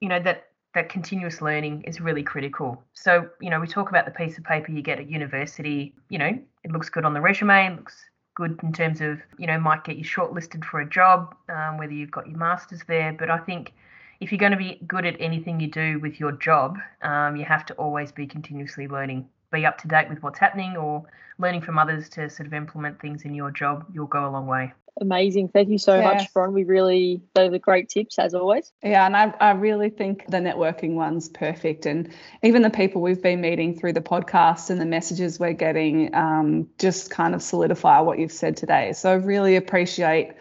you 0.00 0.08
know, 0.08 0.20
that 0.20 0.48
that 0.74 0.88
continuous 0.88 1.40
learning 1.40 1.82
is 1.84 2.00
really 2.00 2.22
critical. 2.22 2.82
So 2.92 3.28
you 3.40 3.48
know, 3.50 3.58
we 3.58 3.66
talk 3.66 3.88
about 3.88 4.04
the 4.04 4.10
piece 4.10 4.36
of 4.36 4.44
paper 4.44 4.70
you 4.70 4.82
get 4.82 4.98
at 4.98 5.08
university. 5.08 5.94
You 6.10 6.18
know, 6.18 6.38
it 6.64 6.70
looks 6.70 6.90
good 6.90 7.04
on 7.04 7.14
the 7.14 7.20
resume, 7.20 7.72
it 7.72 7.76
looks 7.76 8.04
good 8.34 8.58
in 8.62 8.72
terms 8.72 9.00
of 9.00 9.20
you 9.38 9.46
know 9.46 9.58
might 9.58 9.84
get 9.84 9.96
you 9.96 10.04
shortlisted 10.04 10.64
for 10.64 10.80
a 10.80 10.88
job, 10.88 11.34
um, 11.48 11.78
whether 11.78 11.92
you've 11.92 12.10
got 12.10 12.28
your 12.28 12.38
masters 12.38 12.82
there. 12.86 13.12
But 13.12 13.30
I 13.30 13.38
think 13.38 13.72
if 14.20 14.30
you're 14.30 14.38
going 14.38 14.52
to 14.52 14.58
be 14.58 14.80
good 14.86 15.06
at 15.06 15.16
anything 15.18 15.60
you 15.60 15.68
do 15.68 15.98
with 15.98 16.20
your 16.20 16.32
job, 16.32 16.78
um, 17.02 17.36
you 17.36 17.44
have 17.44 17.64
to 17.66 17.74
always 17.74 18.12
be 18.12 18.26
continuously 18.26 18.86
learning, 18.86 19.28
be 19.54 19.66
up 19.66 19.78
to 19.78 19.88
date 19.88 20.08
with 20.08 20.22
what's 20.22 20.38
happening, 20.38 20.76
or 20.76 21.04
learning 21.38 21.62
from 21.62 21.78
others 21.78 22.08
to 22.10 22.28
sort 22.30 22.46
of 22.46 22.54
implement 22.54 23.00
things 23.00 23.22
in 23.22 23.34
your 23.34 23.50
job. 23.50 23.86
You'll 23.92 24.06
go 24.06 24.28
a 24.28 24.30
long 24.30 24.46
way 24.46 24.72
amazing. 25.00 25.48
Thank 25.48 25.68
you 25.68 25.78
so 25.78 26.00
much, 26.00 26.32
Bron. 26.32 26.52
We 26.52 26.64
really, 26.64 27.22
those 27.34 27.52
are 27.52 27.58
great 27.58 27.88
tips 27.88 28.18
as 28.18 28.34
always. 28.34 28.72
Yeah, 28.82 29.06
and 29.06 29.16
I, 29.16 29.34
I 29.40 29.50
really 29.52 29.90
think 29.90 30.24
the 30.28 30.38
networking 30.38 30.94
one's 30.94 31.28
perfect. 31.28 31.86
And 31.86 32.12
even 32.42 32.62
the 32.62 32.70
people 32.70 33.02
we've 33.02 33.22
been 33.22 33.40
meeting 33.40 33.78
through 33.78 33.94
the 33.94 34.00
podcast 34.00 34.70
and 34.70 34.80
the 34.80 34.86
messages 34.86 35.38
we're 35.38 35.52
getting 35.52 36.14
um, 36.14 36.68
just 36.78 37.10
kind 37.10 37.34
of 37.34 37.42
solidify 37.42 38.00
what 38.00 38.18
you've 38.18 38.32
said 38.32 38.56
today. 38.56 38.92
So 38.92 39.10
I 39.10 39.14
really 39.14 39.56
appreciate 39.56 40.32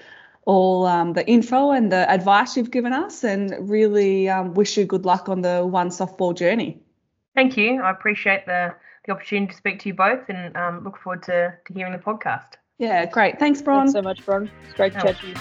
all 0.46 0.86
um, 0.86 1.14
the 1.14 1.26
info 1.28 1.72
and 1.72 1.92
the 1.92 2.10
advice 2.10 2.58
you've 2.58 2.72
given 2.72 2.94
us 2.94 3.24
and 3.24 3.70
really 3.70 4.30
um, 4.30 4.54
wish 4.54 4.78
you 4.78 4.86
good 4.86 5.06
luck 5.06 5.30
on 5.30 5.42
the 5.42 5.66
one 5.66 5.90
softball 5.90 6.36
journey. 6.36 6.82
Thank 7.34 7.58
you. 7.58 7.82
I 7.82 7.90
appreciate 7.90 8.46
the, 8.46 8.76
the 9.06 9.12
opportunity 9.12 9.52
to 9.52 9.58
speak 9.58 9.80
to 9.80 9.90
you 9.90 9.94
both 9.94 10.30
and 10.30 10.56
um, 10.56 10.84
look 10.84 10.98
forward 10.98 11.24
to, 11.24 11.54
to 11.66 11.74
hearing 11.74 11.94
the 11.94 12.00
podcast. 12.00 12.54
Yeah, 12.80 13.06
great. 13.06 13.40
Thanks, 13.40 13.62
Bron. 13.62 13.82
Thanks 13.82 13.94
so 13.94 14.02
much, 14.02 14.26
Bron. 14.26 14.50
It's 14.66 14.74
great 14.74 14.94
to 14.94 15.02
chat 15.02 15.20
to 15.20 15.28
you. 15.28 15.36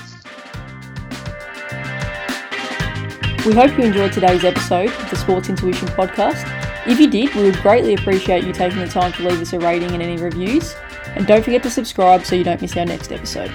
We 3.46 3.54
hope 3.54 3.76
you 3.76 3.84
enjoyed 3.84 4.12
today's 4.12 4.44
episode 4.44 4.90
of 4.90 5.10
the 5.10 5.16
Sports 5.16 5.48
Intuition 5.48 5.88
podcast. 5.88 6.46
If 6.86 7.00
you 7.00 7.10
did, 7.10 7.34
we 7.34 7.42
would 7.42 7.56
greatly 7.56 7.94
appreciate 7.94 8.44
you 8.44 8.52
taking 8.52 8.78
the 8.78 8.86
time 8.86 9.12
to 9.14 9.28
leave 9.28 9.40
us 9.40 9.52
a 9.52 9.58
rating 9.58 9.90
and 9.90 10.02
any 10.02 10.16
reviews. 10.16 10.74
And 11.16 11.26
don't 11.26 11.44
forget 11.44 11.62
to 11.64 11.70
subscribe 11.70 12.24
so 12.24 12.36
you 12.36 12.44
don't 12.44 12.60
miss 12.60 12.76
our 12.76 12.84
next 12.84 13.10
episode. 13.10 13.52